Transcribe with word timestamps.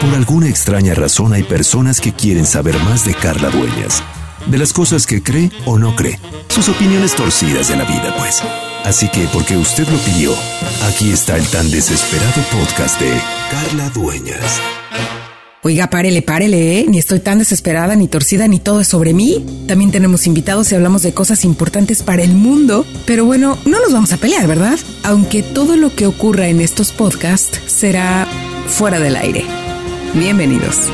Por 0.00 0.14
alguna 0.14 0.48
extraña 0.48 0.94
razón 0.94 1.34
hay 1.34 1.42
personas 1.42 2.00
que 2.00 2.14
quieren 2.14 2.46
saber 2.46 2.78
más 2.84 3.04
de 3.04 3.12
Carla 3.12 3.50
Dueñas, 3.50 4.02
de 4.46 4.56
las 4.56 4.72
cosas 4.72 5.06
que 5.06 5.22
cree 5.22 5.50
o 5.66 5.78
no 5.78 5.94
cree, 5.94 6.18
sus 6.48 6.70
opiniones 6.70 7.14
torcidas 7.14 7.68
de 7.68 7.76
la 7.76 7.84
vida, 7.84 8.14
pues. 8.16 8.42
Así 8.84 9.10
que, 9.10 9.28
porque 9.30 9.58
usted 9.58 9.86
lo 9.88 9.98
pidió, 9.98 10.34
aquí 10.88 11.10
está 11.10 11.36
el 11.36 11.46
tan 11.48 11.70
desesperado 11.70 12.42
podcast 12.50 12.98
de 12.98 13.12
Carla 13.50 13.90
Dueñas. 13.90 14.58
Oiga, 15.62 15.90
párele, 15.90 16.22
párele, 16.22 16.80
¿eh? 16.80 16.86
Ni 16.88 16.98
estoy 16.98 17.20
tan 17.20 17.38
desesperada, 17.38 17.94
ni 17.94 18.08
torcida, 18.08 18.48
ni 18.48 18.58
todo 18.58 18.80
es 18.80 18.88
sobre 18.88 19.12
mí. 19.12 19.44
También 19.68 19.92
tenemos 19.92 20.26
invitados 20.26 20.72
y 20.72 20.76
hablamos 20.76 21.02
de 21.02 21.12
cosas 21.12 21.44
importantes 21.44 22.02
para 22.02 22.22
el 22.22 22.32
mundo. 22.32 22.86
Pero 23.06 23.26
bueno, 23.26 23.58
no 23.66 23.78
nos 23.78 23.92
vamos 23.92 24.14
a 24.14 24.16
pelear, 24.16 24.46
¿verdad? 24.46 24.78
Aunque 25.02 25.42
todo 25.42 25.76
lo 25.76 25.94
que 25.94 26.06
ocurra 26.06 26.48
en 26.48 26.62
estos 26.62 26.92
podcasts 26.92 27.60
será 27.66 28.26
fuera 28.66 28.98
del 28.98 29.16
aire. 29.16 29.59
Bienvenidos. 30.14 30.90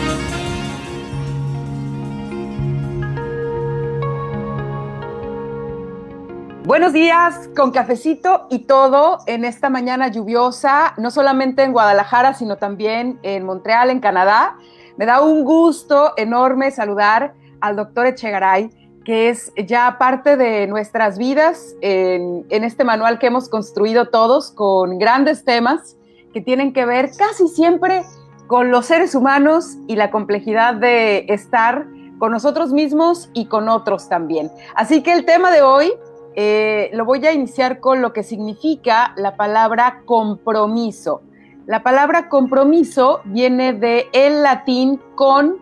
Buenos 6.64 6.92
días, 6.92 7.48
con 7.56 7.70
cafecito 7.70 8.46
y 8.50 8.66
todo 8.66 9.20
en 9.26 9.46
esta 9.46 9.70
mañana 9.70 10.08
lluviosa, 10.08 10.92
no 10.98 11.10
solamente 11.10 11.62
en 11.62 11.72
Guadalajara, 11.72 12.34
sino 12.34 12.56
también 12.56 13.18
en 13.22 13.46
Montreal, 13.46 13.88
en 13.88 14.00
Canadá. 14.00 14.58
Me 14.98 15.06
da 15.06 15.22
un 15.22 15.44
gusto 15.44 16.12
enorme 16.18 16.70
saludar 16.70 17.32
al 17.62 17.76
doctor 17.76 18.04
Echegaray, 18.04 18.68
que 19.02 19.30
es 19.30 19.50
ya 19.66 19.96
parte 19.98 20.36
de 20.36 20.66
nuestras 20.66 21.16
vidas 21.16 21.74
en, 21.80 22.44
en 22.50 22.64
este 22.64 22.84
manual 22.84 23.18
que 23.18 23.28
hemos 23.28 23.48
construido 23.48 24.10
todos 24.10 24.50
con 24.50 24.98
grandes 24.98 25.42
temas 25.42 25.96
que 26.34 26.42
tienen 26.42 26.74
que 26.74 26.84
ver 26.84 27.12
casi 27.16 27.48
siempre 27.48 28.04
con 28.46 28.70
los 28.70 28.86
seres 28.86 29.14
humanos 29.14 29.76
y 29.86 29.96
la 29.96 30.10
complejidad 30.10 30.74
de 30.74 31.26
estar 31.28 31.86
con 32.18 32.32
nosotros 32.32 32.72
mismos 32.72 33.30
y 33.32 33.46
con 33.46 33.68
otros 33.68 34.08
también. 34.08 34.50
Así 34.74 35.02
que 35.02 35.12
el 35.12 35.24
tema 35.24 35.50
de 35.50 35.62
hoy 35.62 35.92
eh, 36.34 36.90
lo 36.92 37.04
voy 37.04 37.24
a 37.26 37.32
iniciar 37.32 37.80
con 37.80 38.02
lo 38.02 38.12
que 38.12 38.22
significa 38.22 39.14
la 39.16 39.36
palabra 39.36 40.02
compromiso. 40.04 41.22
La 41.66 41.82
palabra 41.82 42.28
compromiso 42.28 43.20
viene 43.24 43.72
de 43.72 44.06
el 44.12 44.42
latín 44.42 45.00
con 45.14 45.56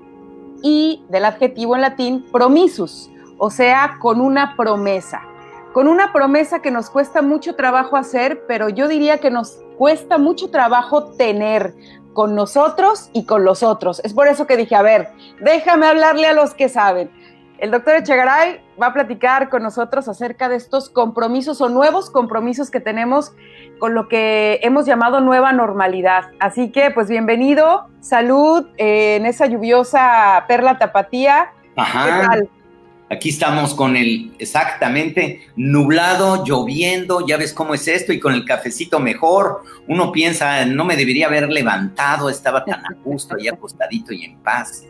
y 0.62 1.04
del 1.08 1.24
adjetivo 1.24 1.74
en 1.74 1.82
latín 1.82 2.24
promisus, 2.32 3.10
o 3.38 3.50
sea, 3.50 3.98
con 4.00 4.20
una 4.20 4.56
promesa. 4.56 5.22
Con 5.72 5.88
una 5.88 6.12
promesa 6.12 6.60
que 6.60 6.70
nos 6.70 6.90
cuesta 6.90 7.22
mucho 7.22 7.56
trabajo 7.56 7.96
hacer, 7.96 8.44
pero 8.46 8.68
yo 8.68 8.86
diría 8.86 9.18
que 9.18 9.30
nos 9.30 9.58
cuesta 9.76 10.18
mucho 10.18 10.50
trabajo 10.50 11.12
tener 11.16 11.74
con 12.14 12.34
nosotros 12.34 13.10
y 13.12 13.26
con 13.26 13.44
los 13.44 13.62
otros. 13.62 14.00
Es 14.04 14.14
por 14.14 14.28
eso 14.28 14.46
que 14.46 14.56
dije, 14.56 14.74
a 14.74 14.82
ver, 14.82 15.10
déjame 15.40 15.86
hablarle 15.86 16.26
a 16.28 16.32
los 16.32 16.54
que 16.54 16.68
saben. 16.70 17.10
El 17.58 17.70
doctor 17.70 17.96
Echegaray 17.96 18.60
va 18.80 18.88
a 18.88 18.92
platicar 18.92 19.48
con 19.48 19.62
nosotros 19.62 20.08
acerca 20.08 20.48
de 20.48 20.56
estos 20.56 20.88
compromisos 20.88 21.60
o 21.60 21.68
nuevos 21.68 22.10
compromisos 22.10 22.70
que 22.70 22.80
tenemos 22.80 23.32
con 23.78 23.94
lo 23.94 24.08
que 24.08 24.60
hemos 24.62 24.86
llamado 24.86 25.20
nueva 25.20 25.52
normalidad. 25.52 26.24
Así 26.40 26.72
que, 26.72 26.90
pues 26.90 27.08
bienvenido, 27.08 27.86
salud 28.00 28.66
eh, 28.76 29.16
en 29.16 29.26
esa 29.26 29.46
lluviosa 29.46 30.44
perla 30.48 30.78
tapatía. 30.78 31.52
Ajá. 31.76 32.38
Aquí 33.10 33.28
estamos 33.28 33.74
con 33.74 33.96
el 33.96 34.32
exactamente 34.38 35.46
nublado, 35.56 36.44
lloviendo, 36.44 37.26
ya 37.26 37.36
ves 37.36 37.52
cómo 37.52 37.74
es 37.74 37.86
esto, 37.86 38.12
y 38.12 38.20
con 38.20 38.32
el 38.32 38.44
cafecito 38.44 38.98
mejor. 38.98 39.62
Uno 39.86 40.10
piensa, 40.10 40.64
no 40.64 40.84
me 40.84 40.96
debería 40.96 41.26
haber 41.26 41.50
levantado, 41.50 42.30
estaba 42.30 42.64
tan 42.64 42.80
a 42.80 42.94
gusto 43.04 43.36
y 43.38 43.48
acostadito 43.48 44.12
y 44.12 44.24
en 44.24 44.38
paz. 44.38 44.84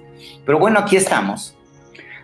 Pero 0.46 0.58
bueno, 0.58 0.78
aquí 0.78 0.96
estamos. 0.96 1.56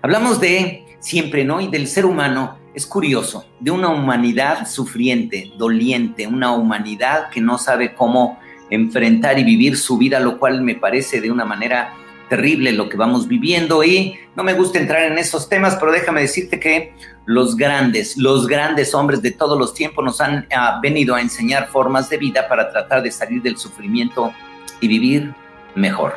Hablamos 0.01 0.41
de 0.41 0.85
siempre, 1.01 1.45
¿no? 1.45 1.61
Y 1.61 1.69
del 1.69 1.87
ser 1.89 2.07
humano. 2.07 2.59
Es 2.73 2.87
curioso, 2.87 3.47
de 3.59 3.73
una 3.73 3.89
humanidad 3.89 4.69
sufriente, 4.69 5.51
doliente, 5.59 6.29
una 6.29 6.53
humanidad 6.53 7.29
que 7.31 7.41
no 7.41 7.59
sabe 7.59 7.95
cómo 7.97 8.39
enfrentar 8.71 9.41
y 9.41 9.45
vivir 9.45 9.77
su 9.77 9.99
vida, 9.99 10.21
lo 10.21 10.39
cual 10.39 10.63
me 10.63 10.77
parece 10.77 11.21
de 11.21 11.33
una 11.33 11.45
manera 11.45 11.93
terrible 12.31 12.73
lo 12.73 12.89
que 12.89 12.97
vamos 12.97 13.29
viviendo 13.29 13.85
y 13.85 14.19
no 14.37 14.45
me 14.45 14.55
gusta 14.55 14.79
entrar 14.79 15.03
en 15.03 15.19
esos 15.19 15.49
temas, 15.49 15.77
pero 15.79 15.93
déjame 15.93 16.23
decirte 16.23 16.59
que 16.59 16.95
los 17.27 17.57
grandes, 17.57 18.17
los 18.17 18.47
grandes 18.47 18.95
hombres 18.95 19.21
de 19.21 19.33
todos 19.33 19.59
los 19.59 19.75
tiempos 19.75 20.03
nos 20.05 20.21
han 20.21 20.47
ah, 20.55 20.79
venido 20.81 21.17
a 21.17 21.21
enseñar 21.21 21.69
formas 21.69 22.09
de 22.09 22.17
vida 22.17 22.49
para 22.49 22.71
tratar 22.71 23.03
de 23.03 23.11
salir 23.11 23.43
del 23.43 23.59
sufrimiento 23.59 24.33
y 24.81 24.89
vivir 24.89 25.35
mejor. 25.75 26.15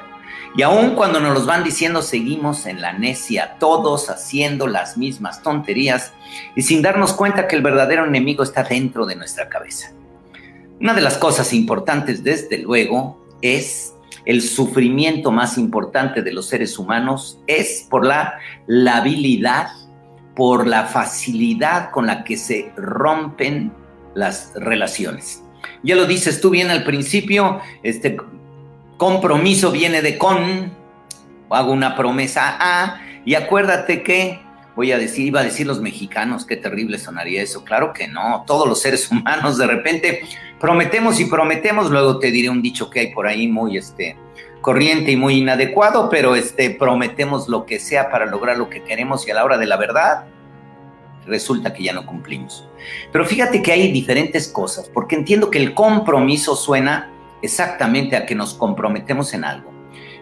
Y 0.56 0.62
aun 0.62 0.96
cuando 0.96 1.20
nos 1.20 1.34
los 1.34 1.48
van 1.48 1.64
diciendo, 1.64 2.04
seguimos 2.04 2.68
en 2.68 2.80
la 2.80 2.94
necia, 2.94 3.56
todos 3.60 4.12
haciendo 4.12 4.68
las 4.68 4.98
mismas 4.98 5.42
tonterías 5.42 6.14
y 6.56 6.62
sin 6.62 6.84
darnos 6.84 7.14
cuenta 7.14 7.48
que 7.48 7.56
el 7.56 7.64
verdadero 7.64 8.06
enemigo 8.06 8.44
está 8.44 8.64
dentro 8.64 9.08
de 9.08 9.16
nuestra 9.16 9.50
cabeza. 9.50 9.94
Una 10.80 10.94
de 10.94 11.02
las 11.02 11.18
cosas 11.18 11.54
importantes, 11.54 12.24
desde 12.24 12.60
luego, 12.60 13.20
es 13.42 13.96
el 14.26 14.42
sufrimiento 14.42 15.32
más 15.32 15.58
importante 15.58 16.22
de 16.22 16.34
los 16.34 16.48
seres 16.48 16.78
humanos, 16.80 17.40
es 17.48 17.88
por 17.90 18.06
la 18.06 18.40
labilidad, 18.68 19.68
por 20.36 20.66
la 20.68 20.86
facilidad 20.86 21.92
con 21.92 22.08
la 22.08 22.24
que 22.24 22.38
se 22.38 22.72
rompen 22.76 23.72
las 24.16 24.54
relaciones. 24.56 25.44
Ya 25.84 25.96
lo 25.96 26.06
dices 26.06 26.42
tú 26.42 26.50
bien 26.50 26.70
al 26.70 26.84
principio, 26.84 27.60
este, 27.84 28.18
compromiso 28.98 29.72
viene 29.72 30.02
de 30.02 30.18
con, 30.18 30.72
hago 31.50 31.72
una 31.72 31.96
promesa 31.96 32.58
a, 32.60 33.02
y 33.26 33.36
acuérdate 33.36 34.04
que, 34.04 34.40
voy 34.76 34.92
a 34.92 34.98
decir, 34.98 35.28
iba 35.28 35.42
a 35.42 35.44
decir 35.44 35.68
los 35.68 35.82
mexicanos, 35.82 36.46
qué 36.46 36.58
terrible 36.58 36.98
sonaría 36.98 37.42
eso, 37.42 37.64
claro 37.64 37.94
que 37.94 38.08
no, 38.08 38.44
todos 38.48 38.68
los 38.68 38.82
seres 38.82 39.10
humanos 39.12 39.58
de 39.58 39.68
repente 39.68 40.22
prometemos 40.60 41.20
y 41.20 41.26
prometemos, 41.26 41.90
luego 41.90 42.20
te 42.20 42.32
diré 42.32 42.50
un 42.50 42.62
dicho 42.62 42.90
que 42.90 43.02
hay 43.02 43.14
por 43.14 43.28
ahí 43.28 43.48
muy 43.48 43.78
este 43.78 44.18
corriente 44.62 45.12
y 45.12 45.18
muy 45.18 45.40
inadecuado, 45.40 46.10
pero 46.10 46.36
este 46.36 46.70
prometemos 46.72 47.50
lo 47.50 47.66
que 47.66 47.80
sea 47.80 48.10
para 48.10 48.26
lograr 48.26 48.58
lo 48.58 48.70
que 48.70 48.84
queremos 48.84 49.28
y 49.28 49.32
a 49.32 49.36
la 49.36 49.44
hora 49.44 49.58
de 49.58 49.66
la 49.66 49.78
verdad 49.78 50.26
resulta 51.26 51.74
que 51.74 51.84
ya 51.84 51.94
no 51.94 52.06
cumplimos. 52.06 52.68
Pero 53.12 53.26
fíjate 53.26 53.62
que 53.62 53.72
hay 53.72 53.92
diferentes 53.92 54.48
cosas, 54.48 54.90
porque 54.90 55.16
entiendo 55.16 55.52
que 55.52 55.60
el 55.60 55.74
compromiso 55.74 56.56
suena 56.56 57.12
exactamente 57.42 58.16
a 58.16 58.26
que 58.26 58.36
nos 58.36 58.54
comprometemos 58.54 59.34
en 59.34 59.44
algo. 59.44 59.73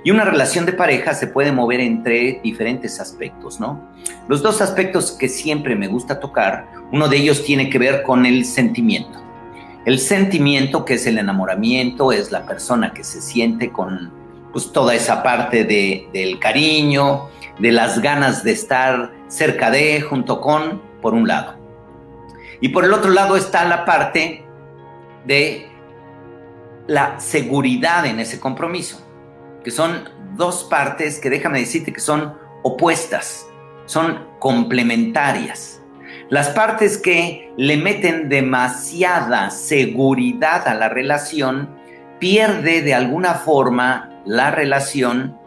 Y 0.04 0.12
una 0.12 0.26
relación 0.26 0.66
de 0.66 0.74
pareja 0.74 1.14
se 1.14 1.28
puede 1.28 1.52
mover 1.52 1.80
entre 1.80 2.40
diferentes 2.44 3.00
aspectos, 3.00 3.60
¿no? 3.60 3.88
Los 4.28 4.42
dos 4.42 4.62
aspectos 4.62 5.12
que 5.12 5.30
siempre 5.30 5.76
me 5.76 5.88
gusta 5.88 6.20
tocar, 6.20 6.68
uno 6.92 7.08
de 7.08 7.18
ellos 7.18 7.44
tiene 7.44 7.70
que 7.70 7.78
ver 7.78 8.02
con 8.04 8.26
el 8.26 8.46
sentimiento. 8.46 9.22
El 9.86 10.00
sentimiento, 10.00 10.86
que 10.86 10.96
es 10.96 11.06
el 11.06 11.18
enamoramiento, 11.18 12.12
es 12.12 12.32
la 12.32 12.46
persona 12.46 12.94
que 12.94 13.04
se 13.04 13.22
siente 13.22 13.72
con 13.72 14.12
pues, 14.52 14.72
toda 14.72 14.96
esa 14.96 15.24
parte 15.24 15.64
de, 15.64 16.08
del 16.14 16.40
cariño, 16.40 17.30
de 17.60 17.72
las 17.72 18.02
ganas 18.02 18.44
de 18.44 18.52
estar 18.52 19.12
cerca 19.28 19.72
de, 19.72 20.02
junto 20.02 20.42
con, 20.42 20.82
por 21.02 21.14
un 21.14 21.28
lado. 21.28 21.56
Y 22.60 22.70
por 22.70 22.86
el 22.86 22.94
otro 22.94 23.12
lado 23.12 23.36
está 23.36 23.66
la 23.66 23.86
parte 23.86 24.46
de 25.26 25.68
la 26.88 27.20
seguridad 27.20 28.06
en 28.06 28.20
ese 28.20 28.40
compromiso, 28.40 29.02
que 29.64 29.72
son 29.72 30.10
dos 30.36 30.64
partes 30.64 31.20
que 31.20 31.30
déjame 31.30 31.60
decirte 31.60 31.94
que 31.94 32.00
son 32.00 32.38
opuestas, 32.64 33.46
son 33.86 34.26
complementarias. 34.40 35.82
Las 36.30 36.50
partes 36.50 36.98
que 36.98 37.52
le 37.58 37.78
meten 37.78 38.30
demasiada 38.30 39.50
seguridad 39.50 40.68
a 40.68 40.74
la 40.74 40.90
relación, 40.90 41.76
pierde 42.20 42.82
de 42.82 42.94
alguna 42.94 43.34
forma 43.34 44.22
la 44.26 44.52
relación, 44.52 45.38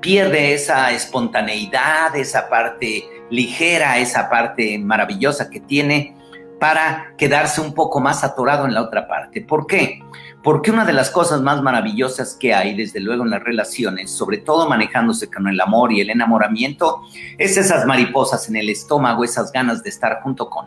pierde 0.00 0.54
esa 0.54 0.92
espontaneidad, 0.92 2.16
esa 2.16 2.48
parte 2.48 3.04
ligera, 3.30 3.98
esa 3.98 4.30
parte 4.30 4.78
maravillosa 4.78 5.50
que 5.50 5.60
tiene 5.60 6.16
para 6.60 7.14
quedarse 7.16 7.60
un 7.60 7.74
poco 7.74 7.98
más 8.00 8.22
atorado 8.22 8.66
en 8.66 8.74
la 8.74 8.82
otra 8.82 9.08
parte. 9.08 9.40
¿Por 9.40 9.66
qué? 9.66 10.00
Porque 10.42 10.70
una 10.70 10.84
de 10.84 10.92
las 10.92 11.10
cosas 11.10 11.40
más 11.40 11.62
maravillosas 11.62 12.36
que 12.38 12.54
hay, 12.54 12.76
desde 12.76 13.00
luego, 13.00 13.24
en 13.24 13.30
las 13.30 13.42
relaciones, 13.42 14.10
sobre 14.10 14.38
todo 14.38 14.68
manejándose 14.68 15.30
con 15.30 15.48
el 15.48 15.60
amor 15.60 15.90
y 15.90 16.02
el 16.02 16.10
enamoramiento, 16.10 17.00
es 17.38 17.56
esas 17.56 17.86
mariposas 17.86 18.48
en 18.48 18.56
el 18.56 18.68
estómago, 18.68 19.24
esas 19.24 19.50
ganas 19.50 19.82
de 19.82 19.88
estar 19.88 20.20
junto 20.22 20.50
con. 20.50 20.66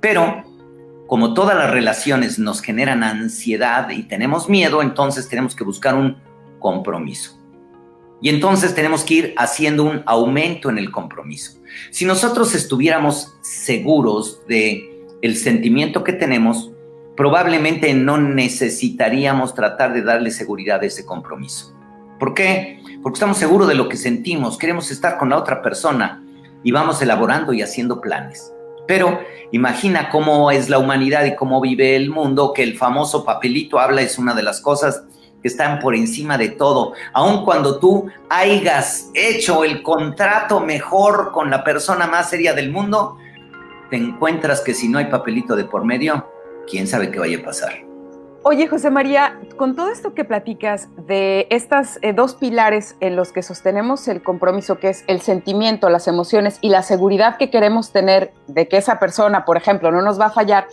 Pero, 0.00 0.42
como 1.06 1.34
todas 1.34 1.56
las 1.56 1.70
relaciones 1.70 2.38
nos 2.38 2.62
generan 2.62 3.04
ansiedad 3.04 3.90
y 3.90 4.04
tenemos 4.04 4.48
miedo, 4.48 4.80
entonces 4.80 5.28
tenemos 5.28 5.54
que 5.54 5.64
buscar 5.64 5.94
un 5.94 6.16
compromiso. 6.58 7.38
Y 8.22 8.28
entonces 8.28 8.74
tenemos 8.74 9.04
que 9.04 9.14
ir 9.14 9.34
haciendo 9.36 9.84
un 9.84 10.02
aumento 10.06 10.68
en 10.68 10.78
el 10.78 10.90
compromiso. 10.90 11.58
Si 11.90 12.04
nosotros 12.04 12.54
estuviéramos 12.54 13.34
seguros 13.40 14.46
de 14.46 14.89
el 15.22 15.36
sentimiento 15.36 16.04
que 16.04 16.12
tenemos, 16.12 16.70
probablemente 17.16 17.92
no 17.94 18.18
necesitaríamos 18.18 19.54
tratar 19.54 19.92
de 19.92 20.02
darle 20.02 20.30
seguridad 20.30 20.80
a 20.82 20.86
ese 20.86 21.04
compromiso. 21.04 21.74
¿Por 22.18 22.34
qué? 22.34 22.82
Porque 23.02 23.16
estamos 23.16 23.38
seguros 23.38 23.68
de 23.68 23.74
lo 23.74 23.88
que 23.88 23.96
sentimos, 23.96 24.58
queremos 24.58 24.90
estar 24.90 25.18
con 25.18 25.30
la 25.30 25.38
otra 25.38 25.62
persona 25.62 26.22
y 26.62 26.72
vamos 26.72 27.00
elaborando 27.02 27.52
y 27.52 27.62
haciendo 27.62 28.00
planes. 28.00 28.52
Pero 28.86 29.20
imagina 29.52 30.10
cómo 30.10 30.50
es 30.50 30.68
la 30.68 30.78
humanidad 30.78 31.24
y 31.24 31.36
cómo 31.36 31.60
vive 31.60 31.96
el 31.96 32.10
mundo, 32.10 32.52
que 32.52 32.62
el 32.62 32.76
famoso 32.76 33.24
papelito 33.24 33.78
habla 33.78 34.02
es 34.02 34.18
una 34.18 34.34
de 34.34 34.42
las 34.42 34.60
cosas 34.60 35.04
que 35.40 35.48
están 35.48 35.78
por 35.78 35.94
encima 35.94 36.36
de 36.36 36.48
todo. 36.48 36.92
Aun 37.12 37.44
cuando 37.44 37.78
tú 37.78 38.08
hayas 38.28 39.10
hecho 39.14 39.64
el 39.64 39.82
contrato 39.82 40.60
mejor 40.60 41.32
con 41.32 41.50
la 41.50 41.64
persona 41.64 42.06
más 42.06 42.30
seria 42.30 42.52
del 42.52 42.70
mundo, 42.70 43.16
te 43.90 43.96
encuentras 43.96 44.60
que 44.60 44.72
si 44.72 44.88
no 44.88 44.98
hay 44.98 45.06
papelito 45.06 45.56
de 45.56 45.64
por 45.64 45.84
medio, 45.84 46.26
quién 46.68 46.86
sabe 46.86 47.10
qué 47.10 47.18
vaya 47.18 47.38
a 47.38 47.42
pasar. 47.42 47.90
Oye, 48.42 48.68
José 48.68 48.90
María, 48.90 49.38
con 49.56 49.76
todo 49.76 49.90
esto 49.90 50.14
que 50.14 50.24
platicas 50.24 50.88
de 51.06 51.46
estas 51.50 51.98
eh, 52.00 52.14
dos 52.14 52.36
pilares 52.36 52.96
en 53.00 53.14
los 53.14 53.32
que 53.32 53.42
sostenemos 53.42 54.08
el 54.08 54.22
compromiso, 54.22 54.78
que 54.78 54.88
es 54.88 55.04
el 55.08 55.20
sentimiento, 55.20 55.90
las 55.90 56.08
emociones 56.08 56.56
y 56.62 56.70
la 56.70 56.82
seguridad 56.82 57.36
que 57.36 57.50
queremos 57.50 57.92
tener 57.92 58.32
de 58.46 58.66
que 58.66 58.78
esa 58.78 58.98
persona, 58.98 59.44
por 59.44 59.58
ejemplo, 59.58 59.92
no 59.92 60.00
nos 60.00 60.18
va 60.18 60.26
a 60.26 60.30
fallar, 60.30 60.68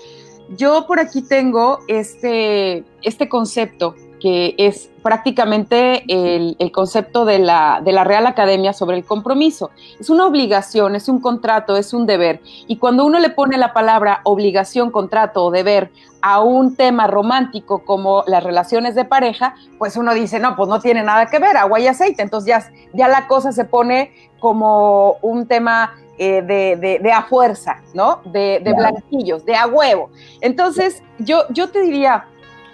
yo 0.55 0.87
por 0.87 0.99
aquí 0.99 1.21
tengo 1.21 1.79
este, 1.89 2.85
este 3.01 3.27
concepto 3.27 3.95
que 4.19 4.55
es 4.57 4.89
prácticamente 5.03 6.03
el, 6.07 6.71
concepto 6.71 7.25
de 7.25 7.39
la, 7.39 7.81
de 7.83 7.91
la, 7.91 8.03
Real 8.03 8.25
Academia 8.27 8.73
sobre 8.73 8.97
el 8.97 9.05
compromiso. 9.05 9.71
Es 9.99 10.09
una 10.09 10.25
obligación, 10.25 10.95
es 10.95 11.07
un 11.07 11.19
contrato, 11.19 11.77
es 11.77 11.93
un 11.93 12.05
deber. 12.05 12.41
Y 12.67 12.77
cuando 12.77 13.05
uno 13.05 13.19
le 13.19 13.29
pone 13.29 13.57
la 13.57 13.73
palabra 13.73 14.21
obligación, 14.23 14.91
contrato 14.91 15.45
o 15.45 15.51
deber 15.51 15.91
a 16.21 16.41
un 16.41 16.75
tema 16.75 17.07
romántico 17.07 17.85
como 17.85 18.23
las 18.27 18.43
relaciones 18.43 18.95
de 18.95 19.05
pareja, 19.05 19.55
pues 19.77 19.95
uno 19.97 20.13
dice, 20.13 20.39
no, 20.39 20.55
pues 20.55 20.67
no 20.67 20.79
tiene 20.79 21.03
nada 21.03 21.27
que 21.27 21.39
ver, 21.39 21.55
agua 21.57 21.79
y 21.79 21.87
aceite. 21.87 22.21
Entonces 22.21 22.47
ya, 22.47 22.71
ya 22.93 23.07
la 23.07 23.27
cosa 23.27 23.51
se 23.51 23.65
pone 23.65 24.11
como 24.39 25.17
un 25.21 25.47
tema 25.47 25.93
eh, 26.19 26.41
de, 26.41 26.99
de, 27.01 27.11
a 27.11 27.23
fuerza, 27.23 27.81
¿no? 27.93 28.21
De, 28.25 28.59
de 28.63 28.73
blanquillos, 28.73 29.45
de 29.45 29.55
a 29.55 29.67
huevo. 29.67 30.09
Entonces, 30.41 31.03
yo, 31.19 31.43
yo 31.49 31.69
te 31.69 31.81
diría, 31.81 32.25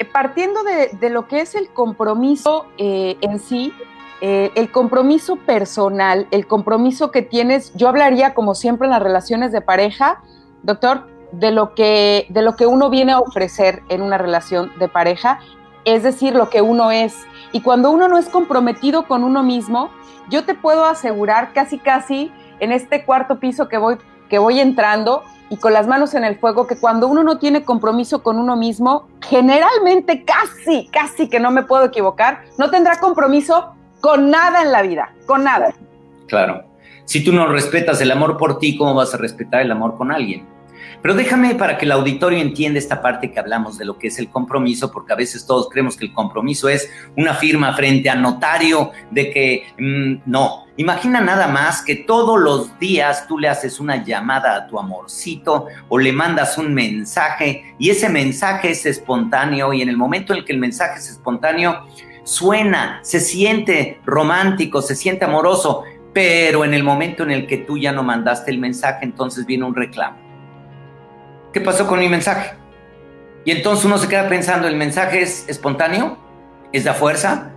partiendo 0.06 0.62
de, 0.64 1.10
lo 1.10 1.28
que 1.28 1.42
es 1.42 1.56
el 1.56 1.70
compromiso 1.70 2.66
eh, 2.78 3.18
en 3.22 3.40
sí, 3.40 3.74
eh, 4.22 4.52
el 4.56 4.72
compromiso 4.72 5.36
personal, 5.36 6.28
el 6.32 6.48
compromiso 6.48 7.12
que 7.12 7.22
tienes, 7.22 7.74
yo 7.76 7.90
hablaría 7.90 8.34
como 8.34 8.56
siempre 8.56 8.86
en 8.88 8.92
las 8.92 9.04
relaciones 9.04 9.52
de 9.52 9.62
pareja, 9.62 10.24
doctor, 10.64 11.08
de 11.34 11.52
lo 11.52 11.74
que, 11.74 12.28
de 12.30 12.42
lo 12.42 12.56
que 12.56 12.66
uno 12.66 12.90
viene 12.90 13.12
a 13.12 13.20
ofrecer 13.20 13.84
en 13.90 14.02
una 14.02 14.18
relación 14.18 14.72
de 14.80 14.88
pareja, 14.88 15.40
es 15.84 16.04
decir, 16.04 16.36
lo 16.36 16.50
que 16.50 16.62
uno 16.62 16.92
es. 16.92 17.26
Y 17.52 17.62
cuando 17.62 17.92
uno 17.92 18.08
no 18.08 18.18
es 18.18 18.30
comprometido 18.30 19.08
con 19.08 19.24
uno 19.24 19.44
mismo, 19.44 19.90
yo 20.30 20.46
te 20.46 20.54
puedo 20.54 20.86
asegurar 20.86 21.52
casi 21.54 21.78
casi 21.78 22.32
en 22.60 22.72
este 22.72 23.04
cuarto 23.04 23.40
piso 23.40 23.68
que 23.68 23.78
voy, 23.78 23.98
que 24.30 24.40
voy 24.40 24.60
entrando, 24.60 25.24
y 25.54 25.58
con 25.58 25.72
las 25.72 25.86
manos 25.86 26.16
en 26.16 26.24
el 26.24 26.40
fuego 26.40 26.66
que 26.66 26.76
cuando 26.76 27.08
uno 27.08 27.24
no 27.24 27.38
tiene 27.38 27.64
compromiso 27.64 28.24
con 28.24 28.40
uno 28.40 28.56
mismo, 28.56 29.08
generalmente 29.22 30.26
casi, 30.26 30.88
casi 30.88 31.30
que 31.30 31.40
no 31.40 31.52
me 31.52 31.62
puedo 31.62 31.86
equivocar, 31.86 32.42
no 32.58 32.72
tendrá 32.72 33.00
compromiso 33.00 33.76
con 34.02 34.32
nada 34.32 34.64
en 34.64 34.72
la 34.72 34.82
vida, 34.82 35.14
con 35.28 35.44
nada. 35.44 35.72
Claro. 36.28 36.64
Si 37.06 37.24
tú 37.24 37.32
no 37.32 37.46
respetas 37.46 38.02
el 38.02 38.10
amor 38.10 38.38
por 38.38 38.58
ti, 38.58 38.76
¿cómo 38.76 38.96
vas 38.96 39.14
a 39.14 39.18
respetar 39.18 39.62
el 39.62 39.72
amor 39.72 39.96
con 39.96 40.12
alguien? 40.12 40.48
Pero 41.02 41.16
déjame 41.16 41.56
para 41.56 41.78
que 41.78 41.86
el 41.86 41.92
auditorio 41.92 42.40
entienda 42.40 42.80
esta 42.80 43.02
parte 43.02 43.32
que 43.32 43.40
hablamos 43.40 43.78
de 43.78 43.86
lo 43.86 43.98
que 43.98 44.08
es 44.08 44.20
el 44.20 44.30
compromiso, 44.30 44.92
porque 44.92 45.14
a 45.14 45.16
veces 45.16 45.46
todos 45.46 45.70
creemos 45.70 45.98
que 45.98 46.06
el 46.06 46.14
compromiso 46.14 46.70
es 46.70 46.90
una 47.18 47.34
firma 47.34 47.74
frente 47.74 48.10
a 48.10 48.16
notario 48.16 48.92
de 49.12 49.32
que 49.32 49.64
mm, 49.78 50.30
no. 50.30 50.64
Imagina 50.76 51.22
nada 51.22 51.48
más 51.48 51.84
que 51.84 51.96
todos 51.96 52.40
los 52.40 52.80
días 52.80 53.28
tú 53.28 53.38
le 53.38 53.48
haces 53.48 53.80
una 53.80 54.04
llamada 54.04 54.56
a 54.56 54.68
tu 54.68 54.80
amorcito 54.80 55.68
o 55.88 56.00
le 56.00 56.12
mandas 56.12 56.58
un 56.58 56.74
mensaje 56.74 57.76
y 57.78 57.92
ese 57.92 58.10
mensaje 58.10 58.72
es 58.72 58.86
espontáneo 58.88 59.72
y 59.72 59.84
en 59.84 59.90
el 59.90 59.98
momento 59.98 60.34
en 60.34 60.40
el 60.40 60.46
que 60.46 60.54
el 60.54 60.58
mensaje 60.58 60.98
es 60.98 61.10
espontáneo, 61.12 61.86
suena, 62.24 63.00
se 63.04 63.20
siente 63.20 64.02
romántico, 64.04 64.82
se 64.82 64.96
siente 64.96 65.26
amoroso, 65.26 65.84
pero 66.12 66.66
en 66.66 66.74
el 66.74 66.84
momento 66.84 67.22
en 67.22 67.30
el 67.30 67.46
que 67.46 67.58
tú 67.58 67.78
ya 67.78 67.92
no 67.92 68.02
mandaste 68.02 68.50
el 68.50 68.58
mensaje, 68.58 69.06
entonces 69.06 69.46
viene 69.46 69.66
un 69.66 69.76
reclamo 69.76 70.23
¿qué 71.54 71.62
pasó 71.62 71.88
con 71.88 72.00
mi 72.00 72.10
mensaje? 72.10 72.56
Y 73.46 73.52
entonces 73.52 73.86
uno 73.86 73.98
se 73.98 74.08
queda 74.08 74.28
pensando, 74.28 74.68
¿el 74.68 74.76
mensaje 74.76 75.22
es 75.22 75.48
espontáneo? 75.48 76.18
¿Es 76.74 76.84
de 76.84 76.94
fuerza? 76.94 77.52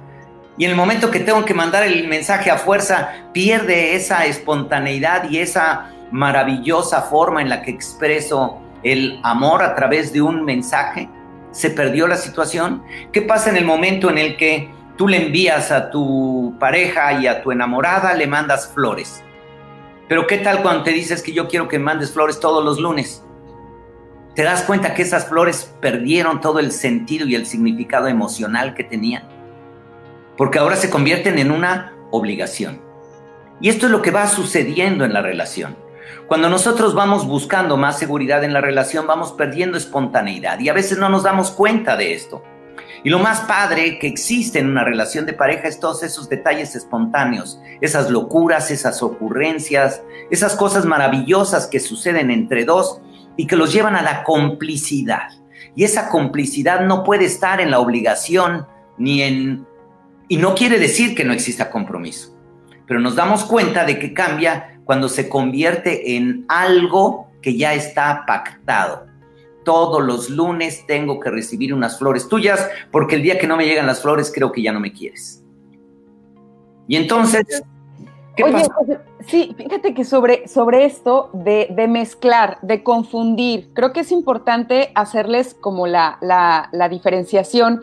Y 0.58 0.64
en 0.64 0.70
el 0.70 0.76
momento 0.76 1.10
que 1.10 1.20
tengo 1.20 1.44
que 1.44 1.54
mandar 1.54 1.82
el 1.82 2.06
mensaje 2.06 2.50
a 2.50 2.58
fuerza, 2.58 3.10
pierde 3.32 3.94
esa 3.94 4.26
espontaneidad 4.26 5.28
y 5.30 5.38
esa 5.38 5.90
maravillosa 6.10 7.02
forma 7.02 7.42
en 7.42 7.48
la 7.48 7.62
que 7.62 7.70
expreso 7.70 8.60
el 8.82 9.20
amor 9.22 9.62
a 9.62 9.74
través 9.74 10.12
de 10.12 10.22
un 10.22 10.44
mensaje. 10.44 11.08
Se 11.50 11.70
perdió 11.70 12.06
la 12.06 12.16
situación. 12.16 12.82
¿Qué 13.12 13.22
pasa 13.22 13.50
en 13.50 13.56
el 13.56 13.64
momento 13.64 14.10
en 14.10 14.18
el 14.18 14.36
que 14.36 14.70
tú 14.96 15.08
le 15.08 15.26
envías 15.26 15.70
a 15.70 15.90
tu 15.90 16.54
pareja 16.58 17.20
y 17.20 17.26
a 17.26 17.42
tu 17.42 17.52
enamorada, 17.52 18.14
le 18.14 18.26
mandas 18.26 18.72
flores? 18.74 19.22
Pero 20.08 20.26
¿qué 20.26 20.38
tal 20.38 20.62
cuando 20.62 20.84
te 20.84 20.90
dices 20.90 21.22
que 21.22 21.32
yo 21.32 21.48
quiero 21.48 21.68
que 21.68 21.78
mandes 21.78 22.12
flores 22.12 22.40
todos 22.40 22.64
los 22.64 22.78
lunes? 22.78 23.25
¿Te 24.36 24.42
das 24.42 24.64
cuenta 24.64 24.92
que 24.92 25.00
esas 25.00 25.28
flores 25.28 25.72
perdieron 25.80 26.42
todo 26.42 26.58
el 26.58 26.70
sentido 26.70 27.26
y 27.26 27.34
el 27.34 27.46
significado 27.46 28.06
emocional 28.06 28.74
que 28.74 28.84
tenían? 28.84 29.22
Porque 30.36 30.58
ahora 30.58 30.76
se 30.76 30.90
convierten 30.90 31.38
en 31.38 31.50
una 31.50 31.94
obligación. 32.10 32.82
Y 33.62 33.70
esto 33.70 33.86
es 33.86 33.92
lo 33.92 34.02
que 34.02 34.10
va 34.10 34.26
sucediendo 34.26 35.06
en 35.06 35.14
la 35.14 35.22
relación. 35.22 35.78
Cuando 36.26 36.50
nosotros 36.50 36.94
vamos 36.94 37.26
buscando 37.26 37.78
más 37.78 37.98
seguridad 37.98 38.44
en 38.44 38.52
la 38.52 38.60
relación, 38.60 39.06
vamos 39.06 39.32
perdiendo 39.32 39.78
espontaneidad 39.78 40.60
y 40.60 40.68
a 40.68 40.74
veces 40.74 40.98
no 40.98 41.08
nos 41.08 41.22
damos 41.22 41.50
cuenta 41.50 41.96
de 41.96 42.12
esto. 42.12 42.44
Y 43.04 43.08
lo 43.08 43.18
más 43.18 43.40
padre 43.42 43.98
que 43.98 44.06
existe 44.06 44.58
en 44.58 44.68
una 44.68 44.84
relación 44.84 45.24
de 45.24 45.32
pareja 45.32 45.66
es 45.66 45.80
todos 45.80 46.02
esos 46.02 46.28
detalles 46.28 46.76
espontáneos, 46.76 47.58
esas 47.80 48.10
locuras, 48.10 48.70
esas 48.70 49.02
ocurrencias, 49.02 50.02
esas 50.30 50.56
cosas 50.56 50.84
maravillosas 50.84 51.66
que 51.68 51.80
suceden 51.80 52.30
entre 52.30 52.66
dos 52.66 53.00
y 53.36 53.46
que 53.46 53.56
los 53.56 53.72
llevan 53.72 53.96
a 53.96 54.02
la 54.02 54.24
complicidad. 54.24 55.28
Y 55.74 55.84
esa 55.84 56.08
complicidad 56.08 56.86
no 56.86 57.04
puede 57.04 57.26
estar 57.26 57.60
en 57.60 57.70
la 57.70 57.80
obligación 57.80 58.66
ni 58.98 59.22
en... 59.22 59.66
Y 60.28 60.38
no 60.38 60.54
quiere 60.54 60.78
decir 60.78 61.14
que 61.14 61.24
no 61.24 61.32
exista 61.32 61.70
compromiso, 61.70 62.36
pero 62.86 62.98
nos 62.98 63.14
damos 63.14 63.44
cuenta 63.44 63.84
de 63.84 63.98
que 63.98 64.12
cambia 64.12 64.80
cuando 64.84 65.08
se 65.08 65.28
convierte 65.28 66.16
en 66.16 66.44
algo 66.48 67.30
que 67.42 67.56
ya 67.56 67.74
está 67.74 68.24
pactado. 68.26 69.06
Todos 69.64 70.02
los 70.02 70.30
lunes 70.30 70.84
tengo 70.86 71.20
que 71.20 71.30
recibir 71.30 71.74
unas 71.74 71.98
flores 71.98 72.28
tuyas 72.28 72.68
porque 72.90 73.16
el 73.16 73.22
día 73.22 73.38
que 73.38 73.46
no 73.46 73.56
me 73.56 73.66
llegan 73.66 73.86
las 73.86 74.02
flores 74.02 74.32
creo 74.34 74.50
que 74.50 74.62
ya 74.62 74.72
no 74.72 74.80
me 74.80 74.92
quieres. 74.92 75.44
Y 76.88 76.96
entonces 76.96 77.62
Oye, 78.44 78.68
sí, 79.26 79.54
fíjate 79.56 79.94
que 79.94 80.04
sobre, 80.04 80.46
sobre 80.48 80.84
esto 80.84 81.30
de, 81.32 81.86
mezclar, 81.88 82.58
de 82.62 82.82
confundir, 82.82 83.70
creo 83.72 83.92
que 83.92 84.00
es 84.00 84.12
importante 84.12 84.92
hacerles 84.94 85.54
como 85.54 85.86
la, 85.86 86.18
la, 86.20 86.88
diferenciación 86.88 87.80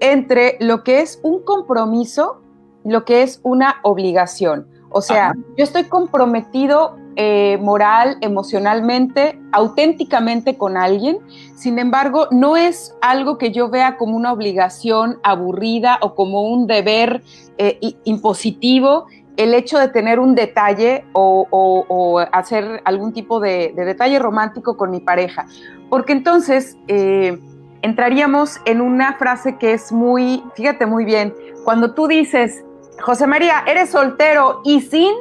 entre 0.00 0.56
lo 0.60 0.84
que 0.84 1.00
es 1.00 1.20
un 1.22 1.42
compromiso 1.42 2.40
y 2.84 2.90
lo 2.90 3.04
que 3.04 3.22
es 3.22 3.40
una 3.42 3.76
obligación. 3.82 4.68
O 4.90 5.02
sea, 5.02 5.34
yo 5.56 5.64
estoy 5.64 5.84
comprometido 5.84 6.96
eh, 7.16 7.58
moral, 7.60 8.18
emocionalmente, 8.20 9.38
auténticamente 9.50 10.56
con 10.56 10.76
alguien. 10.76 11.18
Sin 11.54 11.78
embargo, 11.78 12.28
no 12.30 12.56
es 12.56 12.94
algo 13.00 13.36
que 13.36 13.52
yo 13.52 13.68
vea 13.68 13.96
como 13.96 14.16
una 14.16 14.32
obligación 14.32 15.18
aburrida 15.22 15.98
o 16.02 16.14
como 16.14 16.42
un 16.42 16.66
deber 16.66 17.22
eh, 17.58 17.78
impositivo 18.04 19.06
el 19.36 19.54
hecho 19.54 19.78
de 19.78 19.88
tener 19.88 20.18
un 20.18 20.34
detalle 20.34 21.04
o, 21.12 22.24
hacer 22.32 22.80
algún 22.84 23.12
tipo 23.12 23.40
de, 23.40 23.72
detalle 23.76 24.18
romántico 24.18 24.76
con 24.76 24.90
mi 24.90 25.00
pareja. 25.00 25.46
Porque 25.90 26.12
entonces 26.12 26.76
eh, 26.88 27.38
entraríamos 27.82 28.60
en 28.64 28.80
una 28.80 29.14
frase 29.14 29.56
que 29.56 29.72
es 29.72 29.92
muy, 29.92 30.42
fíjate 30.54 30.86
muy 30.86 31.04
bien, 31.04 31.34
cuando 31.64 31.94
tú 31.94 32.06
dices, 32.06 32.64
José 33.00 33.26
María, 33.26 33.62
eres 33.66 33.90
soltero 33.90 34.62
y 34.64 34.80
sin 34.80 35.12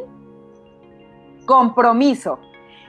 compromiso. 1.46 2.40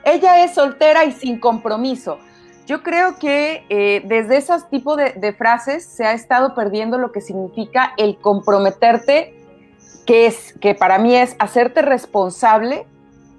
Ella 0.04 0.44
es 0.44 0.54
soltera 0.54 1.04
y 1.04 1.12
sin 1.12 1.40
compromiso. 1.40 2.18
Yo 2.66 2.82
creo 2.82 3.18
que 3.18 3.64
eh, 3.68 4.02
desde 4.06 4.36
esos 4.36 4.68
tipos 4.68 4.96
de 4.96 5.32
frases 5.32 5.84
se 5.84 6.04
ha 6.04 6.12
estado 6.12 6.54
perdiendo 6.54 6.98
lo 6.98 7.12
que 7.12 7.20
significa 7.20 7.92
el 7.96 8.18
comprometerte 8.18 9.35
que 10.06 10.26
es 10.26 10.54
que 10.60 10.74
para 10.74 10.98
mí 10.98 11.16
es 11.16 11.36
hacerte 11.38 11.82
responsable 11.82 12.86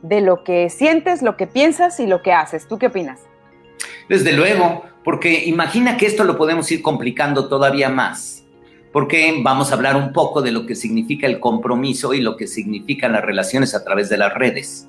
de 0.02 0.22
lo 0.22 0.44
que 0.44 0.70
sientes, 0.70 1.22
lo 1.22 1.38
que 1.38 1.48
piensas 1.48 2.00
y 2.00 2.06
lo 2.06 2.22
que 2.22 2.34
haces. 2.34 2.68
¿Tú 2.68 2.78
qué 2.78 2.88
opinas? 2.88 3.22
Desde 4.10 4.34
luego, 4.34 4.84
porque 5.04 5.46
imagina 5.46 5.98
que 5.98 6.06
esto 6.06 6.24
lo 6.24 6.38
podemos 6.38 6.72
ir 6.72 6.82
complicando 6.82 7.48
todavía 7.48 7.90
más. 7.90 8.44
porque 8.94 9.42
vamos 9.44 9.70
a 9.70 9.76
hablar 9.76 9.96
un 9.96 10.12
poco 10.12 10.42
de 10.42 10.52
lo 10.52 10.66
que 10.66 10.74
significa 10.74 11.28
el 11.28 11.40
compromiso 11.40 12.16
y 12.16 12.22
lo 12.22 12.36
que 12.36 12.48
significan 12.48 13.12
las 13.12 13.24
relaciones 13.24 13.76
a 13.76 13.84
través 13.84 14.10
de 14.10 14.18
las 14.18 14.34
redes. 14.34 14.88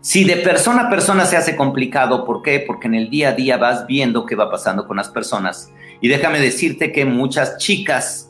Si 0.00 0.22
de 0.22 0.36
persona 0.36 0.82
a 0.82 0.90
persona 0.90 1.24
se 1.24 1.36
hace 1.36 1.56
complicado, 1.56 2.24
¿por 2.24 2.42
qué? 2.42 2.62
Porque 2.64 2.86
en 2.86 2.94
el 2.94 3.10
día 3.10 3.30
a 3.30 3.32
día 3.32 3.56
vas 3.56 3.86
viendo 3.88 4.24
qué 4.24 4.36
va 4.36 4.50
pasando 4.50 4.86
con 4.86 4.98
las 4.98 5.08
personas. 5.08 5.72
Y 6.00 6.06
déjame 6.06 6.38
decirte 6.38 6.92
que 6.92 7.04
muchas 7.04 7.56
chicas 7.58 8.27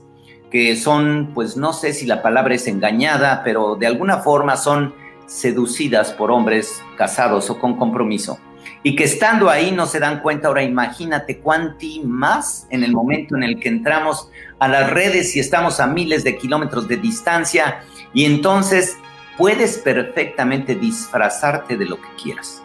que 0.51 0.77
son, 0.77 1.31
pues 1.35 1.57
no 1.57 1.73
sé 1.73 1.93
si 1.93 2.07
la 2.07 2.23
palabra 2.23 2.55
es 2.55 2.67
engañada, 2.67 3.43
pero 3.45 3.77
de 3.77 3.87
alguna 3.87 4.19
forma 4.19 4.57
son 4.57 4.95
seducidas 5.27 6.13
por 6.13 6.31
hombres 6.31 6.83
casados 6.97 7.51
o 7.51 7.59
con 7.59 7.77
compromiso. 7.77 8.39
Y 8.83 8.97
que 8.97 9.05
estando 9.05 9.51
ahí 9.51 9.73
no 9.73 9.87
se 9.87 10.01
dan 10.01 10.21
cuenta, 10.21 10.49
ahora 10.49 10.63
imagínate 10.63 11.39
cuánti 11.39 12.01
más 12.05 12.67
en 12.71 12.85
el 12.85 12.93
momento 12.93 13.37
en 13.37 13.43
el 13.43 13.59
que 13.59 13.69
entramos 13.69 14.31
a 14.59 14.69
las 14.69 14.91
redes 14.91 15.35
y 15.37 15.41
estamos 15.41 15.81
a 15.81 15.87
miles 15.87 16.25
de 16.25 16.37
kilómetros 16.37 16.89
de 16.89 16.97
distancia 16.97 17.81
y 18.15 18.25
entonces 18.25 18.97
puedes 19.37 19.79
perfectamente 19.79 20.75
disfrazarte 20.75 21.77
de 21.77 21.87
lo 21.87 21.97
que 21.97 22.09
quieras. 22.23 22.63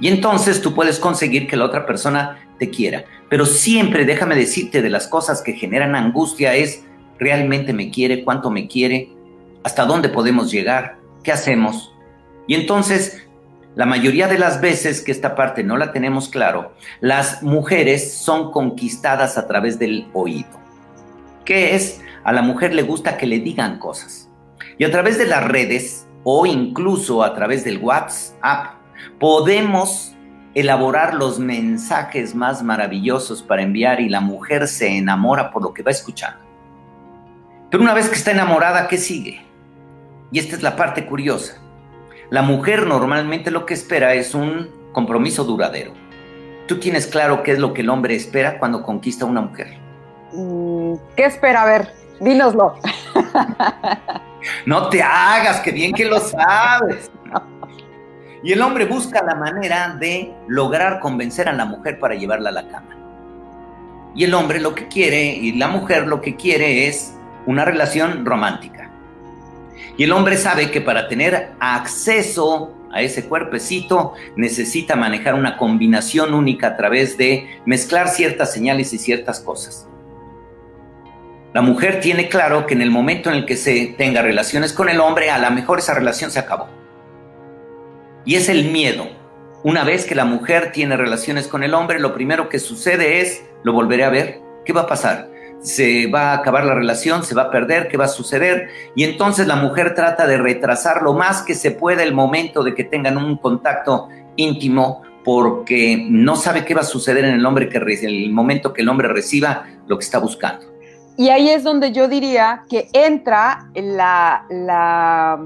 Y 0.00 0.08
entonces 0.08 0.60
tú 0.60 0.74
puedes 0.74 0.98
conseguir 0.98 1.46
que 1.46 1.56
la 1.56 1.66
otra 1.66 1.86
persona 1.86 2.38
te 2.58 2.70
quiera. 2.70 3.04
Pero 3.28 3.46
siempre 3.46 4.04
déjame 4.04 4.34
decirte 4.34 4.82
de 4.82 4.90
las 4.90 5.06
cosas 5.06 5.42
que 5.42 5.52
generan 5.52 5.94
angustia 5.94 6.54
es, 6.54 6.84
¿realmente 7.18 7.72
me 7.72 7.90
quiere? 7.90 8.24
¿Cuánto 8.24 8.50
me 8.50 8.68
quiere? 8.68 9.10
¿Hasta 9.62 9.84
dónde 9.84 10.08
podemos 10.08 10.50
llegar? 10.50 10.96
¿Qué 11.22 11.32
hacemos? 11.32 11.92
Y 12.46 12.54
entonces, 12.54 13.26
la 13.74 13.86
mayoría 13.86 14.28
de 14.28 14.38
las 14.38 14.60
veces 14.60 15.00
que 15.00 15.10
esta 15.10 15.34
parte 15.34 15.64
no 15.64 15.76
la 15.76 15.92
tenemos 15.92 16.28
claro, 16.28 16.74
las 17.00 17.42
mujeres 17.42 18.14
son 18.14 18.52
conquistadas 18.52 19.38
a 19.38 19.46
través 19.46 19.78
del 19.78 20.06
oído. 20.12 20.50
¿Qué 21.44 21.74
es? 21.74 22.00
A 22.24 22.32
la 22.32 22.42
mujer 22.42 22.74
le 22.74 22.82
gusta 22.82 23.16
que 23.16 23.26
le 23.26 23.40
digan 23.40 23.78
cosas. 23.78 24.30
Y 24.78 24.84
a 24.84 24.90
través 24.90 25.18
de 25.18 25.26
las 25.26 25.44
redes 25.44 26.06
o 26.24 26.46
incluso 26.46 27.22
a 27.22 27.34
través 27.34 27.64
del 27.64 27.78
WhatsApp 27.78 28.74
podemos 29.18 30.14
elaborar 30.54 31.14
los 31.14 31.38
mensajes 31.38 32.34
más 32.34 32.62
maravillosos 32.62 33.42
para 33.42 33.62
enviar 33.62 34.00
y 34.00 34.08
la 34.08 34.20
mujer 34.20 34.68
se 34.68 34.96
enamora 34.96 35.50
por 35.50 35.62
lo 35.62 35.74
que 35.74 35.82
va 35.82 35.90
escuchando. 35.90 36.43
Pero 37.74 37.82
una 37.82 37.94
vez 37.94 38.08
que 38.08 38.14
está 38.14 38.30
enamorada, 38.30 38.86
¿qué 38.86 38.96
sigue? 38.96 39.44
Y 40.30 40.38
esta 40.38 40.54
es 40.54 40.62
la 40.62 40.76
parte 40.76 41.06
curiosa. 41.06 41.60
La 42.30 42.40
mujer 42.40 42.86
normalmente 42.86 43.50
lo 43.50 43.66
que 43.66 43.74
espera 43.74 44.14
es 44.14 44.32
un 44.32 44.70
compromiso 44.92 45.42
duradero. 45.42 45.92
¿Tú 46.68 46.78
tienes 46.78 47.08
claro 47.08 47.42
qué 47.42 47.50
es 47.50 47.58
lo 47.58 47.74
que 47.74 47.80
el 47.80 47.90
hombre 47.90 48.14
espera 48.14 48.60
cuando 48.60 48.84
conquista 48.84 49.24
a 49.24 49.28
una 49.28 49.40
mujer? 49.40 49.76
Mm, 50.32 50.94
¿Qué 51.16 51.24
espera? 51.24 51.62
A 51.62 51.66
ver, 51.66 51.92
dínoslo. 52.20 52.76
No 54.66 54.88
te 54.88 55.02
hagas, 55.02 55.58
que 55.58 55.72
bien 55.72 55.92
que 55.92 56.04
lo 56.04 56.20
sabes. 56.20 57.10
Y 58.44 58.52
el 58.52 58.62
hombre 58.62 58.84
busca 58.84 59.20
la 59.24 59.34
manera 59.34 59.96
de 59.98 60.32
lograr 60.46 61.00
convencer 61.00 61.48
a 61.48 61.52
la 61.52 61.64
mujer 61.64 61.98
para 61.98 62.14
llevarla 62.14 62.50
a 62.50 62.52
la 62.52 62.68
cama. 62.68 62.94
Y 64.14 64.22
el 64.22 64.32
hombre 64.32 64.60
lo 64.60 64.76
que 64.76 64.86
quiere 64.86 65.24
y 65.24 65.54
la 65.54 65.66
mujer 65.66 66.06
lo 66.06 66.20
que 66.20 66.36
quiere 66.36 66.86
es 66.86 67.14
una 67.46 67.64
relación 67.64 68.24
romántica. 68.24 68.90
Y 69.96 70.04
el 70.04 70.12
hombre 70.12 70.36
sabe 70.36 70.70
que 70.70 70.80
para 70.80 71.08
tener 71.08 71.50
acceso 71.60 72.74
a 72.92 73.02
ese 73.02 73.28
cuerpecito 73.28 74.14
necesita 74.36 74.96
manejar 74.96 75.34
una 75.34 75.56
combinación 75.56 76.32
única 76.34 76.68
a 76.68 76.76
través 76.76 77.16
de 77.18 77.60
mezclar 77.66 78.08
ciertas 78.08 78.52
señales 78.52 78.92
y 78.92 78.98
ciertas 78.98 79.40
cosas. 79.40 79.88
La 81.52 81.62
mujer 81.62 82.00
tiene 82.00 82.28
claro 82.28 82.66
que 82.66 82.74
en 82.74 82.82
el 82.82 82.90
momento 82.90 83.30
en 83.30 83.36
el 83.36 83.46
que 83.46 83.56
se 83.56 83.94
tenga 83.96 84.22
relaciones 84.22 84.72
con 84.72 84.88
el 84.88 85.00
hombre, 85.00 85.30
a 85.30 85.38
lo 85.38 85.50
mejor 85.52 85.78
esa 85.78 85.94
relación 85.94 86.30
se 86.32 86.40
acabó. 86.40 86.68
Y 88.24 88.34
es 88.34 88.48
el 88.48 88.72
miedo. 88.72 89.06
Una 89.62 89.84
vez 89.84 90.04
que 90.04 90.14
la 90.14 90.24
mujer 90.24 90.72
tiene 90.72 90.96
relaciones 90.96 91.46
con 91.46 91.62
el 91.62 91.74
hombre, 91.74 92.00
lo 92.00 92.12
primero 92.12 92.48
que 92.48 92.58
sucede 92.58 93.20
es, 93.20 93.44
lo 93.62 93.72
volveré 93.72 94.04
a 94.04 94.10
ver, 94.10 94.40
¿qué 94.64 94.72
va 94.72 94.82
a 94.82 94.86
pasar? 94.86 95.30
Se 95.64 96.06
va 96.08 96.30
a 96.30 96.34
acabar 96.34 96.64
la 96.64 96.74
relación, 96.74 97.24
se 97.24 97.34
va 97.34 97.42
a 97.42 97.50
perder, 97.50 97.88
¿qué 97.88 97.96
va 97.96 98.04
a 98.04 98.08
suceder? 98.08 98.68
Y 98.94 99.04
entonces 99.04 99.46
la 99.46 99.56
mujer 99.56 99.94
trata 99.94 100.26
de 100.26 100.36
retrasar 100.36 101.02
lo 101.02 101.14
más 101.14 101.42
que 101.42 101.54
se 101.54 101.72
pueda 101.72 102.02
el 102.02 102.14
momento 102.14 102.62
de 102.62 102.74
que 102.74 102.84
tengan 102.84 103.16
un 103.16 103.38
contacto 103.38 104.08
íntimo 104.36 105.02
porque 105.24 106.06
no 106.08 106.36
sabe 106.36 106.64
qué 106.64 106.74
va 106.74 106.82
a 106.82 106.84
suceder 106.84 107.24
en 107.24 107.34
el 107.34 107.46
hombre 107.46 107.68
que 107.68 107.78
el 107.78 108.30
momento 108.30 108.72
que 108.72 108.82
el 108.82 108.88
hombre 108.88 109.08
reciba 109.08 109.64
lo 109.86 109.98
que 109.98 110.04
está 110.04 110.18
buscando. 110.18 110.66
Y 111.16 111.28
ahí 111.28 111.48
es 111.48 111.62
donde 111.62 111.92
yo 111.92 112.08
diría 112.08 112.64
que 112.68 112.88
entra 112.92 113.70
la, 113.74 115.40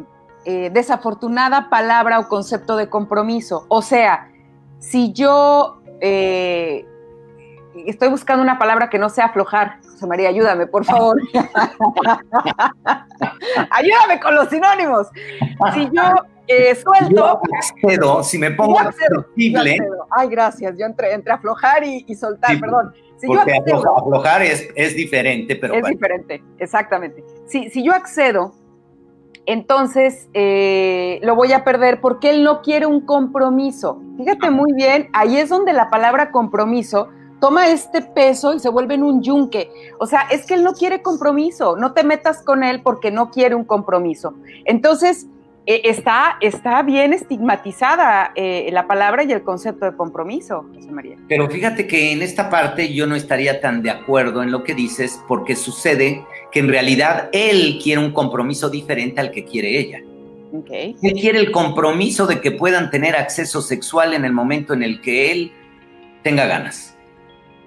eh, 0.45 0.71
desafortunada 0.73 1.69
palabra 1.69 2.19
o 2.19 2.29
concepto 2.29 2.77
de 2.77 2.89
compromiso. 2.89 3.67
O 3.69 3.83
sea, 3.83 4.31
si 4.79 5.13
yo 5.13 5.81
eh, 6.01 6.87
estoy 7.87 8.09
buscando 8.09 8.43
una 8.43 8.59
palabra 8.59 8.89
que 8.89 8.99
no 8.99 9.11
sea 9.11 9.27
aflojar, 9.27 9.79
José 9.99 10.07
María, 10.07 10.29
ayúdame, 10.29 10.69
por 10.69 10.85
favor. 10.85 11.21
ayúdame 13.71 14.21
con 14.23 14.37
los 14.37 14.49
sinónimos. 14.49 15.09
Si 15.75 15.91
yo 15.93 16.15
eh, 16.47 16.77
suelto. 16.77 17.41
si 18.23 18.39
me 18.39 18.53
pongo 18.53 18.79
accesible. 18.79 19.79
Ay, 20.17 20.29
gracias. 20.29 20.77
Yo 20.79 20.87
entre, 20.87 21.15
entre 21.15 21.33
aflojar 21.33 21.83
y, 21.83 22.15
soltar, 22.15 22.61
perdón. 22.61 22.95
porque 23.27 23.53
aflojar 23.53 24.43
es, 24.43 24.69
es, 24.77 24.95
diferente, 24.95 25.57
pero. 25.57 25.75
Es 25.75 25.85
diferente, 25.85 26.45
exactamente. 26.59 27.25
Si, 27.49 27.69
si 27.71 27.83
yo 27.83 27.93
accedo, 27.93 28.55
entonces 29.47 30.29
eh, 30.33 31.19
lo 31.25 31.35
voy 31.35 31.55
a 31.55 31.65
perder 31.65 32.01
porque 32.01 32.31
él 32.31 32.45
no 32.45 32.63
quiere 32.63 32.87
un 32.87 33.01
compromiso. 33.01 34.01
Fíjate 34.17 34.51
muy 34.51 34.73
bien, 34.75 35.09
ahí 35.13 35.39
es 35.39 35.49
donde 35.49 35.73
la 35.73 35.91
palabra 35.91 36.31
compromiso 36.31 37.09
toma 37.41 37.69
este 37.69 38.03
peso 38.03 38.55
y 38.55 38.61
se 38.61 38.69
vuelve 38.69 38.95
en 38.95 39.03
un 39.03 39.23
yunque. 39.23 39.71
O 39.99 40.07
sea, 40.07 40.23
es 40.31 40.47
que 40.47 40.55
él 40.55 40.65
no 40.65 40.73
quiere 40.73 41.03
compromiso, 41.03 41.77
no 41.77 41.93
te 41.93 42.05
metas 42.05 42.43
con 42.43 42.65
él 42.65 42.83
porque 42.83 43.11
no 43.11 43.31
quiere 43.31 43.55
un 43.55 43.65
compromiso. 43.65 44.35
Entonces, 44.65 45.27
eh, 45.71 45.83
está, 45.85 46.39
está 46.41 46.83
bien 46.83 47.13
estigmatizada 47.13 48.33
eh, 48.35 48.71
la 48.73 48.87
palabra 48.87 49.25
y 49.25 49.33
el 49.33 49.43
concepto 49.43 49.85
de 49.85 49.95
compromiso, 49.95 50.65
José 50.75 50.91
María. 50.91 51.17
Pero 51.29 51.47
fíjate 51.51 51.87
que 51.87 52.13
en 52.13 52.23
esta 52.23 52.49
parte 52.49 52.95
yo 52.95 53.07
no 53.07 53.15
estaría 53.15 53.61
tan 53.61 53.83
de 53.83 53.91
acuerdo 53.91 54.43
en 54.43 54.51
lo 54.51 54.65
que 54.65 54.75
dices, 54.75 55.21
porque 55.29 55.55
sucede 55.57 56.25
que 56.53 56.61
en 56.61 56.69
realidad 56.69 57.29
él 57.33 57.79
quiere 57.83 58.01
un 58.01 58.13
compromiso 58.13 58.71
diferente 58.71 59.21
al 59.21 59.31
que 59.31 59.45
quiere 59.45 59.79
ella. 59.79 60.01
Okay. 60.51 60.97
Él 61.03 61.13
quiere 61.13 61.39
el 61.39 61.53
compromiso 61.53 62.27
de 62.27 62.41
que 62.41 62.51
puedan 62.51 62.91
tener 62.91 63.15
acceso 63.15 63.61
sexual 63.61 64.15
en 64.15 64.25
el 64.25 64.33
momento 64.33 64.73
en 64.73 64.83
el 64.83 65.03
que 65.03 65.31
él 65.31 65.53
tenga 66.23 66.47
ganas. 66.47 66.98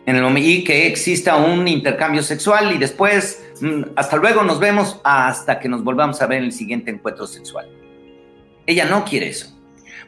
En 0.06 0.16
el 0.16 0.38
y 0.38 0.64
que 0.64 0.88
exista 0.88 1.36
un 1.36 1.68
intercambio 1.68 2.24
sexual 2.24 2.74
y 2.74 2.78
después, 2.78 3.44
mm, 3.62 3.84
hasta 3.96 4.18
luego, 4.18 4.44
nos 4.44 4.60
vemos 4.60 5.00
hasta 5.04 5.60
que 5.60 5.70
nos 5.70 5.84
volvamos 5.84 6.22
a 6.22 6.28
ver 6.28 6.40
en 6.40 6.46
el 6.46 6.52
siguiente 6.52 6.90
encuentro 6.90 7.28
sexual. 7.28 7.68
Ella 8.66 8.86
no 8.86 9.06
quiere 9.06 9.30
eso. 9.30 9.56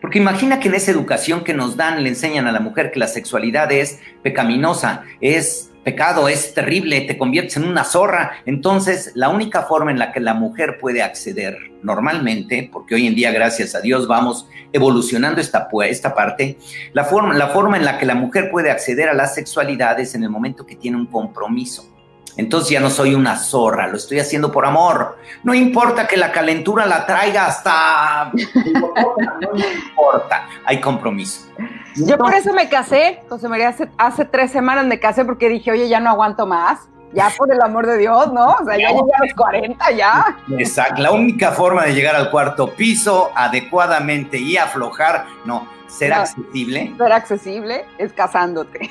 Porque 0.02 0.20
imagina 0.20 0.60
que 0.60 0.68
en 0.68 0.76
esa 0.76 0.92
educación 0.92 1.44
que 1.44 1.54
nos 1.54 1.78
dan 1.78 2.04
le 2.04 2.10
enseñan 2.10 2.48
a 2.48 2.52
la 2.52 2.60
mujer 2.60 2.92
que 2.92 3.00
la 3.00 3.08
sexualidad 3.08 3.72
es 3.72 4.00
pecaminosa, 4.22 5.04
es 5.22 5.72
pecado, 5.84 6.28
es 6.28 6.54
terrible, 6.54 7.02
te 7.02 7.18
conviertes 7.18 7.58
en 7.58 7.66
una 7.66 7.84
zorra. 7.84 8.38
Entonces, 8.46 9.12
la 9.16 9.30
única 9.30 9.64
forma 9.64 9.92
en 9.92 10.00
la 10.00 10.12
que 10.12 10.20
la 10.20 10.34
mujer 10.34 10.78
puede 10.80 11.02
acceder 11.02 11.58
normalmente, 11.82 12.70
porque 12.72 12.96
hoy 12.96 13.08
en 13.08 13.16
día, 13.16 13.32
gracias 13.32 13.76
a 13.76 13.82
Dios, 13.82 14.08
vamos 14.08 14.48
evolucionando 14.72 15.42
esta, 15.42 15.68
esta 15.86 16.16
parte, 16.16 16.58
la 16.94 17.04
forma, 17.04 17.34
la 17.34 17.50
forma 17.50 17.78
en 17.78 17.86
la 17.86 17.98
que 18.00 18.06
la 18.06 18.16
mujer 18.16 18.50
puede 18.50 18.72
acceder 18.72 19.10
a 19.10 19.14
la 19.14 19.28
sexualidad 19.28 20.00
es 20.00 20.16
en 20.16 20.24
el 20.24 20.30
momento 20.30 20.66
que 20.66 20.76
tiene 20.76 20.98
un 20.98 21.08
compromiso. 21.08 21.93
Entonces 22.38 22.72
ya 22.72 22.80
no 22.80 22.90
soy 22.90 23.14
una 23.14 23.38
zorra, 23.38 23.88
lo 23.88 23.98
estoy 23.98 24.20
haciendo 24.20 24.52
por 24.52 24.66
amor. 24.66 25.18
No 25.44 25.54
importa 25.54 26.08
que 26.08 26.18
la 26.18 26.32
calentura 26.32 26.86
la 26.86 27.06
traiga 27.06 27.46
hasta... 27.46 28.32
no 28.34 29.58
importa, 29.58 30.48
hay 30.66 30.82
compromiso. 30.82 31.48
Yo 31.96 32.18
por 32.18 32.34
eso 32.34 32.54
me 32.54 32.70
casé, 32.70 33.22
José 33.30 33.48
María, 33.48 33.76
hace, 33.98 34.26
tres 34.26 34.52
semanas 34.52 34.86
me 34.86 35.00
casé 35.00 35.26
porque 35.26 35.48
dije, 35.48 35.72
oye, 35.72 35.88
ya 35.88 36.00
no 36.00 36.10
aguanto 36.10 36.48
más. 36.48 36.80
Ya 37.14 37.30
por 37.38 37.54
el 37.54 37.62
amor 37.62 37.86
de 37.86 38.00
Dios, 38.00 38.34
¿no? 38.34 38.54
O 38.54 38.66
sea, 38.66 38.76
ya 38.76 38.90
llegué 38.90 39.12
a 39.16 39.24
los 39.24 39.34
40 39.36 39.92
ya. 39.92 40.36
Exacto, 40.58 41.00
la 41.00 41.12
única 41.12 41.52
forma 41.52 41.86
de 41.86 41.94
llegar 41.94 42.16
al 42.16 42.32
cuarto 42.32 42.74
piso 42.74 43.30
adecuadamente 43.36 44.40
y 44.40 44.58
aflojar, 44.58 45.28
no, 45.46 45.68
ser 45.88 46.12
accesible. 46.12 46.92
Ser 46.98 47.12
accesible 47.14 47.86
es 48.00 48.14
casándote. 48.14 48.90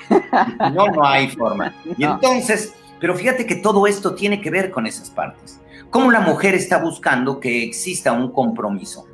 No, 0.72 0.86
no 0.86 1.04
hay 1.04 1.28
forma. 1.30 1.74
Y 1.98 2.04
entonces 2.04 2.74
pero 3.02 3.16
fíjate 3.16 3.46
que 3.46 3.56
todo 3.56 3.88
esto 3.88 4.14
tiene 4.14 4.40
que 4.40 4.48
ver 4.48 4.70
con 4.70 4.86
esas 4.86 5.10
partes. 5.10 5.60
Cómo 5.90 6.12
la 6.12 6.20
mujer 6.20 6.54
está 6.54 6.78
buscando 6.78 7.40
que 7.40 7.64
exista 7.64 8.12
un 8.12 8.30
compromiso 8.30 9.08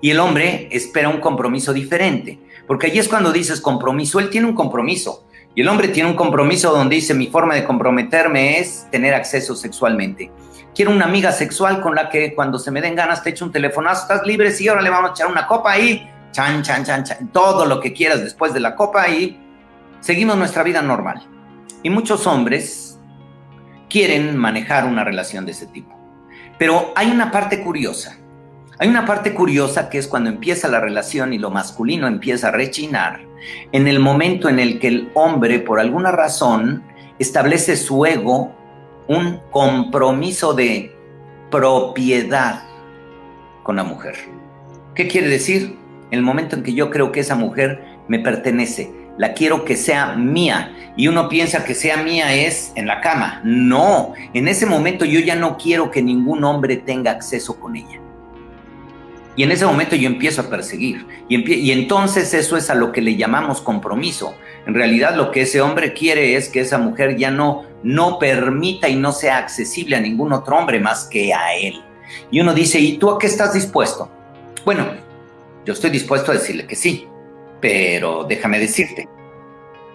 y 0.00 0.10
el 0.10 0.18
hombre 0.18 0.68
espera 0.72 1.08
un 1.08 1.20
compromiso 1.20 1.72
diferente. 1.72 2.40
Porque 2.66 2.88
ahí 2.88 2.98
es 2.98 3.06
cuando 3.06 3.30
dices 3.30 3.60
compromiso, 3.60 4.18
él 4.18 4.28
tiene 4.28 4.48
un 4.48 4.56
compromiso. 4.56 5.24
Y 5.54 5.60
el 5.60 5.68
hombre 5.68 5.86
tiene 5.86 6.10
un 6.10 6.16
compromiso 6.16 6.72
donde 6.72 6.96
dice, 6.96 7.14
mi 7.14 7.28
forma 7.28 7.54
de 7.54 7.62
comprometerme 7.62 8.58
es 8.58 8.88
tener 8.90 9.14
acceso 9.14 9.54
sexualmente. 9.54 10.32
Quiero 10.74 10.90
una 10.90 11.04
amiga 11.04 11.30
sexual 11.30 11.80
con 11.80 11.94
la 11.94 12.10
que 12.10 12.34
cuando 12.34 12.58
se 12.58 12.72
me 12.72 12.80
den 12.80 12.96
ganas 12.96 13.22
te 13.22 13.30
echo 13.30 13.44
un 13.44 13.52
telefonazo, 13.52 14.02
estás 14.02 14.26
libre, 14.26 14.50
sí, 14.50 14.66
ahora 14.66 14.82
le 14.82 14.90
vamos 14.90 15.10
a 15.10 15.12
echar 15.12 15.28
una 15.28 15.46
copa 15.46 15.70
ahí, 15.70 16.10
chan, 16.32 16.64
chan, 16.64 16.84
chan, 16.84 17.04
chan, 17.04 17.30
todo 17.32 17.66
lo 17.66 17.78
que 17.78 17.92
quieras 17.92 18.20
después 18.20 18.52
de 18.52 18.58
la 18.58 18.74
copa 18.74 19.08
y 19.08 19.40
seguimos 20.00 20.36
nuestra 20.36 20.64
vida 20.64 20.82
normal. 20.82 21.24
Y 21.84 21.90
muchos 21.90 22.26
hombres 22.26 22.87
quieren 23.88 24.36
manejar 24.36 24.86
una 24.86 25.04
relación 25.04 25.46
de 25.46 25.52
ese 25.52 25.66
tipo. 25.66 25.96
Pero 26.58 26.92
hay 26.96 27.10
una 27.10 27.30
parte 27.30 27.62
curiosa. 27.62 28.18
Hay 28.78 28.88
una 28.88 29.06
parte 29.06 29.34
curiosa 29.34 29.90
que 29.90 29.98
es 29.98 30.06
cuando 30.06 30.30
empieza 30.30 30.68
la 30.68 30.80
relación 30.80 31.32
y 31.32 31.38
lo 31.38 31.50
masculino 31.50 32.06
empieza 32.06 32.48
a 32.48 32.52
rechinar, 32.52 33.20
en 33.72 33.88
el 33.88 33.98
momento 33.98 34.48
en 34.48 34.58
el 34.58 34.78
que 34.78 34.88
el 34.88 35.10
hombre, 35.14 35.58
por 35.58 35.80
alguna 35.80 36.12
razón, 36.12 36.84
establece 37.18 37.76
su 37.76 38.06
ego 38.06 38.54
un 39.08 39.40
compromiso 39.50 40.54
de 40.54 40.94
propiedad 41.50 42.62
con 43.62 43.76
la 43.76 43.84
mujer. 43.84 44.14
¿Qué 44.94 45.08
quiere 45.08 45.28
decir? 45.28 45.76
El 46.10 46.22
momento 46.22 46.56
en 46.56 46.62
que 46.62 46.74
yo 46.74 46.90
creo 46.90 47.10
que 47.10 47.20
esa 47.20 47.34
mujer 47.34 47.82
me 48.06 48.18
pertenece, 48.18 48.92
la 49.18 49.34
quiero 49.34 49.64
que 49.64 49.76
sea 49.76 50.14
mía. 50.14 50.74
Y 50.96 51.08
uno 51.08 51.28
piensa 51.28 51.64
que 51.64 51.74
sea 51.74 52.02
mía 52.02 52.32
es 52.34 52.72
en 52.74 52.86
la 52.86 53.00
cama. 53.00 53.40
No, 53.44 54.14
en 54.32 54.48
ese 54.48 54.64
momento 54.64 55.04
yo 55.04 55.20
ya 55.20 55.36
no 55.36 55.58
quiero 55.58 55.90
que 55.90 56.02
ningún 56.02 56.42
hombre 56.44 56.76
tenga 56.76 57.10
acceso 57.10 57.60
con 57.60 57.76
ella. 57.76 58.00
Y 59.36 59.44
en 59.44 59.52
ese 59.52 59.64
momento 59.66 59.94
yo 59.94 60.08
empiezo 60.08 60.40
a 60.40 60.50
perseguir. 60.50 61.06
Y, 61.28 61.70
entonces 61.70 62.34
eso 62.34 62.56
es 62.56 62.70
a 62.70 62.74
lo 62.74 62.90
que 62.90 63.00
le 63.00 63.14
llamamos 63.14 63.60
compromiso. 63.60 64.34
En 64.66 64.74
realidad 64.74 65.14
lo 65.14 65.30
que 65.30 65.42
ese 65.42 65.60
hombre 65.60 65.92
quiere 65.92 66.34
es 66.34 66.48
que 66.48 66.58
esa 66.58 66.78
mujer 66.78 67.16
ya 67.16 67.30
no, 67.30 67.64
no 67.84 68.18
permita 68.18 68.88
y 68.88 68.96
no 68.96 69.12
sea 69.12 69.38
accesible 69.38 69.94
a 69.94 70.00
ningún 70.00 70.32
otro 70.32 70.56
hombre 70.56 70.80
más 70.80 71.04
que 71.04 71.32
a 71.32 71.54
él. 71.54 71.80
Y 72.32 72.40
uno 72.40 72.52
dice, 72.52 72.80
¿y 72.80 72.98
tú 72.98 73.10
a 73.10 73.18
qué 73.18 73.28
estás 73.28 73.52
dispuesto? 73.52 74.10
Bueno, 74.64 74.88
yo 75.64 75.72
estoy 75.72 75.90
dispuesto 75.90 76.32
a 76.32 76.34
decirle 76.34 76.66
que 76.66 76.74
sí, 76.74 77.06
pero 77.60 78.24
déjame 78.24 78.58
decirte, 78.58 79.08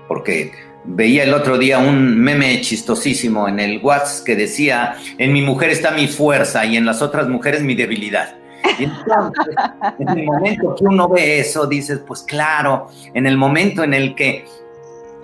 porque 0.08 0.52
veía 0.86 1.24
el 1.24 1.34
otro 1.34 1.58
día 1.58 1.80
un 1.80 2.18
meme 2.18 2.60
chistosísimo 2.62 3.48
en 3.48 3.60
el 3.60 3.80
WhatsApp 3.82 4.26
que 4.26 4.36
decía, 4.36 4.96
en 5.18 5.34
mi 5.34 5.42
mujer 5.42 5.70
está 5.70 5.92
mi 5.92 6.08
fuerza 6.08 6.66
y 6.66 6.78
en 6.78 6.86
las 6.86 7.02
otras 7.02 7.28
mujeres 7.28 7.64
mi 7.64 7.76
debilidad. 7.76 8.36
Y 8.80 8.86
entonces, 8.86 9.56
en 10.00 10.10
el 10.10 10.26
momento 10.26 10.76
que 10.76 10.86
uno 10.86 11.10
ve 11.10 11.40
eso, 11.40 11.68
dices, 11.68 12.00
pues 12.06 12.24
claro, 12.24 12.88
en 13.14 13.28
el 13.28 13.38
momento 13.38 13.84
en 13.84 13.94
el 13.94 14.16
que 14.16 14.46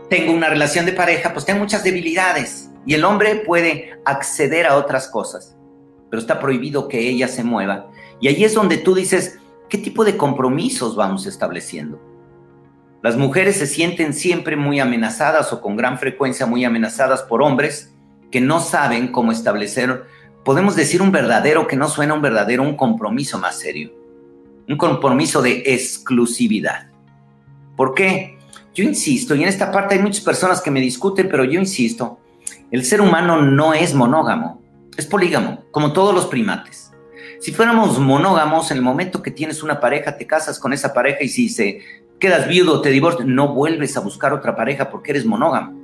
tengo 0.10 0.34
una 0.34 0.50
relación 0.50 0.86
de 0.86 0.94
pareja, 0.94 1.34
pues 1.34 1.46
tengo 1.46 1.60
muchas 1.60 1.84
debilidades 1.84 2.70
y 2.86 2.94
el 2.94 3.04
hombre 3.04 3.36
puede 3.36 4.00
acceder 4.06 4.66
a 4.66 4.76
otras 4.76 5.08
cosas, 5.08 5.56
pero 6.10 6.20
está 6.20 6.40
prohibido 6.40 6.88
que 6.88 7.00
ella 7.00 7.28
se 7.28 7.44
mueva. 7.44 7.92
Y 8.20 8.28
ahí 8.28 8.44
es 8.44 8.54
donde 8.54 8.78
tú 8.78 8.96
dices, 8.96 9.40
¿qué 9.70 9.78
tipo 9.78 10.04
de 10.04 10.18
compromisos 10.18 10.96
vamos 10.96 11.26
estableciendo? 11.26 12.09
Las 13.02 13.16
mujeres 13.16 13.58
se 13.58 13.68
sienten 13.68 14.14
siempre 14.14 14.56
muy 14.56 14.80
amenazadas 14.80 15.54
o 15.54 15.62
con 15.62 15.78
gran 15.78 16.00
frecuencia 16.00 16.46
muy 16.46 16.66
amenazadas 16.66 17.22
por 17.22 17.42
hombres 17.42 17.94
que 18.30 18.42
no 18.42 18.60
saben 18.60 19.12
cómo 19.12 19.32
establecer 19.32 20.06
podemos 20.44 20.76
decir 20.76 21.02
un 21.02 21.12
verdadero 21.12 21.68
que 21.68 21.76
no 21.76 21.88
suena 21.88 22.14
un 22.14 22.22
verdadero, 22.22 22.64
un 22.64 22.76
compromiso 22.76 23.38
más 23.38 23.60
serio. 23.60 23.92
Un 24.68 24.78
compromiso 24.78 25.42
de 25.42 25.64
exclusividad. 25.66 26.90
¿Por 27.76 27.94
qué? 27.94 28.38
Yo 28.74 28.84
insisto, 28.84 29.36
y 29.36 29.44
en 29.44 29.50
esta 29.50 29.72
parte 29.72 29.96
hay 29.96 30.02
muchas 30.02 30.24
personas 30.24 30.62
que 30.62 30.72
me 30.72 30.82
discuten, 30.82 31.28
pero 31.30 31.44
yo 31.44 31.60
insisto, 31.60 32.20
el 32.72 32.86
ser 32.86 33.02
humano 33.02 33.42
no 33.42 33.74
es 33.74 33.94
monógamo, 33.94 34.62
es 34.96 35.06
polígamo, 35.06 35.66
como 35.72 35.92
todos 35.92 36.14
los 36.14 36.28
primates. 36.28 36.92
Si 37.40 37.54
fuéramos 37.54 37.98
monógamos, 38.00 38.70
en 38.72 38.78
el 38.78 38.84
momento 38.84 39.22
que 39.22 39.32
tienes 39.32 39.64
una 39.64 39.80
pareja, 39.80 40.18
te 40.18 40.28
casas 40.28 40.60
con 40.60 40.74
esa 40.74 40.94
pareja 40.94 41.24
y 41.24 41.30
si 41.30 41.48
se 41.48 41.80
quedas 42.20 42.48
viudo, 42.48 42.82
te 42.82 42.90
divorcias, 42.90 43.28
no 43.28 43.54
vuelves 43.54 43.96
a 43.96 44.02
buscar 44.02 44.34
otra 44.34 44.56
pareja 44.56 44.90
porque 44.90 45.12
eres 45.12 45.26
monógamo. 45.26 45.80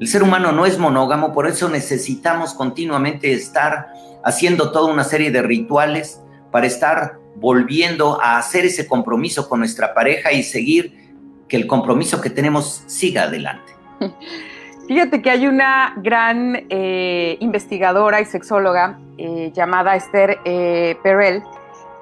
El 0.00 0.08
ser 0.08 0.22
humano 0.22 0.50
no 0.52 0.64
es 0.64 0.78
monógamo, 0.78 1.32
por 1.32 1.46
eso 1.46 1.68
necesitamos 1.68 2.54
continuamente 2.54 3.32
estar 3.32 3.88
haciendo 4.24 4.72
toda 4.72 4.90
una 4.90 5.04
serie 5.04 5.30
de 5.30 5.42
rituales 5.42 6.20
para 6.50 6.66
estar 6.66 7.18
volviendo 7.36 8.20
a 8.22 8.38
hacer 8.38 8.64
ese 8.64 8.86
compromiso 8.86 9.48
con 9.48 9.58
nuestra 9.58 9.92
pareja 9.92 10.32
y 10.32 10.42
seguir 10.42 11.12
que 11.48 11.56
el 11.56 11.66
compromiso 11.66 12.20
que 12.20 12.30
tenemos 12.30 12.82
siga 12.86 13.24
adelante. 13.24 13.72
Fíjate 14.86 15.22
que 15.22 15.30
hay 15.30 15.46
una 15.46 15.94
gran 15.96 16.66
eh, 16.68 17.38
investigadora 17.40 18.20
y 18.20 18.26
sexóloga 18.26 18.98
eh, 19.16 19.52
llamada 19.54 19.94
Esther 19.94 20.40
eh, 20.44 20.96
Perel 21.04 21.42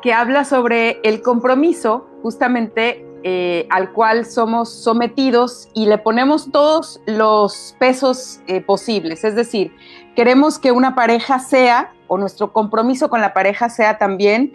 que 0.00 0.14
habla 0.14 0.44
sobre 0.44 0.98
el 1.04 1.20
compromiso 1.20 2.08
justamente 2.22 3.06
eh, 3.22 3.68
al 3.70 3.92
cual 3.92 4.24
somos 4.24 4.72
sometidos 4.72 5.68
y 5.74 5.86
le 5.86 5.98
ponemos 5.98 6.50
todos 6.50 7.00
los 7.06 7.76
pesos 7.78 8.40
posibles. 8.66 9.22
Es 9.22 9.36
decir, 9.36 9.76
queremos 10.16 10.58
que 10.58 10.72
una 10.72 10.96
pareja 10.96 11.38
sea, 11.38 11.92
o 12.08 12.18
nuestro 12.18 12.52
compromiso 12.52 13.10
con 13.10 13.20
la 13.20 13.32
pareja 13.32 13.68
sea 13.68 13.96
también, 13.96 14.54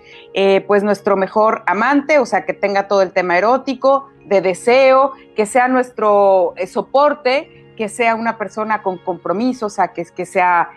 pues 0.67 0.83
nuestro 0.83 1.15
mejor 1.15 1.63
amante, 1.65 2.19
o 2.19 2.25
sea, 2.25 2.45
que 2.45 2.51
tenga 2.51 2.89
todo 2.89 3.01
el 3.01 3.13
tema 3.13 3.37
erótico, 3.37 4.09
de 4.25 4.41
deseo, 4.41 5.13
que 5.37 5.45
sea 5.45 5.69
nuestro 5.69 6.53
soporte, 6.67 7.57
que 7.77 7.87
sea 7.87 8.15
una 8.15 8.37
persona 8.37 8.81
con 8.81 8.97
compromiso, 8.97 9.67
o 9.67 9.69
sea, 9.69 9.89
que, 9.89 10.03
que 10.03 10.25
sea 10.25 10.71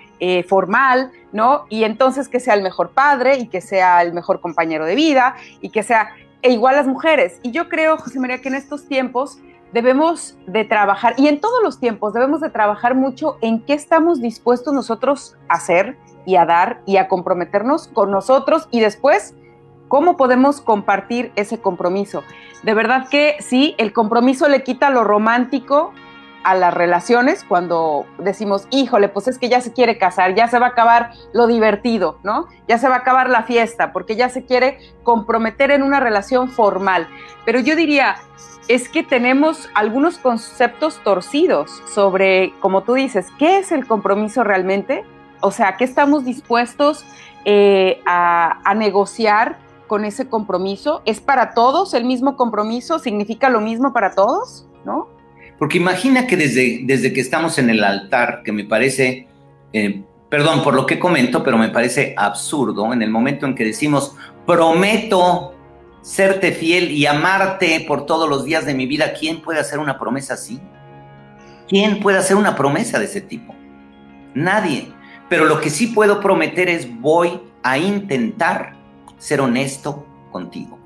formal, 0.47 1.11
¿no? 1.33 1.65
Y 1.71 1.85
entonces 1.85 2.29
que 2.29 2.39
sea 2.39 2.55
el 2.55 2.63
mejor 2.63 2.91
padre 2.91 3.39
y 3.39 3.49
que 3.49 3.61
sea 3.61 4.03
el 4.03 4.13
mejor 4.13 4.41
compañero 4.41 4.85
de 4.85 4.95
vida 4.95 5.35
y 5.63 5.71
que 5.71 5.83
sea 5.83 6.11
e 6.43 6.53
igual 6.53 6.77
las 6.77 6.87
mujeres. 6.87 7.41
Y 7.43 7.51
yo 7.51 7.69
creo, 7.69 7.97
José 7.99 8.19
María, 8.21 8.41
que 8.41 8.49
en 8.49 8.55
estos 8.55 8.87
tiempos 8.87 9.39
debemos 9.73 10.37
de 10.47 10.65
trabajar, 10.65 11.15
y 11.17 11.29
en 11.29 11.41
todos 11.41 11.63
los 11.63 11.79
tiempos 11.79 12.13
debemos 12.13 12.41
de 12.41 12.51
trabajar 12.51 12.95
mucho 12.95 13.37
en 13.41 13.65
qué 13.65 13.75
estamos 13.75 14.21
dispuestos 14.21 14.75
nosotros 14.75 15.37
a 15.49 15.55
hacer 15.55 15.97
y 16.27 16.37
a 16.37 16.45
dar 16.45 16.83
y 16.87 16.97
a 16.97 17.09
comprometernos 17.09 17.89
con 17.89 18.11
nosotros 18.11 18.69
y 18.71 18.81
después 18.81 19.35
cómo 19.89 20.17
podemos 20.17 20.61
compartir 20.61 21.33
ese 21.37 21.61
compromiso. 21.61 22.23
De 22.63 22.75
verdad 22.75 23.09
que 23.09 23.37
sí, 23.41 23.75
el 23.79 23.93
compromiso 23.93 24.49
le 24.49 24.63
quita 24.63 24.91
lo 24.91 25.05
romántico 25.05 25.93
a 26.43 26.55
las 26.55 26.73
relaciones 26.73 27.45
cuando 27.45 28.07
decimos, 28.19 28.67
híjole, 28.71 29.09
pues 29.09 29.29
es 29.29 29.39
que 29.39 29.49
ya 29.49 29.61
se 29.61 29.73
quiere 29.73 29.99
casar, 29.99 30.35
ya 30.35 30.49
se 30.49 30.59
va 30.59 30.67
a 30.67 30.71
acabar 30.71 31.13
lo 31.33 31.47
divertido, 31.47 32.19
¿no? 32.23 32.47
Ya 32.67 32.79
se 32.79 32.89
va 32.89 32.97
a 32.97 32.99
acabar 32.99 33.29
la 33.29 33.43
fiesta, 33.43 33.93
porque 33.93 34.17
ya 34.17 34.29
se 34.29 34.45
quiere 34.45 34.79
comprometer 35.03 35.71
en 35.71 35.83
una 35.83 36.01
relación 36.01 36.49
formal. 36.49 37.07
Pero 37.45 37.61
yo 37.61 37.77
diría, 37.77 38.17
es 38.69 38.89
que 38.89 39.03
tenemos 39.03 39.69
algunos 39.75 40.19
conceptos 40.19 41.01
torcidos 41.03 41.83
sobre, 41.93 42.55
como 42.61 42.83
tú 42.83 42.95
dices, 42.95 43.27
¿qué 43.39 43.59
es 43.59 43.73
el 43.73 43.87
compromiso 43.87 44.45
realmente? 44.45 45.05
O 45.41 45.51
sea, 45.51 45.77
¿qué 45.77 45.85
estamos 45.85 46.25
dispuestos 46.25 47.05
eh, 47.45 48.01
a, 48.07 48.61
a 48.65 48.75
negociar 48.75 49.59
con 49.87 50.05
ese 50.05 50.29
compromiso? 50.29 51.03
¿Es 51.05 51.21
para 51.21 51.53
todos 51.53 51.95
el 51.95 52.05
mismo 52.05 52.37
compromiso? 52.37 52.99
¿Significa 52.99 53.51
lo 53.51 53.61
mismo 53.61 53.93
para 53.93 54.15
todos? 54.15 54.67
¿No? 54.85 55.20
Porque 55.61 55.77
imagina 55.77 56.27
que 56.27 56.39
desde, 56.39 56.81
desde 56.85 57.13
que 57.13 57.21
estamos 57.21 57.59
en 57.59 57.69
el 57.69 57.85
altar, 57.85 58.41
que 58.43 58.51
me 58.51 58.65
parece, 58.65 59.29
eh, 59.75 60.03
perdón 60.31 60.63
por 60.63 60.73
lo 60.73 60.87
que 60.87 60.99
comento, 60.99 61.45
pero 61.45 61.59
me 61.59 61.69
parece 61.69 62.15
absurdo, 62.17 62.95
en 62.95 63.03
el 63.03 63.11
momento 63.11 63.45
en 63.45 63.55
que 63.55 63.67
decimos, 63.67 64.17
prometo 64.47 65.55
serte 66.01 66.53
fiel 66.53 66.91
y 66.91 67.05
amarte 67.05 67.85
por 67.87 68.07
todos 68.07 68.27
los 68.27 68.47
días 68.47 68.65
de 68.65 68.73
mi 68.73 68.87
vida, 68.87 69.13
¿quién 69.13 69.43
puede 69.43 69.61
hacer 69.61 69.81
una 69.81 69.99
promesa 69.99 70.33
así? 70.33 70.59
¿Quién 71.69 72.01
puede 72.01 72.17
hacer 72.17 72.39
una 72.39 72.57
promesa 72.57 72.99
de 72.99 73.05
ese 73.05 73.21
tipo? 73.21 73.55
Nadie. 74.33 74.89
Pero 75.29 75.45
lo 75.45 75.61
que 75.61 75.69
sí 75.69 75.89
puedo 75.89 76.21
prometer 76.21 76.71
es 76.71 76.89
voy 77.01 77.39
a 77.63 77.77
intentar 77.77 78.77
ser 79.19 79.43
honesto 79.43 80.07
contigo. 80.33 80.79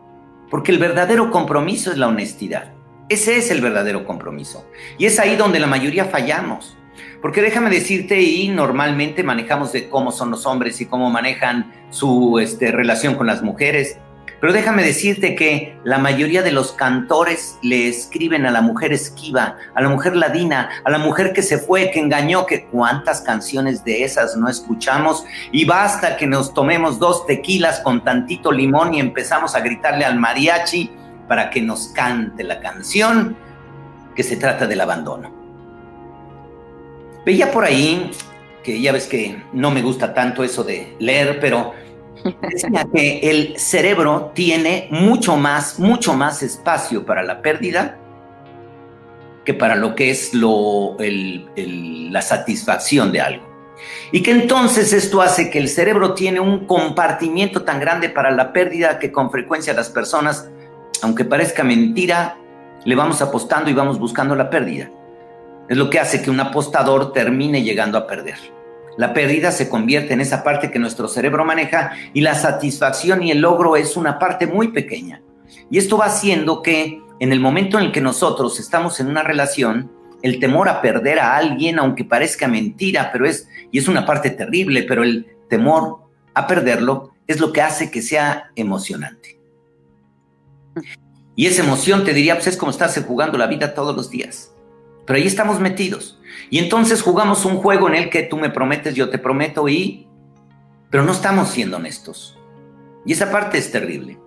Porque 0.50 0.72
el 0.72 0.80
verdadero 0.80 1.30
compromiso 1.30 1.92
es 1.92 1.96
la 1.96 2.08
honestidad. 2.08 2.73
Ese 3.08 3.36
es 3.36 3.50
el 3.50 3.60
verdadero 3.60 4.04
compromiso. 4.06 4.66
Y 4.98 5.06
es 5.06 5.18
ahí 5.18 5.36
donde 5.36 5.60
la 5.60 5.66
mayoría 5.66 6.06
fallamos. 6.06 6.76
Porque 7.20 7.42
déjame 7.42 7.70
decirte, 7.70 8.20
y 8.20 8.48
normalmente 8.48 9.22
manejamos 9.22 9.72
de 9.72 9.88
cómo 9.88 10.12
son 10.12 10.30
los 10.30 10.46
hombres 10.46 10.80
y 10.80 10.86
cómo 10.86 11.10
manejan 11.10 11.72
su 11.90 12.38
este, 12.38 12.70
relación 12.70 13.14
con 13.14 13.26
las 13.26 13.42
mujeres. 13.42 13.98
Pero 14.40 14.52
déjame 14.52 14.82
decirte 14.82 15.34
que 15.34 15.78
la 15.84 15.98
mayoría 15.98 16.42
de 16.42 16.52
los 16.52 16.72
cantores 16.72 17.58
le 17.62 17.88
escriben 17.88 18.44
a 18.46 18.50
la 18.50 18.60
mujer 18.60 18.92
esquiva, 18.92 19.56
a 19.74 19.80
la 19.80 19.88
mujer 19.88 20.16
ladina, 20.16 20.68
a 20.84 20.90
la 20.90 20.98
mujer 20.98 21.32
que 21.32 21.42
se 21.42 21.56
fue, 21.56 21.90
que 21.90 22.00
engañó, 22.00 22.44
que 22.44 22.66
cuántas 22.66 23.22
canciones 23.22 23.84
de 23.84 24.04
esas 24.04 24.36
no 24.36 24.48
escuchamos. 24.48 25.24
Y 25.50 25.64
basta 25.64 26.16
que 26.16 26.26
nos 26.26 26.52
tomemos 26.52 26.98
dos 26.98 27.26
tequilas 27.26 27.80
con 27.80 28.04
tantito 28.04 28.52
limón 28.52 28.92
y 28.92 29.00
empezamos 29.00 29.54
a 29.54 29.60
gritarle 29.60 30.04
al 30.04 30.18
mariachi 30.18 30.90
para 31.28 31.50
que 31.50 31.60
nos 31.60 31.88
cante 31.88 32.44
la 32.44 32.60
canción 32.60 33.36
que 34.14 34.22
se 34.22 34.36
trata 34.36 34.66
del 34.66 34.80
abandono. 34.80 35.32
Veía 37.24 37.50
por 37.50 37.64
ahí, 37.64 38.10
que 38.62 38.80
ya 38.80 38.92
ves 38.92 39.06
que 39.06 39.42
no 39.52 39.70
me 39.70 39.82
gusta 39.82 40.12
tanto 40.12 40.44
eso 40.44 40.62
de 40.62 40.94
leer, 40.98 41.38
pero 41.40 41.72
decía 42.50 42.86
que 42.92 43.30
el 43.30 43.58
cerebro 43.58 44.32
tiene 44.34 44.88
mucho 44.90 45.36
más, 45.36 45.78
mucho 45.78 46.14
más 46.14 46.42
espacio 46.42 47.04
para 47.04 47.22
la 47.22 47.42
pérdida 47.42 47.98
que 49.44 49.54
para 49.54 49.76
lo 49.76 49.94
que 49.94 50.10
es 50.10 50.32
lo, 50.34 50.96
la 50.98 52.22
satisfacción 52.22 53.12
de 53.12 53.20
algo. 53.20 53.54
Y 54.12 54.22
que 54.22 54.30
entonces 54.30 54.92
esto 54.92 55.20
hace 55.20 55.50
que 55.50 55.58
el 55.58 55.68
cerebro 55.68 56.14
tiene 56.14 56.40
un 56.40 56.66
compartimiento 56.66 57.62
tan 57.62 57.80
grande 57.80 58.08
para 58.08 58.30
la 58.30 58.52
pérdida 58.52 58.98
que 58.98 59.12
con 59.12 59.30
frecuencia 59.30 59.74
las 59.74 59.90
personas, 59.90 60.48
aunque 61.02 61.24
parezca 61.24 61.64
mentira, 61.64 62.36
le 62.84 62.94
vamos 62.94 63.22
apostando 63.22 63.70
y 63.70 63.74
vamos 63.74 63.98
buscando 63.98 64.34
la 64.34 64.50
pérdida. 64.50 64.90
Es 65.68 65.76
lo 65.76 65.88
que 65.90 65.98
hace 65.98 66.22
que 66.22 66.30
un 66.30 66.40
apostador 66.40 67.12
termine 67.12 67.62
llegando 67.62 67.96
a 67.96 68.06
perder. 68.06 68.36
La 68.96 69.12
pérdida 69.12 69.50
se 69.50 69.68
convierte 69.68 70.14
en 70.14 70.20
esa 70.20 70.44
parte 70.44 70.70
que 70.70 70.78
nuestro 70.78 71.08
cerebro 71.08 71.44
maneja 71.44 71.92
y 72.12 72.20
la 72.20 72.34
satisfacción 72.34 73.22
y 73.22 73.30
el 73.30 73.40
logro 73.40 73.76
es 73.76 73.96
una 73.96 74.18
parte 74.18 74.46
muy 74.46 74.68
pequeña. 74.68 75.20
Y 75.70 75.78
esto 75.78 75.98
va 75.98 76.06
haciendo 76.06 76.62
que 76.62 77.00
en 77.18 77.32
el 77.32 77.40
momento 77.40 77.78
en 77.78 77.86
el 77.86 77.92
que 77.92 78.00
nosotros 78.00 78.60
estamos 78.60 79.00
en 79.00 79.08
una 79.08 79.22
relación, 79.22 79.90
el 80.22 80.38
temor 80.38 80.68
a 80.68 80.80
perder 80.80 81.18
a 81.18 81.36
alguien, 81.36 81.78
aunque 81.78 82.04
parezca 82.04 82.48
mentira, 82.48 83.10
pero 83.12 83.26
es, 83.26 83.48
y 83.70 83.78
es 83.78 83.88
una 83.88 84.06
parte 84.06 84.30
terrible, 84.30 84.84
pero 84.84 85.02
el 85.02 85.26
temor 85.48 85.98
a 86.34 86.46
perderlo 86.46 87.12
es 87.26 87.40
lo 87.40 87.52
que 87.52 87.62
hace 87.62 87.90
que 87.90 88.02
sea 88.02 88.50
emocionante. 88.56 89.33
Y 91.36 91.46
esa 91.46 91.64
emoción, 91.64 92.04
te 92.04 92.14
diría, 92.14 92.34
pues 92.34 92.46
es 92.46 92.56
como 92.56 92.70
estarse 92.70 93.02
jugando 93.02 93.38
la 93.38 93.46
vida 93.46 93.74
todos 93.74 93.94
los 93.96 94.10
días. 94.10 94.52
Pero 95.06 95.18
ahí 95.18 95.26
estamos 95.26 95.60
metidos. 95.60 96.18
Y 96.50 96.58
entonces 96.58 97.02
jugamos 97.02 97.44
un 97.44 97.56
juego 97.56 97.88
en 97.88 97.94
el 97.94 98.10
que 98.10 98.22
tú 98.22 98.36
me 98.36 98.50
prometes, 98.50 98.94
yo 98.94 99.10
te 99.10 99.18
prometo 99.18 99.68
y... 99.68 100.08
Pero 100.90 101.04
no 101.04 101.12
estamos 101.12 101.48
siendo 101.48 101.76
honestos. 101.76 102.38
Y 103.04 103.12
esa 103.12 103.30
parte 103.30 103.58
es 103.58 103.70
terrible. 103.72 104.18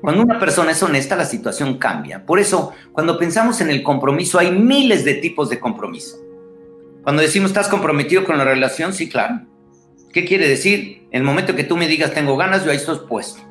Cuando 0.00 0.22
una 0.22 0.38
persona 0.38 0.72
es 0.72 0.82
honesta, 0.82 1.16
la 1.16 1.24
situación 1.24 1.78
cambia. 1.78 2.24
Por 2.24 2.38
eso, 2.38 2.72
cuando 2.92 3.18
pensamos 3.18 3.60
en 3.60 3.70
el 3.70 3.82
compromiso, 3.82 4.38
hay 4.38 4.52
miles 4.52 5.04
de 5.04 5.14
tipos 5.14 5.50
de 5.50 5.58
compromiso. 5.58 6.18
Cuando 7.02 7.22
decimos, 7.22 7.50
¿estás 7.50 7.68
comprometido 7.68 8.24
con 8.24 8.38
la 8.38 8.44
relación? 8.44 8.94
Sí, 8.94 9.08
claro. 9.08 9.46
¿Qué 10.12 10.24
quiere 10.24 10.48
decir? 10.48 11.08
En 11.10 11.20
el 11.20 11.24
momento 11.24 11.56
que 11.56 11.64
tú 11.64 11.76
me 11.76 11.88
digas, 11.88 12.14
tengo 12.14 12.36
ganas, 12.36 12.64
yo 12.64 12.70
ahí 12.70 12.76
estoy 12.76 13.00
puesto. 13.08 13.42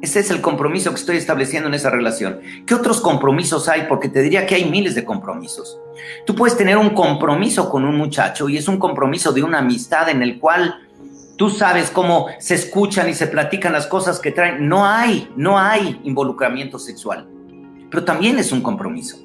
Ese 0.00 0.20
es 0.20 0.30
el 0.30 0.40
compromiso 0.40 0.90
que 0.90 0.96
estoy 0.96 1.16
estableciendo 1.16 1.68
en 1.68 1.74
esa 1.74 1.90
relación. 1.90 2.40
¿Qué 2.66 2.74
otros 2.74 3.00
compromisos 3.00 3.68
hay? 3.68 3.82
Porque 3.86 4.08
te 4.08 4.22
diría 4.22 4.46
que 4.46 4.54
hay 4.54 4.64
miles 4.64 4.94
de 4.94 5.04
compromisos. 5.04 5.78
Tú 6.24 6.34
puedes 6.34 6.56
tener 6.56 6.78
un 6.78 6.90
compromiso 6.90 7.68
con 7.68 7.84
un 7.84 7.96
muchacho 7.96 8.48
y 8.48 8.56
es 8.56 8.66
un 8.66 8.78
compromiso 8.78 9.32
de 9.32 9.42
una 9.42 9.58
amistad 9.58 10.08
en 10.08 10.22
el 10.22 10.38
cual 10.38 10.74
tú 11.36 11.50
sabes 11.50 11.90
cómo 11.90 12.28
se 12.38 12.54
escuchan 12.54 13.10
y 13.10 13.14
se 13.14 13.26
platican 13.26 13.74
las 13.74 13.86
cosas 13.86 14.20
que 14.20 14.32
traen. 14.32 14.68
No 14.68 14.86
hay, 14.86 15.30
no 15.36 15.58
hay 15.58 16.00
involucramiento 16.04 16.78
sexual, 16.78 17.28
pero 17.90 18.02
también 18.04 18.38
es 18.38 18.52
un 18.52 18.62
compromiso. 18.62 19.18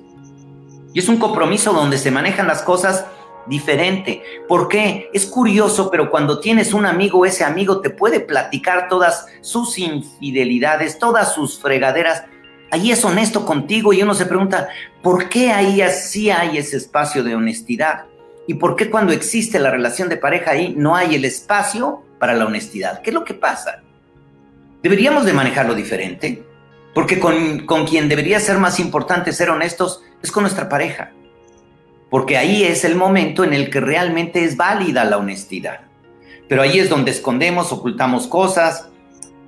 Y 0.93 0.99
es 0.99 1.07
un 1.07 1.17
compromiso 1.17 1.71
donde 1.71 1.97
se 1.97 2.11
manejan 2.11 2.47
las 2.47 2.61
cosas 2.61 3.05
diferente. 3.47 4.23
¿Por 4.47 4.67
qué? 4.67 5.10
Es 5.13 5.25
curioso, 5.25 5.89
pero 5.91 6.10
cuando 6.10 6.39
tienes 6.39 6.73
un 6.73 6.86
amigo, 6.86 7.25
ese 7.25 7.43
amigo 7.43 7.81
te 7.81 7.89
puede 7.89 8.19
platicar 8.19 8.88
todas 8.89 9.27
sus 9.41 9.77
infidelidades, 9.77 10.99
todas 10.99 11.34
sus 11.34 11.60
fregaderas. 11.60 12.23
Ahí 12.71 12.91
es 12.91 13.05
honesto 13.05 13.45
contigo 13.45 13.93
y 13.93 14.01
uno 14.01 14.13
se 14.13 14.25
pregunta, 14.25 14.69
¿por 15.01 15.29
qué 15.29 15.51
ahí 15.51 15.81
así 15.81 16.29
hay 16.29 16.58
ese 16.58 16.77
espacio 16.77 17.23
de 17.23 17.36
honestidad? 17.36 18.05
¿Y 18.47 18.55
por 18.55 18.75
qué 18.75 18.89
cuando 18.89 19.13
existe 19.13 19.60
la 19.60 19.71
relación 19.71 20.10
de 20.10 20.17
pareja 20.17 20.51
ahí 20.51 20.73
no 20.75 20.95
hay 20.95 21.15
el 21.15 21.25
espacio 21.25 22.03
para 22.19 22.34
la 22.34 22.45
honestidad? 22.45 23.01
¿Qué 23.01 23.12
es 23.12 23.13
lo 23.13 23.23
que 23.23 23.34
pasa? 23.34 23.81
Deberíamos 24.84 25.25
de 25.25 25.34
manejarlo 25.34 25.73
diferente, 25.73 26.43
porque 26.93 27.19
con, 27.19 27.65
con 27.65 27.88
quien 27.88 28.08
debería 28.08 28.39
ser 28.39 28.58
más 28.58 28.79
importante 28.79 29.34
ser 29.34 29.49
honestos 29.49 30.03
es 30.21 30.31
con 30.31 30.43
nuestra 30.43 30.69
pareja 30.69 31.12
porque 32.09 32.37
ahí 32.37 32.63
es 32.63 32.85
el 32.85 32.95
momento 32.95 33.43
en 33.43 33.53
el 33.53 33.69
que 33.69 33.79
realmente 33.79 34.43
es 34.43 34.57
válida 34.57 35.05
la 35.05 35.17
honestidad. 35.17 35.81
Pero 36.47 36.61
ahí 36.61 36.79
es 36.79 36.89
donde 36.89 37.11
escondemos, 37.11 37.71
ocultamos 37.71 38.27
cosas, 38.27 38.89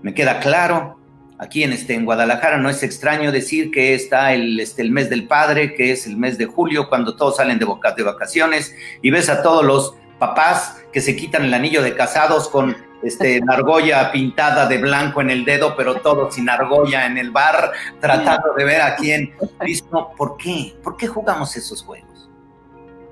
me 0.02 0.14
queda 0.14 0.40
claro. 0.40 0.98
Aquí 1.40 1.64
en, 1.64 1.72
este, 1.72 1.94
en 1.94 2.06
Guadalajara 2.06 2.58
no 2.58 2.70
es 2.70 2.82
extraño 2.82 3.32
decir 3.32 3.70
que 3.70 3.94
está 3.94 4.34
el, 4.34 4.60
este, 4.60 4.82
el 4.82 4.92
mes 4.92 5.10
del 5.10 5.28
padre, 5.28 5.76
que 5.76 5.92
es 5.92 6.08
el 6.08 6.18
mes 6.18 6.40
de 6.40 6.48
julio, 6.48 6.90
cuando 6.90 7.16
todos 7.16 7.38
salen 7.38 7.60
de, 7.60 7.68
de 7.96 8.04
vacaciones 8.04 8.76
y 9.04 9.12
ves 9.12 9.30
a 9.30 9.44
todos 9.44 9.64
los 9.64 9.96
papás 10.18 10.84
que 10.92 11.00
se 11.00 11.16
quitan 11.16 11.46
el 11.46 11.54
anillo 11.54 11.84
de 11.84 11.96
casados 11.96 12.50
con 12.50 12.76
este, 13.04 13.40
argolla 13.48 14.12
pintada 14.12 14.66
de 14.66 14.80
blanco 14.80 15.22
en 15.22 15.30
el 15.30 15.46
dedo, 15.46 15.76
pero 15.76 16.02
todo 16.02 16.32
sin 16.32 16.50
argolla 16.50 17.06
en 17.06 17.20
el 17.20 17.30
bar, 17.30 17.72
tratando 18.00 18.54
de 18.58 18.66
ver 18.66 18.82
a 18.82 18.96
quién. 18.96 19.32
¿Por 20.18 20.38
qué? 20.38 20.76
¿Por 20.84 20.98
qué 20.98 21.08
jugamos 21.08 21.56
esos 21.56 21.84
juegos? 21.84 22.17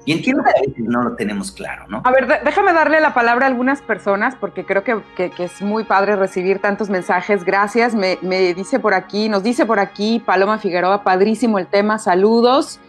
Y 0.06 0.12
entiendo 0.12 0.44
que 0.44 0.82
no 0.84 1.02
lo 1.02 1.16
tenemos 1.16 1.52
claro, 1.52 1.86
¿no? 1.90 2.02
A 2.06 2.12
ver, 2.12 2.28
déjame 2.44 2.74
darle 2.74 3.00
la 3.00 3.16
palabra 3.16 3.48
a 3.48 3.50
algunas 3.50 3.82
personas 3.82 4.36
porque 4.36 4.64
creo 4.64 4.84
que, 4.84 5.02
es 5.40 5.62
muy 5.64 5.84
padre 5.84 6.16
recibir 6.16 6.60
tantos 6.60 6.92
mensajes. 6.92 7.44
Gracias. 7.44 7.96
Me, 7.96 8.18
dice 8.54 8.80
por 8.80 8.94
aquí, 8.94 9.30
nos 9.30 9.42
dice 9.42 9.66
por 9.66 9.80
aquí 9.80 10.22
Paloma 10.24 10.60
Figueroa, 10.60 11.04
padrísimo 11.04 11.58
el 11.58 11.66
tema. 11.66 11.98
Saludos. 11.98 12.80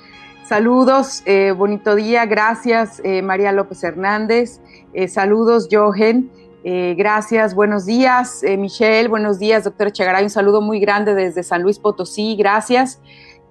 Saludos, 0.45 1.23
eh, 1.25 1.53
bonito 1.57 1.97
día. 1.97 2.25
Gracias, 2.27 3.01
eh, 3.03 3.23
María 3.23 3.51
López 3.51 3.83
Hernández. 3.83 4.61
Eh, 4.93 5.09
saludos, 5.09 5.69
Jochen. 5.71 6.31
gracias, 6.97 7.55
buenos 7.55 7.87
días, 7.87 8.43
Michelle. 8.59 9.09
Buenos 9.09 9.39
días, 9.39 9.63
doctor 9.63 9.87
Echegaray. 9.87 10.25
Un 10.25 10.31
saludo 10.31 10.61
muy 10.61 10.81
grande 10.81 11.15
desde 11.15 11.45
San 11.45 11.63
Luis 11.63 11.79
Potosí. 11.79 12.37
Gracias. 12.37 13.01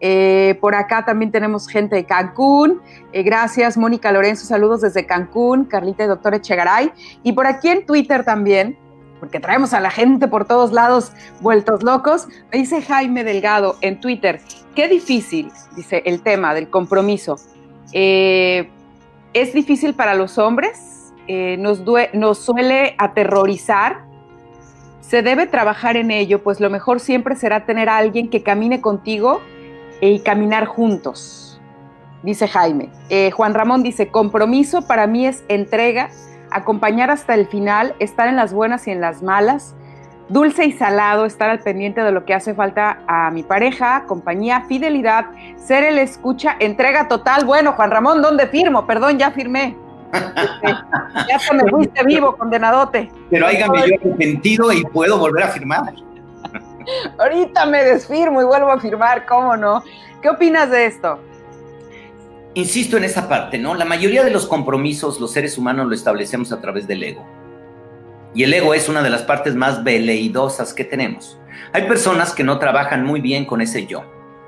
Eh, 0.02 0.58
por 0.60 0.76
acá 0.76 1.06
también 1.06 1.32
tenemos 1.32 1.68
gente 1.68 1.96
de 1.96 2.06
Cancún. 2.06 2.82
Eh, 3.12 3.24
gracias, 3.24 3.78
Mónica 3.78 4.12
Lorenzo. 4.12 4.46
Saludos 4.46 4.82
desde 4.82 5.06
Cancún. 5.06 5.66
Carlita 5.66 6.04
y 6.04 6.08
doctor 6.08 6.34
Echegaray. 6.34 6.92
Y 7.24 7.34
por 7.34 7.48
aquí 7.48 7.70
en 7.70 7.86
Twitter 7.86 8.24
también, 8.24 8.78
porque 9.20 9.40
traemos 9.40 9.74
a 9.74 9.80
la 9.80 9.90
gente 9.90 10.28
por 10.28 10.46
todos 10.46 10.72
lados 10.72 11.12
vueltos 11.42 11.84
locos. 11.84 12.28
Me 12.52 12.60
dice 12.60 12.82
Jaime 12.82 13.24
Delgado 13.24 13.78
en 13.82 14.00
Twitter, 14.00 14.42
qué 14.76 14.88
difícil, 14.88 15.52
dice 15.76 16.04
el 16.06 16.22
tema 16.22 16.54
del 16.54 16.70
compromiso. 16.70 17.38
Eh, 17.94 18.70
es 19.34 19.54
difícil 19.54 19.94
para 19.94 20.16
los 20.16 20.38
hombres, 20.38 21.14
nos, 21.28 21.82
nos 22.14 22.38
suele 22.38 22.96
aterrorizar. 22.98 24.06
Se 25.02 25.22
debe 25.22 25.46
trabajar 25.46 25.98
en 25.98 26.10
ello, 26.10 26.42
pues 26.42 26.60
lo 26.60 26.70
mejor 26.70 27.00
siempre 27.00 27.36
será 27.36 27.66
tener 27.66 27.90
a 27.90 27.98
alguien 27.98 28.30
que 28.30 28.44
camine 28.44 28.82
contigo 28.82 29.42
y 30.02 30.20
caminar 30.20 30.66
juntos, 30.66 31.60
dice 32.24 32.48
Jaime. 32.48 32.90
Eh, 33.10 33.32
Juan 33.32 33.54
Ramón 33.54 33.84
dice, 33.84 34.08
compromiso 34.08 34.88
para 34.88 35.08
mí 35.08 35.26
es 35.26 35.44
entrega, 35.48 36.10
acompañar 36.52 37.12
hasta 37.12 37.34
el 37.34 37.48
final, 37.48 37.96
estar 38.00 38.28
en 38.28 38.36
las 38.36 38.54
buenas 38.54 38.88
y 38.88 38.92
en 38.92 39.02
las 39.02 39.24
malas, 39.24 39.76
dulce 40.30 40.66
y 40.66 40.72
salado, 40.72 41.26
estar 41.26 41.50
al 41.50 41.60
pendiente 41.60 42.02
de 42.02 42.12
lo 42.12 42.26
que 42.26 42.34
hace 42.34 42.54
falta 42.54 43.00
a 43.08 43.32
mi 43.32 43.44
pareja, 43.44 44.06
compañía, 44.08 44.62
fidelidad, 44.68 45.26
ser 45.58 45.84
el 45.84 46.00
escucha, 46.00 46.56
entrega 46.60 47.08
total. 47.08 47.46
Bueno, 47.46 47.74
Juan 47.74 47.92
Ramón, 47.92 48.22
¿dónde 48.22 48.48
firmo? 48.48 48.86
Perdón, 48.86 49.18
ya 49.18 49.32
firmé. 49.32 49.76
Este, 50.14 50.76
ya 51.30 51.40
se 51.40 51.54
me 51.54 51.70
fuiste 51.70 52.04
vivo, 52.06 52.36
condenadote. 52.36 53.12
Pero 53.30 53.48
hágame 53.48 53.80
yo 53.88 53.96
arrepentido 54.02 54.72
y 54.72 54.84
puedo 54.84 55.18
volver 55.18 55.44
a 55.44 55.48
firmar. 55.50 55.94
Ahorita 57.18 57.66
me 57.66 57.84
desfirmo 57.84 58.42
y 58.42 58.46
vuelvo 58.46 58.72
a 58.72 58.80
firmar, 58.80 59.26
¿cómo 59.26 59.56
no? 59.58 59.84
¿Qué 60.22 60.30
opinas 60.30 60.70
de 60.70 60.86
esto? 60.86 61.20
Insisto 62.54 62.98
en 62.98 63.04
esa 63.04 63.28
parte, 63.28 63.58
¿no? 63.58 63.76
La 63.76 63.86
mayoría 63.86 64.24
de 64.24 64.32
los 64.32 64.48
compromisos 64.48 65.20
los 65.20 65.32
seres 65.32 65.58
humanos 65.58 65.88
lo 65.88 65.94
establecemos 65.94 66.52
a 66.52 66.62
través 66.62 66.88
del 66.88 67.04
ego. 67.04 67.26
Y 68.34 68.44
el 68.44 68.54
ego 68.54 68.74
es 68.74 68.90
una 68.90 69.02
de 69.02 69.10
las 69.10 69.24
partes 69.24 69.56
más 69.56 69.84
veleidosas 69.84 70.74
que 70.74 70.84
tenemos. 70.84 71.38
Hay 71.74 71.88
personas 71.88 72.34
que 72.34 72.44
no 72.44 72.60
trabajan 72.60 73.06
muy 73.06 73.22
bien 73.22 73.46
con 73.46 73.62
ese 73.62 73.86
yo. 73.86 74.04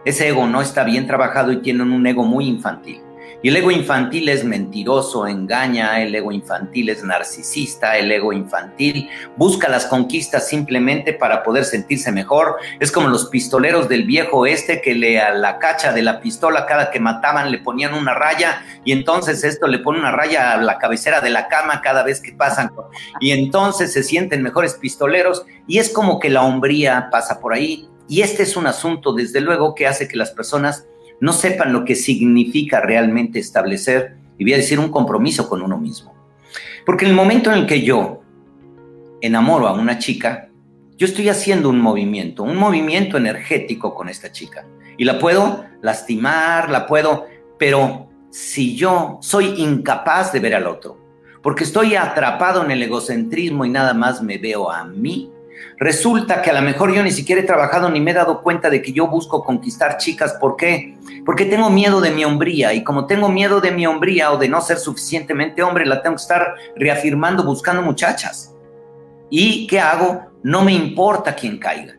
Ese 0.06 0.30
ego 0.30 0.48
no 0.48 0.62
está 0.62 0.84
bien 0.84 1.08
trabajado 1.08 1.52
y 1.52 1.58
tienen 1.58 1.92
un 1.92 2.06
ego 2.08 2.24
muy 2.24 2.48
infantil. 2.48 3.02
El 3.48 3.56
ego 3.56 3.72
infantil 3.72 4.28
es 4.28 4.44
mentiroso, 4.44 5.26
engaña, 5.26 6.02
el 6.02 6.14
ego 6.14 6.34
infantil 6.34 6.90
es 6.90 7.02
narcisista, 7.02 7.98
el 7.98 8.12
ego 8.12 8.34
infantil 8.34 9.10
busca 9.38 9.70
las 9.70 9.86
conquistas 9.86 10.50
simplemente 10.50 11.14
para 11.14 11.44
poder 11.44 11.64
sentirse 11.64 12.12
mejor. 12.12 12.58
Es 12.82 12.92
como 12.92 13.08
los 13.08 13.28
pistoleros 13.28 13.88
del 13.88 14.04
viejo 14.04 14.46
este 14.46 14.82
que 14.82 14.96
le 14.96 15.22
a 15.22 15.34
la 15.34 15.60
cacha 15.60 15.94
de 15.94 16.02
la 16.02 16.20
pistola 16.20 16.66
cada 16.66 16.92
que 16.92 17.00
mataban 17.00 17.50
le 17.50 17.60
ponían 17.60 17.94
una 17.94 18.14
raya 18.14 18.66
y 18.84 18.92
entonces 18.92 19.42
esto 19.46 19.66
le 19.68 19.80
pone 19.80 20.00
una 20.00 20.12
raya 20.12 20.52
a 20.52 20.58
la 20.58 20.78
cabecera 20.78 21.22
de 21.22 21.30
la 21.30 21.48
cama 21.48 21.80
cada 21.82 22.04
vez 22.04 22.20
que 22.20 22.34
pasan 22.34 22.74
y 23.22 23.32
entonces 23.32 23.94
se 23.94 24.04
sienten 24.04 24.44
mejores 24.44 24.74
pistoleros 24.74 25.46
y 25.68 25.78
es 25.78 25.90
como 25.94 26.20
que 26.20 26.30
la 26.30 26.44
hombría 26.44 27.08
pasa 27.10 27.40
por 27.40 27.54
ahí. 27.54 27.88
Y 28.10 28.24
este 28.24 28.44
es 28.44 28.58
un 28.58 28.68
asunto, 28.68 29.14
desde 29.14 29.40
luego, 29.40 29.74
que 29.74 29.88
hace 29.88 30.10
que 30.10 30.18
las 30.18 30.32
personas 30.32 30.86
no 31.20 31.34
sepan 31.34 31.74
lo 31.74 31.86
que 31.86 31.96
significa 31.96 32.80
realmente 32.80 33.40
establecer 33.40 34.18
y 34.38 34.44
voy 34.44 34.54
a 34.54 34.58
decir 34.58 34.80
un 34.80 34.90
compromiso 34.90 35.50
con 35.50 35.62
uno 35.62 35.78
mismo. 35.78 36.14
Porque 36.86 37.06
en 37.06 37.12
el 37.12 37.18
momento 37.18 37.52
en 37.52 37.60
el 37.60 37.66
que 37.66 37.82
yo 37.82 38.22
enamoro 39.22 39.68
a 39.68 39.74
una 39.74 39.98
chica, 39.98 40.50
yo 40.96 41.06
estoy 41.06 41.30
haciendo 41.30 41.70
un 41.70 41.80
movimiento, 41.80 42.44
un 42.44 42.58
movimiento 42.58 43.18
energético 43.18 43.94
con 43.94 44.10
esta 44.10 44.32
chica. 44.32 44.66
Y 44.98 45.06
la 45.06 45.20
puedo 45.20 45.66
lastimar, 45.82 46.70
la 46.70 46.88
puedo, 46.88 47.26
pero 47.60 48.08
si 48.30 48.76
yo 48.76 49.20
soy 49.22 49.62
incapaz 49.62 50.34
de 50.34 50.40
ver 50.40 50.56
al 50.56 50.68
otro, 50.68 50.98
porque 51.44 51.64
estoy 51.64 51.96
atrapado 51.96 52.64
en 52.64 52.72
el 52.72 52.84
egocentrismo 52.84 53.64
y 53.64 53.70
nada 53.70 53.94
más 53.94 54.24
me 54.24 54.38
veo 54.38 54.72
a 54.72 54.84
mí, 54.86 55.32
resulta 55.78 56.42
que 56.42 56.50
a 56.50 56.54
lo 56.54 56.62
mejor 56.62 56.94
yo 56.94 57.04
ni 57.04 57.12
siquiera 57.12 57.42
he 57.42 57.46
trabajado 57.46 57.90
ni 57.90 58.00
me 58.00 58.12
he 58.12 58.14
dado 58.14 58.42
cuenta 58.42 58.70
de 58.70 58.82
que 58.82 58.92
yo 58.92 59.08
busco 59.08 59.44
conquistar 59.44 59.98
chicas. 59.98 60.34
¿Por 60.40 60.56
qué? 60.56 60.98
Porque 61.26 61.46
tengo 61.46 61.70
miedo 61.70 62.02
de 62.02 62.12
mi 62.12 62.26
hombría 62.26 62.74
y 62.74 62.84
como 62.84 63.06
tengo 63.06 63.30
miedo 63.30 63.62
de 63.62 63.72
mi 63.72 63.86
hombría 63.86 64.32
o 64.32 64.38
de 64.38 64.50
no 64.50 64.62
ser 64.62 64.78
suficientemente 64.78 65.64
hombre, 65.64 65.86
la 65.86 66.02
tengo 66.02 66.16
que 66.16 66.22
estar 66.22 66.56
reafirmando 66.76 67.44
buscando 67.44 67.82
muchachas. 67.82 68.54
¿Y 69.30 69.68
qué 69.68 69.80
hago? 69.80 70.22
No 70.44 70.64
me 70.64 70.74
importa 70.74 71.36
quién 71.36 71.58
caiga. 71.58 71.96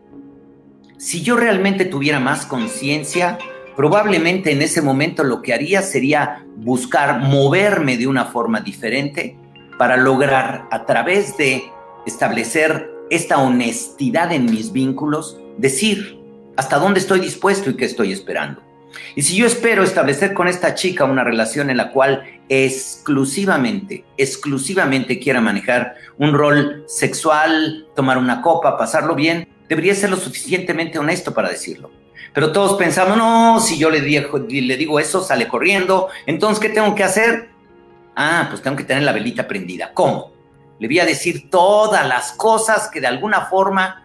Si 0.97 1.23
yo 1.23 1.37
realmente 1.37 1.85
tuviera 1.85 2.19
más 2.19 2.47
conciencia, 2.47 3.39
probablemente 3.77 4.51
en 4.51 4.63
ese 4.63 4.83
momento 4.83 5.23
lo 5.23 5.43
que 5.43 5.55
haría 5.55 5.83
sería 5.83 6.45
buscar 6.57 7.21
moverme 7.21 7.97
de 7.97 8.09
una 8.09 8.25
forma 8.25 8.61
diferente 8.61 9.37
para 9.79 9.97
lograr 9.97 10.67
a 10.73 10.85
través 10.87 11.37
de 11.37 11.71
establecer 12.05 12.98
esta 13.11 13.39
honestidad 13.39 14.33
en 14.33 14.47
mis 14.47 14.73
vínculos, 14.73 15.39
decir 15.57 16.19
hasta 16.57 16.79
dónde 16.79 17.01
estoy 17.01 17.21
dispuesto 17.21 17.71
y 17.71 17.77
qué 17.77 17.85
estoy 17.85 18.13
esperando. 18.13 18.63
Y 19.15 19.23
si 19.23 19.37
yo 19.37 19.47
espero 19.47 19.83
establecer 19.83 20.35
con 20.35 20.49
esta 20.49 20.75
chica 20.75 21.05
una 21.05 21.25
relación 21.25 21.71
en 21.71 21.77
la 21.77 21.93
cual 21.93 22.25
exclusivamente, 22.49 24.05
exclusivamente 24.17 25.19
quiera 25.19 25.41
manejar 25.41 25.95
un 26.19 26.33
rol 26.33 26.85
sexual, 26.87 27.87
tomar 27.95 28.19
una 28.19 28.41
copa, 28.43 28.77
pasarlo 28.77 29.15
bien, 29.15 29.49
debería 29.69 29.95
ser 29.95 30.11
lo 30.11 30.17
suficientemente 30.17 30.99
honesto 30.99 31.35
para 31.35 31.51
decirlo. 31.51 31.91
Pero 32.33 32.53
todos 32.53 32.79
pensamos, 32.79 33.17
no, 33.17 33.61
si 33.61 33.79
yo 33.79 33.91
le 33.91 34.01
digo, 34.01 34.39
le 34.49 34.77
digo 34.77 35.01
eso, 35.01 35.23
sale 35.23 35.49
corriendo. 35.49 36.09
Entonces, 36.27 36.61
¿qué 36.61 36.69
tengo 36.69 36.95
que 36.95 37.05
hacer? 37.05 37.49
Ah, 38.17 38.47
pues 38.51 38.63
tengo 38.63 38.77
que 38.77 38.85
tener 38.85 39.03
la 39.03 39.13
velita 39.13 39.47
prendida. 39.47 39.93
¿Cómo? 39.95 40.33
Le 40.79 40.87
voy 40.87 41.01
a 41.01 41.07
decir 41.07 41.51
todas 41.51 42.07
las 42.07 42.33
cosas 42.33 42.89
que 42.89 43.01
de 43.01 43.07
alguna 43.07 43.47
forma 43.47 44.05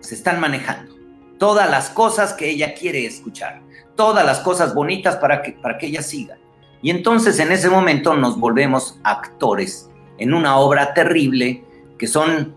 se 0.00 0.14
están 0.14 0.40
manejando. 0.40 0.94
Todas 1.38 1.70
las 1.70 1.90
cosas 1.90 2.32
que 2.32 2.50
ella 2.50 2.74
quiere 2.74 3.06
escuchar. 3.06 3.62
Todas 3.96 4.24
las 4.24 4.40
cosas 4.40 4.74
bonitas 4.74 5.16
para 5.16 5.42
que, 5.42 5.52
para 5.52 5.78
que 5.78 5.86
ella 5.86 6.02
siga. 6.02 6.36
Y 6.82 6.90
entonces 6.90 7.38
en 7.38 7.52
ese 7.52 7.70
momento 7.70 8.14
nos 8.14 8.38
volvemos 8.38 8.98
actores 9.04 9.90
en 10.18 10.34
una 10.34 10.56
obra 10.56 10.94
terrible 10.94 11.64
que 11.98 12.06
son 12.06 12.54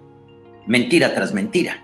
mentira 0.65 1.13
tras 1.13 1.33
mentira. 1.33 1.83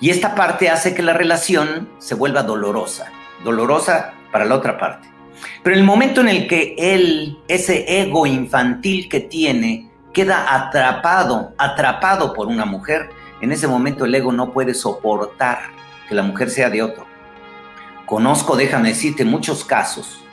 Y 0.00 0.10
esta 0.10 0.34
parte 0.34 0.68
hace 0.68 0.94
que 0.94 1.02
la 1.02 1.12
relación 1.12 1.88
se 1.98 2.14
vuelva 2.14 2.42
dolorosa, 2.42 3.12
dolorosa 3.44 4.14
para 4.30 4.44
la 4.44 4.56
otra 4.56 4.78
parte. 4.78 5.08
Pero 5.62 5.74
en 5.74 5.80
el 5.80 5.86
momento 5.86 6.20
en 6.20 6.28
el 6.28 6.46
que 6.46 6.74
él, 6.78 7.38
ese 7.48 8.00
ego 8.00 8.26
infantil 8.26 9.08
que 9.08 9.20
tiene, 9.20 9.90
queda 10.16 10.54
atrapado, 10.54 11.52
atrapado 11.58 12.32
por 12.32 12.46
una 12.46 12.64
mujer, 12.64 13.10
en 13.42 13.52
ese 13.52 13.68
momento 13.68 14.06
el 14.06 14.14
ego 14.14 14.32
no 14.32 14.50
puede 14.50 14.72
soportar 14.72 15.58
que 16.08 16.14
la 16.14 16.22
mujer 16.22 16.48
sea 16.48 16.70
de 16.70 16.82
otro. 16.82 17.06
Conozco, 18.06 18.56
déjame 18.56 18.88
decirte, 18.88 19.26
muchos 19.26 19.62
casos. 19.62 20.24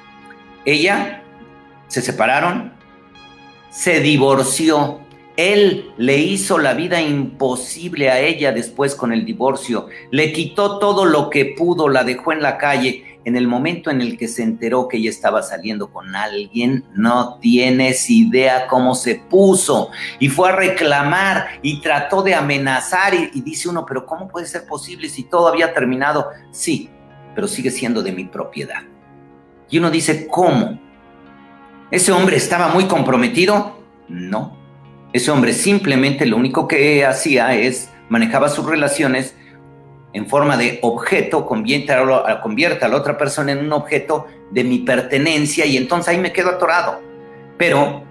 Ella 0.63 1.21
se 1.89 2.01
separaron, 2.01 2.71
se 3.71 3.99
divorció, 3.99 5.01
él 5.35 5.91
le 5.97 6.17
hizo 6.17 6.59
la 6.59 6.73
vida 6.73 7.01
imposible 7.01 8.11
a 8.11 8.19
ella 8.19 8.51
después 8.51 8.95
con 8.95 9.11
el 9.11 9.25
divorcio, 9.25 9.87
le 10.11 10.31
quitó 10.31 10.77
todo 10.77 11.05
lo 11.05 11.29
que 11.29 11.55
pudo, 11.57 11.89
la 11.89 12.03
dejó 12.03 12.31
en 12.31 12.41
la 12.41 12.57
calle. 12.57 13.19
En 13.25 13.37
el 13.37 13.47
momento 13.47 13.89
en 13.89 14.01
el 14.01 14.17
que 14.17 14.27
se 14.27 14.43
enteró 14.43 14.89
que 14.89 14.97
ella 14.97 15.09
estaba 15.09 15.41
saliendo 15.41 15.89
con 15.91 16.13
alguien, 16.13 16.83
no 16.93 17.39
tienes 17.39 18.09
idea 18.09 18.67
cómo 18.67 18.95
se 18.95 19.15
puso 19.15 19.91
y 20.19 20.27
fue 20.27 20.49
a 20.49 20.55
reclamar 20.57 21.47
y 21.61 21.79
trató 21.79 22.21
de 22.21 22.35
amenazar 22.35 23.13
y, 23.13 23.39
dice 23.39 23.69
uno, 23.69 23.85
pero 23.85 24.05
¿cómo 24.05 24.27
puede 24.27 24.45
ser 24.45 24.65
posible 24.65 25.07
si 25.07 25.23
todo 25.23 25.47
había 25.47 25.73
terminado? 25.73 26.31
Sí, 26.51 26.89
pero 27.33 27.47
sigue 27.47 27.71
siendo 27.71 28.03
de 28.03 28.11
mi 28.11 28.25
propiedad. 28.25 28.83
Y 29.69 29.77
uno 29.77 29.89
dice, 29.89 30.27
¿cómo? 30.27 30.77
¿Ese 31.89 32.11
hombre 32.11 32.35
estaba 32.35 32.67
muy 32.67 32.85
comprometido? 32.85 33.79
No 34.09 34.62
ese 35.13 35.31
hombre 35.31 35.53
simplemente 35.53 36.25
lo 36.25 36.37
único 36.37 36.67
que 36.67 37.05
hacía 37.05 37.53
es 37.53 37.91
manejaba 38.09 38.49
sus 38.49 38.65
relaciones 38.65 39.35
en 40.13 40.27
forma 40.27 40.57
de 40.57 40.79
objeto, 40.81 41.45
convierte 41.45 41.91
a, 41.93 42.03
la 42.03 42.95
otra 42.95 43.17
persona 43.17 43.51
en 43.51 43.59
un 43.59 43.73
objeto 43.73 44.27
de 44.51 44.63
mi 44.63 44.79
pertenencia 44.79 45.65
y 45.65 45.77
entonces 45.77 46.09
ahí 46.09 46.19
me 46.19 46.31
quedo 46.31 46.51
atorado. 46.51 47.01
Pero, 47.57 48.03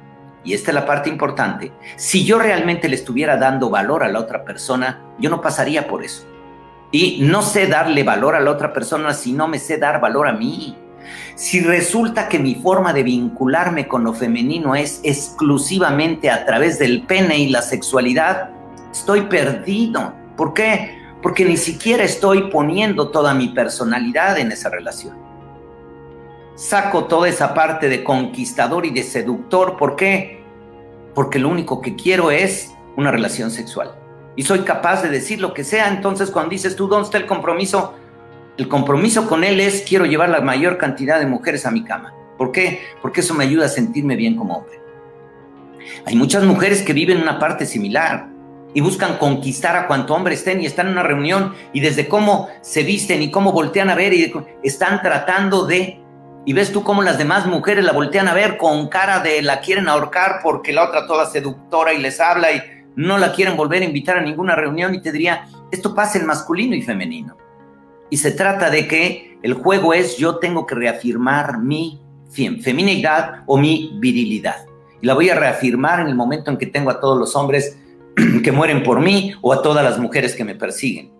y 0.45 0.55
esta 0.55 0.71
es 0.71 0.75
la 0.75 0.87
parte 0.87 1.09
importante, 1.09 1.73
si 1.97 2.25
yo 2.25 2.39
realmente 2.39 2.89
le 2.89 2.97
estuviera 2.97 3.37
dando 3.37 3.71
valor 3.71 4.03
a 4.03 4.09
la 4.09 4.19
otra 4.19 4.45
persona, 4.45 5.01
yo 5.19 5.31
no 5.31 5.41
pasaría 5.41 5.87
por 5.87 6.05
eso. 6.05 6.27
Y 6.91 7.21
no 7.23 7.43
sé 7.43 7.69
darle 7.69 8.03
valor 8.03 8.35
a 8.35 8.41
la 8.41 8.51
otra 8.51 8.73
persona 8.73 9.15
si 9.15 9.33
no 9.33 9.49
me 9.49 9.59
sé 9.59 9.79
dar 9.79 10.01
valor 10.01 10.29
a 10.29 10.33
mí. 10.33 10.77
Si 11.35 11.61
resulta 11.61 12.29
que 12.29 12.39
mi 12.39 12.55
forma 12.55 12.93
de 12.93 13.03
vincularme 13.03 13.89
con 13.89 14.05
lo 14.05 14.13
femenino 14.13 14.75
es 14.75 15.01
exclusivamente 15.03 16.31
a 16.31 16.45
través 16.45 16.79
del 16.79 17.03
pene 17.03 17.39
y 17.39 17.49
la 17.49 17.63
sexualidad, 17.63 18.51
estoy 18.91 19.23
perdido. 19.23 20.15
¿Por 20.37 20.55
qué? 20.55 20.99
Porque 21.23 21.45
ni 21.45 21.57
siquiera 21.57 22.05
estoy 22.05 22.51
poniendo 22.51 23.11
toda 23.11 23.35
mi 23.35 23.49
personalidad 23.49 24.39
en 24.39 24.53
esa 24.53 24.71
relación. 24.71 25.17
Saco 26.55 27.05
toda 27.05 27.29
esa 27.29 27.55
parte 27.55 27.89
de 27.89 28.05
conquistador 28.05 28.85
y 28.87 28.91
de 28.91 29.03
seductor. 29.03 29.77
¿Por 29.77 29.97
qué? 29.97 30.43
Porque 31.15 31.39
lo 31.39 31.49
único 31.49 31.81
que 31.81 31.97
quiero 31.97 32.31
es 32.31 32.73
una 32.97 33.11
relación 33.11 33.51
sexual. 33.51 33.95
Y 34.37 34.43
soy 34.43 34.61
capaz 34.61 35.03
de 35.03 35.09
decir 35.09 35.41
lo 35.41 35.55
que 35.55 35.65
sea. 35.65 35.89
Entonces, 35.89 36.31
cuando 36.31 36.51
dices 36.51 36.77
tú, 36.77 36.89
¿dónde 36.89 37.05
está 37.05 37.19
el 37.19 37.27
compromiso? 37.27 37.95
El 38.59 38.69
compromiso 38.69 39.29
con 39.29 39.45
él 39.45 39.61
es 39.61 39.83
quiero 39.89 40.05
llevar 40.05 40.29
la 40.29 40.41
mayor 40.41 40.77
cantidad 40.77 41.19
de 41.19 41.27
mujeres 41.27 41.65
a 41.65 41.71
mi 41.71 41.85
cama. 41.85 42.13
¿Por 42.37 42.53
qué? 42.53 42.81
Porque 43.01 43.21
eso 43.21 43.35
me 43.35 43.45
ayuda 43.45 43.67
a 43.67 43.69
sentirme 43.69 44.15
bien 44.15 44.37
como 44.37 44.57
hombre. 44.57 44.81
Hay 46.07 46.17
muchas 46.17 46.45
mujeres 46.45 46.83
que 46.83 46.93
viven 46.93 47.21
una 47.21 47.39
parte 47.39 47.67
similar 47.67 48.29
y 48.75 48.81
buscan 48.81 49.17
conquistar 49.19 49.77
a 49.77 49.87
cuanto 49.87 50.15
hombre 50.15 50.35
estén 50.35 50.61
y 50.61 50.67
están 50.67 50.87
en 50.87 50.93
una 50.93 51.03
reunión 51.03 51.55
y 51.73 51.81
desde 51.81 52.09
cómo 52.09 52.49
se 52.61 52.83
visten 52.83 53.23
y 53.23 53.31
cómo 53.31 53.53
voltean 53.53 53.91
a 53.91 53.95
ver 53.95 54.13
y 54.13 54.33
están 54.63 55.03
tratando 55.03 55.67
de 55.67 56.01
y 56.45 56.53
ves 56.53 56.73
tú 56.73 56.83
cómo 56.83 57.03
las 57.03 57.19
demás 57.19 57.47
mujeres 57.47 57.85
la 57.85 57.93
voltean 57.93 58.29
a 58.29 58.35
ver 58.35 58.57
con 58.57 58.89
cara 58.89 59.21
de 59.21 59.43
la 59.43 59.61
quieren 59.61 59.89
ahorcar 59.89 60.41
porque 60.43 60.73
la 60.73 60.85
otra 60.85 61.07
toda 61.07 61.27
seductora 61.27 61.93
y 61.93 61.99
les 61.99 62.19
habla 62.21 62.51
y 62.51 62.61
no 62.97 63.17
la 63.19 63.33
quieren 63.33 63.57
volver 63.57 63.83
a 63.83 63.87
invitar 63.87 64.19
a 64.19 64.23
ninguna 64.23 64.57
reunión 64.57 64.95
y 64.95 65.01
te 65.01 65.13
diría, 65.13 65.47
esto 65.71 65.95
pasa 65.95 66.19
en 66.19 66.27
masculino 66.27 66.75
y 66.75 66.83
femenino. 66.83 67.37
Y 68.13 68.19
se 68.19 68.33
trata 68.33 68.69
de 68.69 68.87
que 68.87 69.39
el 69.43 69.55
juego 69.55 69.95
es 69.95 70.19
yo 70.19 70.37
tengo 70.37 70.67
que 70.67 70.75
reafirmar 70.75 71.61
mi 71.61 71.99
feminidad 72.31 73.43
o 73.47 73.57
mi 73.57 73.97
virilidad. 74.01 74.67
Y 75.01 75.07
la 75.07 75.15
voy 75.15 75.31
a 75.31 75.35
reafirmar 75.35 76.01
en 76.01 76.09
el 76.09 76.15
momento 76.15 76.51
en 76.51 76.59
que 76.59 76.67
tengo 76.67 76.91
a 76.91 77.01
todos 77.01 77.19
los 77.19 77.35
hombres 77.35 77.79
que 78.45 78.53
mueren 78.53 78.83
por 78.83 79.01
mí 79.01 79.33
o 79.41 79.55
a 79.55 79.63
todas 79.63 79.83
las 79.83 79.99
mujeres 79.99 80.37
que 80.37 80.45
me 80.45 80.55
persiguen. 80.55 81.11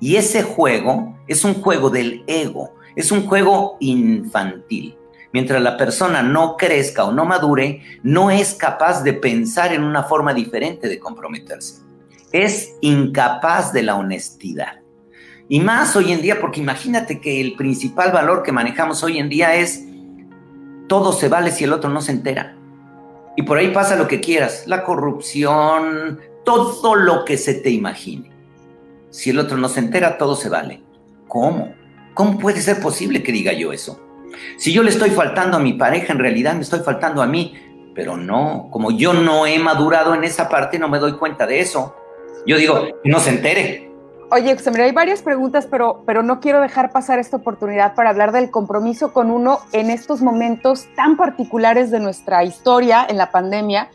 Y 0.00 0.16
ese 0.16 0.42
juego 0.42 1.18
es 1.28 1.46
un 1.46 1.54
juego 1.54 1.88
del 1.88 2.22
ego, 2.26 2.74
es 2.94 3.10
un 3.10 3.26
juego 3.26 3.78
infantil. 3.80 4.98
Mientras 5.32 5.62
la 5.62 5.78
persona 5.78 6.22
no 6.22 6.58
crezca 6.58 7.06
o 7.06 7.12
no 7.12 7.24
madure, 7.24 7.80
no 8.02 8.30
es 8.30 8.52
capaz 8.52 9.02
de 9.02 9.14
pensar 9.14 9.72
en 9.72 9.82
una 9.82 10.02
forma 10.02 10.34
diferente 10.34 10.88
de 10.88 10.98
comprometerse. 10.98 11.82
Es 12.32 12.74
incapaz 12.82 13.72
de 13.72 13.82
la 13.82 13.94
honestidad. 13.94 14.83
Y 15.48 15.60
más 15.60 15.94
hoy 15.94 16.12
en 16.12 16.22
día, 16.22 16.40
porque 16.40 16.60
imagínate 16.60 17.20
que 17.20 17.40
el 17.40 17.54
principal 17.54 18.12
valor 18.12 18.42
que 18.42 18.52
manejamos 18.52 19.02
hoy 19.02 19.18
en 19.18 19.28
día 19.28 19.54
es 19.54 19.84
todo 20.88 21.12
se 21.12 21.28
vale 21.28 21.50
si 21.50 21.64
el 21.64 21.72
otro 21.72 21.90
no 21.90 22.00
se 22.00 22.12
entera. 22.12 22.56
Y 23.36 23.42
por 23.42 23.58
ahí 23.58 23.68
pasa 23.68 23.96
lo 23.96 24.06
que 24.06 24.20
quieras, 24.20 24.64
la 24.66 24.84
corrupción, 24.84 26.20
todo 26.44 26.94
lo 26.94 27.24
que 27.24 27.36
se 27.36 27.54
te 27.54 27.70
imagine. 27.70 28.30
Si 29.10 29.30
el 29.30 29.38
otro 29.38 29.56
no 29.56 29.68
se 29.68 29.80
entera, 29.80 30.18
todo 30.18 30.36
se 30.36 30.48
vale. 30.48 30.82
¿Cómo? 31.28 31.74
¿Cómo 32.14 32.38
puede 32.38 32.60
ser 32.60 32.80
posible 32.80 33.22
que 33.22 33.32
diga 33.32 33.52
yo 33.52 33.72
eso? 33.72 34.00
Si 34.56 34.72
yo 34.72 34.82
le 34.82 34.90
estoy 34.90 35.10
faltando 35.10 35.56
a 35.56 35.60
mi 35.60 35.74
pareja, 35.74 36.12
en 36.12 36.18
realidad 36.18 36.54
me 36.54 36.62
estoy 36.62 36.80
faltando 36.80 37.22
a 37.22 37.26
mí. 37.26 37.54
Pero 37.94 38.16
no, 38.16 38.68
como 38.70 38.90
yo 38.90 39.12
no 39.12 39.46
he 39.46 39.58
madurado 39.58 40.14
en 40.14 40.24
esa 40.24 40.48
parte, 40.48 40.78
no 40.78 40.88
me 40.88 40.98
doy 40.98 41.12
cuenta 41.12 41.46
de 41.46 41.60
eso. 41.60 41.94
Yo 42.46 42.56
digo, 42.56 42.88
no 43.04 43.20
se 43.20 43.30
entere. 43.30 43.93
Oye, 44.30 44.56
hay 44.82 44.92
varias 44.92 45.22
preguntas, 45.22 45.66
pero, 45.70 46.02
pero 46.06 46.22
no 46.22 46.40
quiero 46.40 46.60
dejar 46.60 46.92
pasar 46.92 47.18
esta 47.18 47.36
oportunidad 47.36 47.94
para 47.94 48.10
hablar 48.10 48.32
del 48.32 48.50
compromiso 48.50 49.12
con 49.12 49.30
uno 49.30 49.60
en 49.72 49.90
estos 49.90 50.22
momentos 50.22 50.86
tan 50.96 51.16
particulares 51.16 51.90
de 51.90 52.00
nuestra 52.00 52.42
historia 52.44 53.06
en 53.08 53.18
la 53.18 53.30
pandemia. 53.30 53.90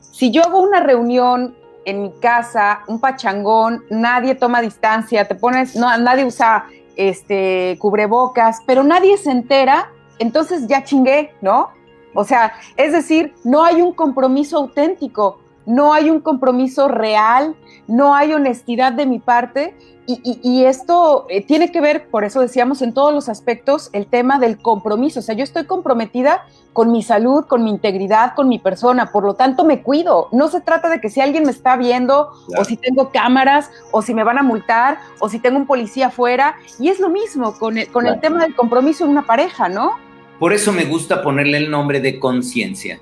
Si 0.00 0.30
yo 0.30 0.42
hago 0.42 0.60
una 0.60 0.80
reunión 0.80 1.54
en 1.84 2.02
mi 2.02 2.12
casa, 2.12 2.80
un 2.88 3.00
pachangón, 3.00 3.84
nadie 3.90 4.34
toma 4.34 4.60
distancia, 4.60 5.28
te 5.28 5.34
pones, 5.34 5.76
no, 5.76 5.96
nadie 5.98 6.24
usa 6.24 6.66
este 6.96 7.76
cubrebocas, 7.78 8.60
pero 8.66 8.82
nadie 8.82 9.16
se 9.18 9.30
entera, 9.30 9.90
entonces 10.18 10.66
ya 10.66 10.82
chingué, 10.82 11.34
¿no? 11.42 11.70
O 12.14 12.24
sea, 12.24 12.54
es 12.76 12.92
decir, 12.92 13.34
no 13.44 13.62
hay 13.62 13.82
un 13.82 13.92
compromiso 13.92 14.56
auténtico, 14.56 15.38
no 15.66 15.92
hay 15.92 16.10
un 16.10 16.20
compromiso 16.20 16.88
real, 16.88 17.54
no 17.86 18.14
hay 18.14 18.32
honestidad 18.32 18.92
de 18.92 19.06
mi 19.06 19.18
parte 19.18 19.74
y, 20.08 20.64
esto 20.64 21.26
eh, 21.28 21.44
tiene 21.44 21.72
que 21.72 21.80
ver, 21.80 22.08
por 22.08 22.22
eso 22.22 22.40
decíamos 22.40 22.80
en 22.80 22.94
todos 22.94 23.12
los 23.12 23.28
aspectos, 23.28 23.90
el 23.92 24.06
tema 24.06 24.38
del 24.38 24.56
compromiso. 24.56 25.18
O 25.18 25.22
sea, 25.22 25.34
yo 25.34 25.42
estoy 25.42 25.64
comprometida 25.64 26.46
con 26.72 26.92
mi 26.92 27.02
salud, 27.02 27.44
con 27.46 27.64
mi 27.64 27.70
integridad, 27.70 28.34
con 28.36 28.48
mi 28.48 28.60
persona, 28.60 29.10
por 29.10 29.24
lo 29.24 29.34
tanto 29.34 29.64
me 29.64 29.82
cuido. 29.82 30.28
No 30.30 30.46
se 30.46 30.60
trata 30.60 30.88
de 30.88 31.00
que 31.00 31.10
si 31.10 31.20
alguien 31.20 31.42
me 31.42 31.50
está 31.50 31.76
viendo 31.76 32.30
o 32.56 32.64
si 32.64 32.76
tengo 32.76 33.10
cámaras 33.10 33.70
o 33.90 34.00
si 34.00 34.14
me 34.14 34.22
van 34.22 34.38
a 34.38 34.44
multar 34.44 34.98
o 35.18 35.28
si 35.28 35.40
tengo 35.40 35.58
un 35.58 35.66
policía 35.66 36.06
afuera. 36.06 36.54
Y 36.78 36.88
es 36.88 37.00
lo 37.00 37.08
mismo 37.08 37.58
con 37.58 37.76
con 37.92 38.06
el 38.06 38.20
tema 38.20 38.42
del 38.42 38.54
compromiso 38.54 39.04
en 39.04 39.10
una 39.10 39.26
pareja, 39.26 39.68
¿no? 39.68 39.94
Por 40.38 40.52
eso 40.52 40.72
me 40.72 40.84
gusta 40.84 41.22
ponerle 41.22 41.58
el 41.58 41.70
nombre 41.70 41.98
de 41.98 42.20
conciencia. 42.20 43.00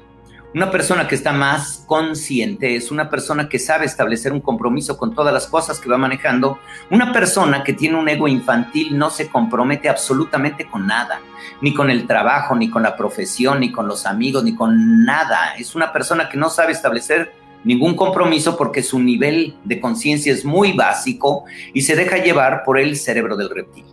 Una 0.54 0.70
persona 0.70 1.08
que 1.08 1.16
está 1.16 1.32
más 1.32 1.82
consciente 1.84 2.76
es 2.76 2.92
una 2.92 3.10
persona 3.10 3.48
que 3.48 3.58
sabe 3.58 3.86
establecer 3.86 4.32
un 4.32 4.40
compromiso 4.40 4.96
con 4.96 5.12
todas 5.12 5.34
las 5.34 5.48
cosas 5.48 5.80
que 5.80 5.88
va 5.88 5.98
manejando. 5.98 6.60
Una 6.92 7.12
persona 7.12 7.64
que 7.64 7.72
tiene 7.72 7.98
un 7.98 8.08
ego 8.08 8.28
infantil 8.28 8.96
no 8.96 9.10
se 9.10 9.26
compromete 9.26 9.88
absolutamente 9.88 10.66
con 10.70 10.86
nada, 10.86 11.20
ni 11.60 11.74
con 11.74 11.90
el 11.90 12.06
trabajo, 12.06 12.54
ni 12.54 12.70
con 12.70 12.84
la 12.84 12.96
profesión, 12.96 13.58
ni 13.58 13.72
con 13.72 13.88
los 13.88 14.06
amigos, 14.06 14.44
ni 14.44 14.54
con 14.54 15.04
nada. 15.04 15.56
Es 15.58 15.74
una 15.74 15.92
persona 15.92 16.28
que 16.28 16.36
no 16.36 16.48
sabe 16.48 16.70
establecer 16.70 17.32
ningún 17.64 17.96
compromiso 17.96 18.56
porque 18.56 18.84
su 18.84 19.00
nivel 19.00 19.56
de 19.64 19.80
conciencia 19.80 20.32
es 20.32 20.44
muy 20.44 20.70
básico 20.72 21.46
y 21.72 21.82
se 21.82 21.96
deja 21.96 22.18
llevar 22.18 22.62
por 22.64 22.78
el 22.78 22.94
cerebro 22.94 23.36
del 23.36 23.50
reptil. 23.50 23.86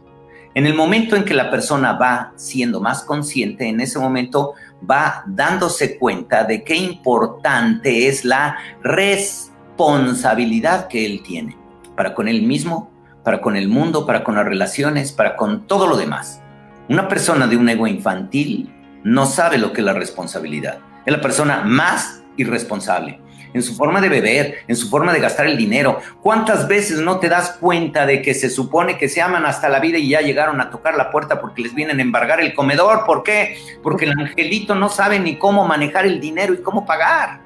En 0.54 0.65
el 0.65 0.76
momento 0.76 1.15
en 1.15 1.24
que 1.24 1.34
la 1.34 1.50
persona 1.50 1.93
va 1.93 2.34
siendo 2.36 2.82
más 2.82 3.04
consciente, 3.04 3.69
en 3.69 3.80
ese 3.80 3.97
momento 3.97 4.54
va 4.89 5.23
dándose 5.27 5.97
cuenta 5.97 6.43
de 6.43 6.63
qué 6.63 6.75
importante 6.75 8.07
es 8.07 8.25
la 8.25 8.57
responsabilidad 8.83 10.87
que 10.87 11.05
él 11.05 11.21
tiene 11.23 11.55
para 11.95 12.15
con 12.15 12.27
él 12.27 12.41
mismo, 12.41 12.89
para 13.23 13.41
con 13.41 13.55
el 13.55 13.67
mundo, 13.67 14.07
para 14.07 14.23
con 14.23 14.33
las 14.35 14.45
relaciones, 14.45 15.11
para 15.11 15.35
con 15.35 15.67
todo 15.67 15.87
lo 15.87 15.97
demás. 15.97 16.41
Una 16.89 17.07
persona 17.07 17.45
de 17.47 17.57
un 17.57 17.69
ego 17.69 17.85
infantil 17.87 18.73
no 19.03 19.27
sabe 19.27 19.57
lo 19.57 19.71
que 19.71 19.81
es 19.81 19.85
la 19.85 19.93
responsabilidad. 19.93 20.79
Es 21.05 21.13
la 21.13 21.21
persona 21.21 21.63
más 21.63 22.23
irresponsable 22.37 23.20
en 23.53 23.61
su 23.61 23.75
forma 23.75 24.01
de 24.01 24.09
beber, 24.09 24.59
en 24.67 24.75
su 24.75 24.89
forma 24.89 25.13
de 25.13 25.19
gastar 25.19 25.47
el 25.47 25.57
dinero. 25.57 25.99
¿Cuántas 26.21 26.67
veces 26.67 26.99
no 26.99 27.19
te 27.19 27.29
das 27.29 27.57
cuenta 27.59 28.05
de 28.05 28.21
que 28.21 28.33
se 28.33 28.49
supone 28.49 28.97
que 28.97 29.09
se 29.09 29.21
aman 29.21 29.45
hasta 29.45 29.69
la 29.69 29.79
vida 29.79 29.97
y 29.97 30.09
ya 30.09 30.21
llegaron 30.21 30.61
a 30.61 30.69
tocar 30.69 30.95
la 30.95 31.11
puerta 31.11 31.39
porque 31.39 31.61
les 31.61 31.73
vienen 31.73 31.99
a 31.99 32.01
embargar 32.01 32.41
el 32.41 32.53
comedor? 32.53 33.05
¿Por 33.05 33.23
qué? 33.23 33.57
Porque 33.83 34.05
el 34.05 34.19
angelito 34.19 34.75
no 34.75 34.89
sabe 34.89 35.19
ni 35.19 35.37
cómo 35.37 35.67
manejar 35.67 36.05
el 36.05 36.19
dinero 36.19 36.53
y 36.53 36.61
cómo 36.61 36.85
pagar. 36.85 37.41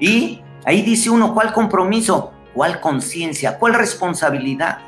Y 0.00 0.42
ahí 0.64 0.82
dice 0.82 1.10
uno, 1.10 1.34
¿cuál 1.34 1.52
compromiso? 1.52 2.32
¿Cuál 2.54 2.80
conciencia? 2.80 3.58
¿Cuál 3.58 3.74
responsabilidad? 3.74 4.78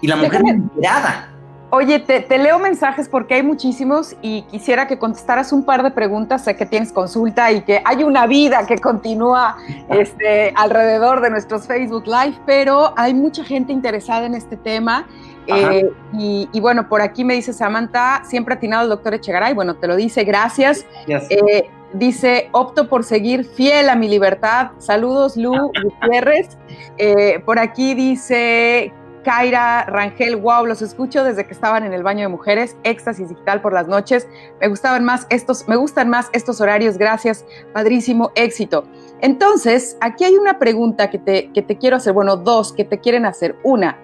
Y 0.00 0.06
la 0.06 0.16
mujer 0.16 0.42
mirada 0.74 1.33
Oye, 1.76 1.98
te, 1.98 2.38
leo 2.38 2.60
mensajes 2.60 3.08
porque 3.08 3.34
hay 3.34 3.42
muchísimos 3.42 4.14
y 4.22 4.42
quisiera 4.42 4.86
que 4.86 4.96
contestaras 4.96 5.52
un 5.52 5.64
par 5.64 5.82
de 5.82 5.90
preguntas. 5.90 6.44
Sé 6.44 6.54
que 6.54 6.66
tienes 6.66 6.92
consulta 6.92 7.50
y 7.50 7.62
que 7.62 7.82
hay 7.84 8.04
una 8.04 8.28
vida 8.28 8.64
que 8.64 8.78
continúa 8.78 9.56
este, 9.88 10.52
alrededor 10.54 11.20
de 11.20 11.30
nuestros 11.30 11.66
Facebook 11.66 12.06
Live, 12.06 12.38
pero 12.46 12.94
hay 12.96 13.12
mucha 13.12 13.42
gente 13.42 13.72
interesada 13.72 14.24
en 14.24 14.36
este 14.36 14.56
tema. 14.56 15.08
Eh, 15.48 15.90
y, 16.12 16.60
bueno, 16.60 16.88
por 16.88 17.02
aquí 17.02 17.24
me 17.24 17.34
dice 17.34 17.52
Samantha, 17.52 18.22
siempre 18.24 18.54
atinado 18.54 18.84
el 18.84 18.90
doctor 18.90 19.14
Echegaray. 19.14 19.52
Bueno, 19.52 19.74
te 19.74 19.88
lo 19.88 19.96
dice, 19.96 20.22
gracias. 20.22 20.86
Eh, 21.08 21.68
dice, 21.92 22.50
opto 22.52 22.88
por 22.88 23.02
seguir 23.02 23.44
fiel 23.44 23.88
a 23.88 23.96
mi 23.96 24.08
libertad. 24.08 24.70
Saludos, 24.78 25.36
Lu 25.36 25.72
Gutiérrez. 25.82 26.56
Eh, 26.98 27.42
por 27.44 27.58
aquí 27.58 27.94
dice 27.94 28.92
Kaira 29.24 29.84
Rangel, 29.86 30.36
wow, 30.36 30.64
los 30.66 30.82
escucho 30.82 31.24
desde 31.24 31.46
que 31.46 31.52
estaban 31.52 31.84
en 31.84 31.92
el 31.92 32.04
baño 32.04 32.20
de 32.20 32.28
mujeres, 32.28 32.76
éxtasis 32.84 33.30
digital 33.30 33.60
por 33.60 33.72
las 33.72 33.88
noches. 33.88 34.28
Me 34.60 34.68
gustaban 34.68 35.04
más 35.04 35.26
estos, 35.30 35.66
me 35.66 35.76
gustan 35.76 36.08
más 36.08 36.28
estos 36.32 36.60
horarios, 36.60 36.98
gracias, 36.98 37.44
padrísimo, 37.72 38.30
éxito. 38.36 38.84
Entonces, 39.20 39.96
aquí 40.00 40.24
hay 40.24 40.34
una 40.34 40.58
pregunta 40.58 41.10
que 41.10 41.18
te, 41.18 41.50
que 41.52 41.62
te 41.62 41.78
quiero 41.78 41.96
hacer, 41.96 42.12
bueno, 42.12 42.36
dos 42.36 42.72
que 42.72 42.84
te 42.84 43.00
quieren 43.00 43.26
hacer. 43.26 43.56
Una, 43.64 43.98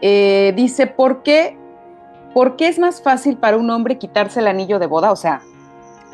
eh, 0.00 0.52
dice, 0.56 0.86
¿por 0.86 1.22
qué, 1.22 1.58
¿por 2.32 2.56
qué 2.56 2.68
es 2.68 2.78
más 2.78 3.02
fácil 3.02 3.36
para 3.36 3.58
un 3.58 3.68
hombre 3.68 3.98
quitarse 3.98 4.40
el 4.40 4.46
anillo 4.46 4.78
de 4.78 4.86
boda? 4.86 5.10
O 5.10 5.16
sea, 5.16 5.42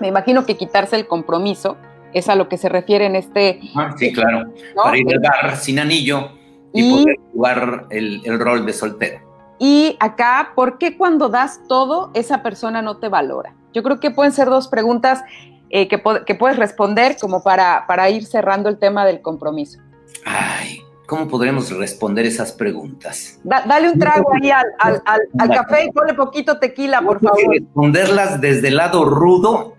me 0.00 0.08
imagino 0.08 0.46
que 0.46 0.56
quitarse 0.56 0.96
el 0.96 1.06
compromiso 1.06 1.76
es 2.14 2.28
a 2.30 2.34
lo 2.34 2.48
que 2.48 2.56
se 2.56 2.70
refiere 2.70 3.04
en 3.04 3.16
este... 3.16 3.60
Ah, 3.76 3.94
sí, 3.98 4.12
claro. 4.12 4.50
Para 4.74 4.96
ir 4.96 5.06
al 5.12 5.20
bar 5.20 5.56
sin 5.56 5.78
anillo 5.78 6.37
y, 6.72 6.90
poder 6.90 7.16
jugar 7.32 7.86
el, 7.90 8.38
rol 8.38 8.66
de 8.66 8.72
soltero. 8.72 9.20
Y 9.58 9.96
acá, 10.00 10.52
¿por 10.54 10.78
qué 10.78 10.96
cuando 10.96 11.28
das 11.28 11.60
todo, 11.68 12.10
esa 12.14 12.42
persona 12.42 12.82
no 12.82 12.98
te 12.98 13.08
valora? 13.08 13.54
Yo 13.72 13.82
creo 13.82 14.00
que 14.00 14.10
pueden 14.10 14.32
ser 14.32 14.48
dos 14.48 14.68
preguntas 14.68 15.22
eh, 15.70 15.88
que, 15.88 15.98
puedes 15.98 16.56
responder 16.56 17.16
como 17.20 17.42
para, 17.42 17.86
para 17.86 18.08
ir 18.08 18.24
cerrando 18.24 18.68
el 18.68 18.78
tema 18.78 19.04
del 19.04 19.20
compromiso. 19.20 19.80
Ay, 20.24 20.80
¿cómo 21.06 21.28
podremos 21.28 21.70
responder 21.76 22.26
esas 22.26 22.52
preguntas? 22.52 23.40
dale 23.42 23.90
un 23.90 23.98
trago 23.98 24.30
ahí 24.34 24.50
al, 24.50 25.02
al, 25.04 25.48
café 25.48 25.84
y 25.84 25.90
ponle 25.90 26.14
poquito 26.14 26.58
tequila, 26.58 27.02
por 27.02 27.20
favor. 27.20 27.40
Responderlas 27.50 28.40
desde 28.40 28.68
el 28.68 28.76
lado 28.76 29.04
rudo 29.04 29.74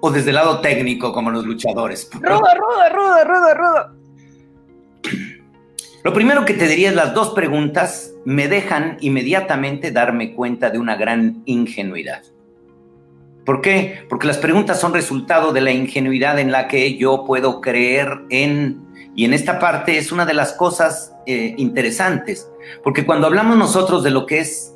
o 0.00 0.10
desde 0.10 0.30
el 0.30 0.36
lado 0.36 0.60
técnico, 0.60 1.12
como 1.12 1.30
los 1.30 1.44
luchadores. 1.44 2.10
Rudo, 2.14 2.40
rudo, 2.40 2.88
rudo, 2.92 3.24
rudo, 3.24 3.54
rudo. 3.54 3.99
Lo 6.02 6.14
primero 6.14 6.46
que 6.46 6.54
te 6.54 6.66
diría 6.66 6.88
es 6.88 6.94
las 6.94 7.12
dos 7.12 7.30
preguntas 7.30 8.14
me 8.24 8.48
dejan 8.48 8.96
inmediatamente 9.00 9.90
darme 9.90 10.34
cuenta 10.34 10.70
de 10.70 10.78
una 10.78 10.96
gran 10.96 11.42
ingenuidad. 11.44 12.22
¿Por 13.44 13.60
qué? 13.60 14.06
Porque 14.08 14.26
las 14.26 14.38
preguntas 14.38 14.80
son 14.80 14.94
resultado 14.94 15.52
de 15.52 15.60
la 15.60 15.72
ingenuidad 15.72 16.38
en 16.38 16.52
la 16.52 16.68
que 16.68 16.96
yo 16.96 17.24
puedo 17.26 17.60
creer 17.60 18.20
en, 18.30 18.80
y 19.14 19.26
en 19.26 19.34
esta 19.34 19.58
parte 19.58 19.98
es 19.98 20.10
una 20.10 20.24
de 20.24 20.34
las 20.34 20.54
cosas 20.54 21.14
eh, 21.26 21.54
interesantes, 21.58 22.50
porque 22.82 23.04
cuando 23.04 23.26
hablamos 23.26 23.58
nosotros 23.58 24.02
de 24.02 24.10
lo 24.10 24.24
que 24.24 24.38
es 24.38 24.74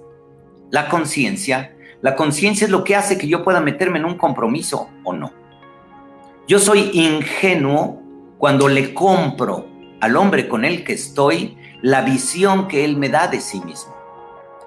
la 0.70 0.88
conciencia, 0.88 1.74
la 2.02 2.16
conciencia 2.16 2.66
es 2.66 2.70
lo 2.70 2.84
que 2.84 2.96
hace 2.96 3.16
que 3.16 3.28
yo 3.28 3.44
pueda 3.44 3.60
meterme 3.60 3.98
en 3.98 4.04
un 4.04 4.18
compromiso 4.18 4.90
o 5.04 5.14
no. 5.14 5.32
Yo 6.46 6.58
soy 6.58 6.90
ingenuo 6.92 8.02
cuando 8.36 8.68
le 8.68 8.92
compro 8.92 9.73
al 10.04 10.16
hombre 10.16 10.48
con 10.48 10.66
el 10.66 10.84
que 10.84 10.92
estoy 10.92 11.56
la 11.80 12.02
visión 12.02 12.68
que 12.68 12.84
él 12.84 12.98
me 12.98 13.08
da 13.08 13.26
de 13.26 13.40
sí 13.40 13.60
mismo. 13.60 13.94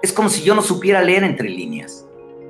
Es 0.02 0.12
como 0.12 0.28
si 0.28 0.42
yo 0.42 0.54
no 0.56 0.62
supiera 0.62 1.00
leer 1.00 1.22
entre 1.22 1.48
líneas. 1.48 2.04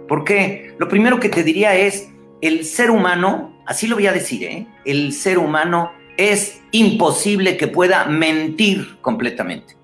¿Por 0.09 0.25
qué? 0.25 0.75
Lo 0.79 0.89
primero 0.89 1.21
que 1.21 1.29
te 1.29 1.43
diría 1.43 1.75
es, 1.75 2.09
el 2.41 2.65
ser 2.65 2.91
humano, 2.91 3.63
así 3.67 3.87
lo 3.87 3.97
voy 3.97 4.07
a 4.07 4.13
decir, 4.13 4.43
¿eh? 4.45 4.67
el 4.87 5.13
ser 5.13 5.39
humano 5.39 5.93
es 6.17 6.63
imposible 6.73 7.59
que 7.59 7.69
pueda 7.69 8.07
mentir 8.07 8.99
completamente. 9.03 9.77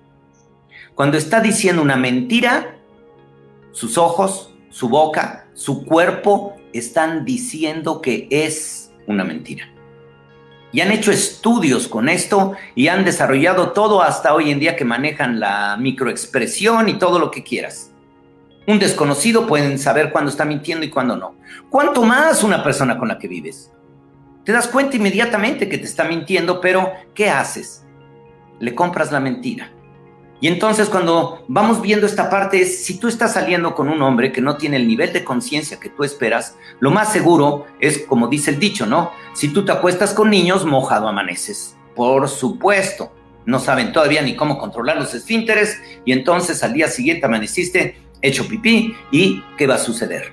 Cuando 0.95 1.17
está 1.17 1.41
diciendo 1.41 1.83
una 1.83 1.97
mentira, 1.97 2.75
sus 3.71 3.99
ojos, 3.99 4.51
su 4.69 4.89
boca, 4.89 5.47
su 5.53 5.85
cuerpo 5.85 6.55
están 6.73 7.23
diciendo 7.23 8.01
que 8.01 8.27
es 8.31 8.91
una 9.05 9.23
mentira 9.23 9.74
y 10.75 10.81
han 10.81 10.91
hecho 10.91 11.09
estudios 11.09 11.87
con 11.87 12.09
esto 12.09 12.51
y 12.75 12.89
han 12.89 13.05
desarrollado 13.05 13.71
todo 13.71 14.01
hasta 14.01 14.33
hoy 14.33 14.51
en 14.51 14.59
día 14.59 14.75
que 14.75 14.83
manejan 14.83 15.39
la 15.39 15.77
microexpresión 15.79 16.89
y 16.89 16.95
todo 16.95 17.17
lo 17.17 17.31
que 17.31 17.45
quieras. 17.45 17.93
Un 18.67 18.77
desconocido 18.77 19.47
pueden 19.47 19.79
saber 19.79 20.11
cuándo 20.11 20.29
está 20.29 20.43
mintiendo 20.43 20.85
y 20.85 20.89
cuándo 20.89 21.15
no. 21.15 21.35
¿Cuánto 21.69 22.03
más 22.03 22.43
una 22.43 22.61
persona 22.61 22.97
con 22.97 23.07
la 23.07 23.17
que 23.17 23.29
vives? 23.29 23.71
Te 24.43 24.51
das 24.51 24.67
cuenta 24.67 24.97
inmediatamente 24.97 25.69
que 25.69 25.77
te 25.77 25.85
está 25.85 26.03
mintiendo, 26.03 26.59
pero 26.59 26.91
¿qué 27.13 27.29
haces? 27.29 27.85
Le 28.59 28.75
compras 28.75 29.13
la 29.13 29.21
mentira. 29.21 29.71
Y 30.45 30.47
entonces 30.47 30.89
cuando 30.89 31.43
vamos 31.47 31.81
viendo 31.81 32.05
esta 32.05 32.29
parte 32.29 32.61
es, 32.61 32.85
si 32.85 32.99
tú 32.99 33.07
estás 33.07 33.33
saliendo 33.33 33.73
con 33.73 33.89
un 33.89 33.99
hombre 34.03 34.31
que 34.31 34.41
no 34.41 34.57
tiene 34.57 34.77
el 34.77 34.87
nivel 34.87 35.11
de 35.11 35.23
conciencia 35.23 35.79
que 35.79 35.89
tú 35.89 36.03
esperas, 36.03 36.55
lo 36.79 36.91
más 36.91 37.11
seguro 37.11 37.65
es, 37.79 38.05
como 38.05 38.27
dice 38.27 38.51
el 38.51 38.59
dicho, 38.59 38.85
¿no? 38.85 39.09
Si 39.33 39.47
tú 39.47 39.65
te 39.65 39.71
acuestas 39.71 40.13
con 40.13 40.29
niños, 40.29 40.63
mojado 40.63 41.07
amaneces. 41.07 41.75
Por 41.95 42.29
supuesto. 42.29 43.11
no 43.47 43.57
saben 43.57 43.91
todavía 43.91 44.21
ni 44.21 44.35
cómo 44.35 44.59
controlar 44.59 44.97
los 44.97 45.15
esfínteres 45.15 45.81
y 46.05 46.11
entonces 46.11 46.61
al 46.61 46.73
día 46.73 46.89
siguiente 46.89 47.25
amaneciste 47.25 47.97
hecho 48.21 48.47
pipí 48.47 48.95
y 49.09 49.43
¿qué 49.57 49.65
va 49.65 49.75
a 49.75 49.79
suceder? 49.79 50.31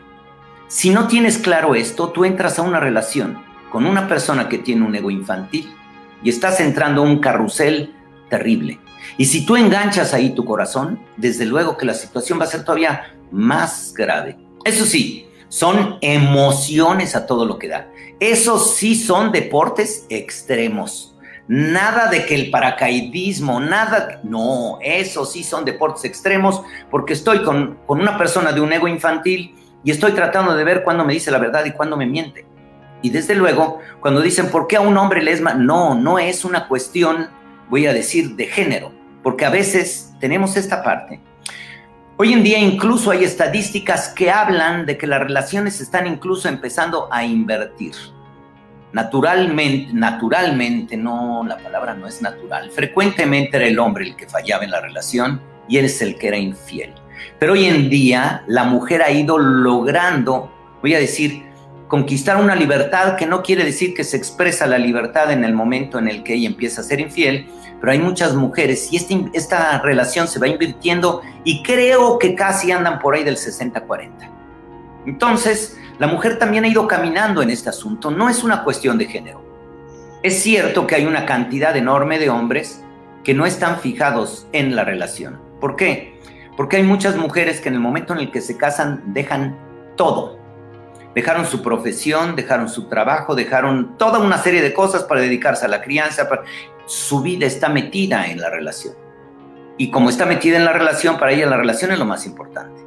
Si 0.68 0.90
no 0.90 1.06
tienes 1.06 1.38
claro 1.38 1.74
esto, 1.74 2.10
tú 2.10 2.26
entras 2.26 2.58
a 2.58 2.62
una 2.62 2.80
relación 2.80 3.42
con 3.70 3.86
una 3.86 4.08
persona 4.08 4.50
que 4.50 4.58
tiene 4.58 4.84
un 4.84 4.94
ego 4.94 5.10
infantil 5.10 5.74
y 6.22 6.28
estás 6.28 6.60
entrando 6.60 7.00
a 7.00 7.06
un 7.06 7.18
carrusel 7.18 7.94
terrible. 8.28 8.78
Y 9.16 9.26
si 9.26 9.44
tú 9.44 9.56
enganchas 9.56 10.14
ahí 10.14 10.30
tu 10.30 10.44
corazón, 10.44 11.00
desde 11.16 11.46
luego 11.46 11.76
que 11.76 11.86
la 11.86 11.94
situación 11.94 12.40
va 12.40 12.44
a 12.44 12.48
ser 12.48 12.64
todavía 12.64 13.14
más 13.30 13.92
grave. 13.94 14.38
Eso 14.64 14.84
sí, 14.84 15.28
son 15.48 15.98
emociones 16.00 17.14
a 17.14 17.26
todo 17.26 17.44
lo 17.44 17.58
que 17.58 17.68
da. 17.68 17.88
Esos 18.20 18.74
sí 18.74 18.94
son 18.94 19.32
deportes 19.32 20.06
extremos. 20.08 21.16
Nada 21.48 22.08
de 22.08 22.24
que 22.24 22.34
el 22.34 22.50
paracaidismo, 22.50 23.60
nada, 23.60 24.20
no, 24.22 24.78
esos 24.80 25.32
sí 25.32 25.42
son 25.42 25.64
deportes 25.64 26.04
extremos 26.04 26.62
porque 26.90 27.12
estoy 27.12 27.42
con, 27.42 27.78
con 27.84 28.00
una 28.00 28.16
persona 28.16 28.52
de 28.52 28.60
un 28.60 28.72
ego 28.72 28.86
infantil 28.88 29.54
y 29.84 29.90
estoy 29.90 30.12
tratando 30.12 30.54
de 30.54 30.64
ver 30.64 30.84
cuándo 30.84 31.04
me 31.04 31.12
dice 31.12 31.30
la 31.30 31.38
verdad 31.38 31.64
y 31.64 31.72
cuándo 31.72 31.96
me 31.96 32.06
miente. 32.06 32.46
Y 33.02 33.10
desde 33.10 33.34
luego, 33.34 33.80
cuando 34.00 34.20
dicen, 34.20 34.48
¿por 34.50 34.68
qué 34.68 34.76
a 34.76 34.80
un 34.80 34.96
hombre 34.96 35.22
le 35.22 35.32
es? 35.32 35.40
No, 35.40 35.94
no 35.94 36.18
es 36.20 36.44
una 36.44 36.68
cuestión, 36.68 37.28
voy 37.72 37.86
a 37.86 37.94
decir, 37.94 38.36
de 38.36 38.44
género, 38.48 38.92
porque 39.22 39.46
a 39.46 39.48
veces 39.48 40.12
tenemos 40.20 40.58
esta 40.58 40.82
parte. 40.82 41.18
Hoy 42.18 42.34
en 42.34 42.42
día 42.42 42.58
incluso 42.58 43.10
hay 43.10 43.24
estadísticas 43.24 44.10
que 44.10 44.30
hablan 44.30 44.84
de 44.84 44.98
que 44.98 45.06
las 45.06 45.20
relaciones 45.20 45.80
están 45.80 46.06
incluso 46.06 46.50
empezando 46.50 47.08
a 47.10 47.24
invertir. 47.24 47.94
Naturalmente, 48.92 49.90
naturalmente, 49.94 50.98
no, 50.98 51.44
la 51.48 51.56
palabra 51.56 51.94
no 51.94 52.06
es 52.06 52.20
natural. 52.20 52.70
Frecuentemente 52.70 53.56
era 53.56 53.66
el 53.66 53.78
hombre 53.78 54.04
el 54.04 54.16
que 54.16 54.28
fallaba 54.28 54.64
en 54.64 54.70
la 54.70 54.82
relación 54.82 55.40
y 55.66 55.78
él 55.78 55.86
es 55.86 56.02
el 56.02 56.18
que 56.18 56.28
era 56.28 56.36
infiel. 56.36 56.92
Pero 57.38 57.54
hoy 57.54 57.64
en 57.64 57.88
día 57.88 58.44
la 58.48 58.64
mujer 58.64 59.00
ha 59.00 59.10
ido 59.10 59.38
logrando, 59.38 60.52
voy 60.82 60.92
a 60.94 60.98
decir, 60.98 61.42
conquistar 61.92 62.38
una 62.38 62.54
libertad 62.54 63.16
que 63.16 63.26
no 63.26 63.42
quiere 63.42 63.66
decir 63.66 63.92
que 63.92 64.02
se 64.02 64.16
expresa 64.16 64.66
la 64.66 64.78
libertad 64.78 65.30
en 65.30 65.44
el 65.44 65.52
momento 65.52 65.98
en 65.98 66.08
el 66.08 66.22
que 66.22 66.32
ella 66.32 66.48
empieza 66.48 66.80
a 66.80 66.84
ser 66.84 67.00
infiel, 67.00 67.50
pero 67.78 67.92
hay 67.92 67.98
muchas 67.98 68.34
mujeres 68.34 68.90
y 68.90 68.96
este, 68.96 69.26
esta 69.34 69.78
relación 69.82 70.26
se 70.26 70.38
va 70.38 70.48
invirtiendo 70.48 71.20
y 71.44 71.62
creo 71.62 72.18
que 72.18 72.34
casi 72.34 72.72
andan 72.72 72.98
por 72.98 73.14
ahí 73.14 73.24
del 73.24 73.36
60-40. 73.36 74.10
Entonces, 75.04 75.78
la 75.98 76.06
mujer 76.06 76.38
también 76.38 76.64
ha 76.64 76.68
ido 76.68 76.88
caminando 76.88 77.42
en 77.42 77.50
este 77.50 77.68
asunto, 77.68 78.10
no 78.10 78.30
es 78.30 78.42
una 78.42 78.64
cuestión 78.64 78.96
de 78.96 79.04
género. 79.04 79.44
Es 80.22 80.42
cierto 80.42 80.86
que 80.86 80.94
hay 80.94 81.04
una 81.04 81.26
cantidad 81.26 81.76
enorme 81.76 82.18
de 82.18 82.30
hombres 82.30 82.82
que 83.22 83.34
no 83.34 83.44
están 83.44 83.80
fijados 83.80 84.46
en 84.52 84.74
la 84.74 84.84
relación. 84.84 85.42
¿Por 85.60 85.76
qué? 85.76 86.18
Porque 86.56 86.78
hay 86.78 86.84
muchas 86.84 87.16
mujeres 87.16 87.60
que 87.60 87.68
en 87.68 87.74
el 87.74 87.80
momento 87.80 88.14
en 88.14 88.20
el 88.20 88.30
que 88.30 88.40
se 88.40 88.56
casan 88.56 89.12
dejan 89.12 89.58
todo 89.94 90.40
Dejaron 91.14 91.46
su 91.46 91.62
profesión, 91.62 92.36
dejaron 92.36 92.68
su 92.68 92.88
trabajo, 92.88 93.34
dejaron 93.34 93.98
toda 93.98 94.18
una 94.18 94.38
serie 94.38 94.62
de 94.62 94.72
cosas 94.72 95.04
para 95.04 95.20
dedicarse 95.20 95.66
a 95.66 95.68
la 95.68 95.82
crianza. 95.82 96.28
Su 96.86 97.20
vida 97.20 97.46
está 97.46 97.68
metida 97.68 98.26
en 98.28 98.40
la 98.40 98.48
relación. 98.48 98.94
Y 99.76 99.90
como 99.90 100.08
está 100.08 100.26
metida 100.26 100.56
en 100.56 100.64
la 100.64 100.72
relación, 100.72 101.18
para 101.18 101.32
ella 101.32 101.46
la 101.46 101.56
relación 101.56 101.92
es 101.92 101.98
lo 101.98 102.04
más 102.04 102.24
importante. 102.26 102.80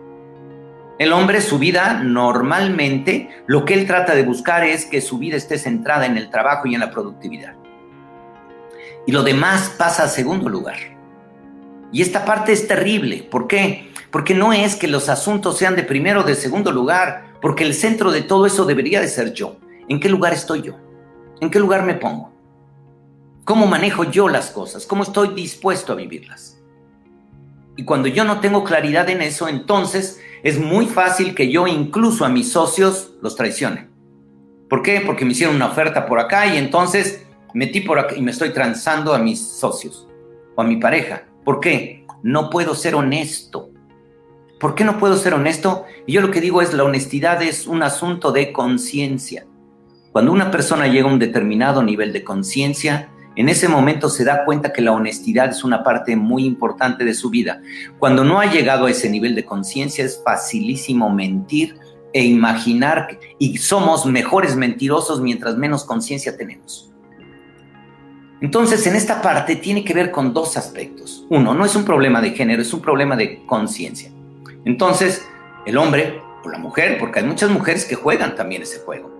El 0.98 1.12
hombre, 1.12 1.42
su 1.42 1.60
vida, 1.60 2.02
normalmente, 2.02 3.30
lo 3.48 3.66
que 3.66 3.74
él 3.74 3.86
trata 3.86 4.16
de 4.16 4.24
buscar 4.24 4.64
es 4.64 4.86
que 4.86 5.02
su 5.02 5.18
vida 5.18 5.36
esté 5.36 5.58
centrada 5.58 6.06
en 6.06 6.18
el 6.18 6.30
trabajo 6.30 6.68
y 6.68 6.74
en 6.74 6.80
la 6.80 6.92
productividad. 6.92 7.56
Y 9.06 9.12
lo 9.12 9.22
demás 9.22 9.74
pasa 9.78 10.04
a 10.04 10.08
segundo 10.08 10.48
lugar. 10.50 10.78
Y 11.92 12.02
esta 12.02 12.24
parte 12.26 12.54
es 12.54 12.68
terrible. 12.68 13.28
¿Por 13.30 13.48
qué? 13.48 13.92
Porque 14.10 14.34
no 14.34 14.54
es 14.54 14.76
que 14.78 14.88
los 14.88 15.10
asuntos 15.10 15.58
sean 15.58 15.76
de 15.76 15.84
primero 15.84 16.22
o 16.22 16.24
de 16.24 16.36
segundo 16.36 16.72
lugar 16.72 17.35
porque 17.46 17.64
el 17.64 17.76
centro 17.76 18.12
de 18.12 18.24
todo 18.24 18.48
eso 18.48 18.66
debería 18.66 19.00
de 19.00 19.08
ser 19.08 19.32
yo. 19.32 19.58
¿En 19.88 20.00
qué 20.00 20.10
lugar 20.10 20.34
estoy 20.34 20.64
yo? 20.64 20.74
¿En 21.42 21.52
qué 21.52 21.60
lugar 21.60 21.86
me 21.86 21.94
pongo? 21.94 22.34
¿Cómo 23.44 23.68
manejo 23.68 24.04
yo 24.04 24.28
las 24.28 24.50
cosas? 24.50 24.88
¿Cómo 24.88 25.04
estoy 25.04 25.28
dispuesto 25.36 25.94
a 25.94 25.96
vivirlas? 25.96 26.60
Y 27.78 27.86
cuando 27.86 28.08
yo 28.08 28.24
no 28.24 28.40
tengo 28.40 28.64
claridad 28.64 29.08
en 29.12 29.22
eso, 29.22 29.48
entonces 29.48 30.20
es 30.42 30.60
muy 30.60 30.88
fácil 30.88 31.36
que 31.36 31.52
yo 31.52 31.68
incluso 31.68 32.26
a 32.26 32.30
mis 32.30 32.52
socios 32.52 33.12
los 33.22 33.36
traicione. 33.36 33.90
¿Por 34.68 34.82
qué? 34.82 35.02
Porque 35.02 35.24
me 35.24 35.34
hicieron 35.34 35.56
una 35.56 35.68
oferta 35.68 36.08
por 36.08 36.20
acá 36.20 36.48
y 36.48 36.58
entonces 36.58 37.28
metí 37.54 37.82
por 37.82 38.00
acá 38.00 38.16
y 38.16 38.24
me 38.24 38.32
estoy 38.32 38.54
transando 38.54 39.14
a 39.14 39.20
mis 39.20 39.40
socios 39.40 40.08
o 40.56 40.64
a 40.64 40.66
mi 40.66 40.78
pareja. 40.78 41.26
¿Por 41.44 41.60
qué? 41.60 42.08
No 42.24 42.50
puedo 42.50 42.74
ser 42.74 42.96
honesto. 42.96 43.70
¿Por 44.60 44.74
qué 44.76 44.84
no 44.86 44.98
puedo 44.98 45.18
ser 45.18 45.34
honesto? 45.34 45.86
Y 46.06 46.14
yo 46.14 46.22
lo 46.22 46.32
que 46.32 46.42
digo 46.42 46.62
es, 46.62 46.74
la 46.74 46.84
honestidad 46.84 47.42
es 47.42 47.68
un 47.68 47.84
asunto 47.84 48.32
de 48.32 48.54
conciencia. 48.54 49.46
Cuando 50.12 50.32
una 50.32 50.50
persona 50.50 50.88
llega 50.88 51.10
a 51.10 51.12
un 51.12 51.20
determinado 51.20 51.84
nivel 51.84 52.14
de 52.14 52.24
conciencia, 52.24 53.10
en 53.36 53.50
ese 53.50 53.68
momento 53.68 54.08
se 54.08 54.24
da 54.24 54.46
cuenta 54.46 54.72
que 54.72 54.82
la 54.82 54.94
honestidad 54.94 55.50
es 55.50 55.66
una 55.66 55.84
parte 55.84 56.16
muy 56.16 56.46
importante 56.46 57.04
de 57.04 57.14
su 57.14 57.30
vida. 57.30 57.62
Cuando 58.00 58.24
no 58.24 58.40
ha 58.40 58.46
llegado 58.46 58.86
a 58.86 58.92
ese 58.92 59.10
nivel 59.10 59.36
de 59.36 59.44
conciencia 59.44 60.06
es 60.06 60.22
facilísimo 60.24 61.10
mentir 61.10 61.78
e 62.14 62.24
imaginar 62.24 63.20
y 63.38 63.58
somos 63.58 64.06
mejores 64.06 64.56
mentirosos 64.56 65.20
mientras 65.20 65.58
menos 65.58 65.84
conciencia 65.84 66.38
tenemos. 66.38 66.94
Entonces, 68.40 68.88
en 68.88 68.96
esta 68.96 69.22
parte 69.22 69.58
tiene 69.58 69.84
que 69.84 69.94
ver 69.94 70.12
con 70.12 70.34
dos 70.34 70.56
aspectos. 70.56 71.26
Uno, 71.30 71.54
no 71.54 71.66
es 71.66 71.76
un 71.76 71.84
problema 71.84 72.22
de 72.22 72.32
género, 72.32 72.62
es 72.62 72.74
un 72.74 72.82
problema 72.82 73.18
de 73.18 73.46
conciencia. 73.46 74.15
Entonces, 74.66 75.28
el 75.66 75.78
hombre 75.78 76.20
o 76.44 76.50
la 76.50 76.58
mujer, 76.58 76.98
porque 77.00 77.20
hay 77.20 77.26
muchas 77.26 77.50
mujeres 77.50 77.86
que 77.86 77.96
juegan 77.96 78.36
también 78.36 78.64
ese 78.64 78.80
juego. 78.80 79.12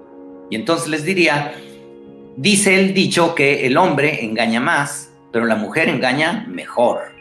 Y 0.50 0.56
entonces 0.56 0.88
les 0.88 1.04
diría, 1.04 1.54
dice 2.36 2.80
el 2.80 2.94
dicho 2.94 3.34
que 3.36 3.66
el 3.66 3.78
hombre 3.78 4.24
engaña 4.26 4.60
más, 4.60 5.12
pero 5.32 5.46
la 5.46 5.56
mujer 5.56 5.90
engaña 5.90 6.46
mejor. 6.48 7.14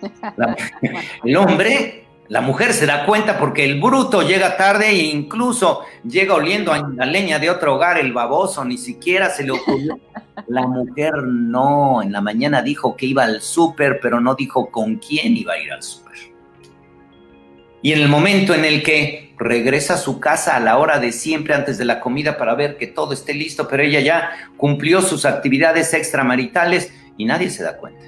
el 1.24 1.36
hombre, 1.36 2.04
la 2.28 2.40
mujer 2.40 2.72
se 2.72 2.86
da 2.86 3.04
cuenta 3.04 3.38
porque 3.38 3.64
el 3.64 3.80
bruto 3.80 4.22
llega 4.22 4.56
tarde 4.56 4.88
e 4.88 5.06
incluso 5.06 5.82
llega 6.04 6.34
oliendo 6.34 6.72
a 6.72 6.78
la 6.78 7.06
leña 7.06 7.38
de 7.38 7.50
otro 7.50 7.74
hogar, 7.74 7.98
el 7.98 8.12
baboso, 8.12 8.64
ni 8.64 8.78
siquiera 8.78 9.30
se 9.30 9.44
le 9.44 9.52
ocurrió. 9.52 9.98
La 10.46 10.66
mujer 10.66 11.14
no, 11.24 12.02
en 12.02 12.12
la 12.12 12.20
mañana 12.20 12.62
dijo 12.62 12.96
que 12.96 13.06
iba 13.06 13.24
al 13.24 13.42
súper, 13.42 14.00
pero 14.00 14.20
no 14.20 14.34
dijo 14.34 14.70
con 14.70 14.96
quién 14.96 15.36
iba 15.36 15.54
a 15.54 15.58
ir 15.58 15.72
al 15.72 15.82
súper. 15.82 16.29
Y 17.82 17.92
en 17.92 18.00
el 18.00 18.08
momento 18.08 18.54
en 18.54 18.64
el 18.64 18.82
que 18.82 19.34
regresa 19.38 19.94
a 19.94 19.98
su 19.98 20.20
casa 20.20 20.54
a 20.54 20.60
la 20.60 20.76
hora 20.76 21.00
de 21.00 21.12
siempre 21.12 21.54
antes 21.54 21.78
de 21.78 21.86
la 21.86 22.00
comida 22.00 22.36
para 22.36 22.54
ver 22.54 22.76
que 22.76 22.86
todo 22.86 23.14
esté 23.14 23.32
listo, 23.32 23.66
pero 23.68 23.82
ella 23.82 24.00
ya 24.00 24.30
cumplió 24.58 25.00
sus 25.00 25.24
actividades 25.24 25.94
extramaritales 25.94 26.92
y 27.16 27.24
nadie 27.24 27.48
se 27.48 27.62
da 27.62 27.78
cuenta. 27.78 28.04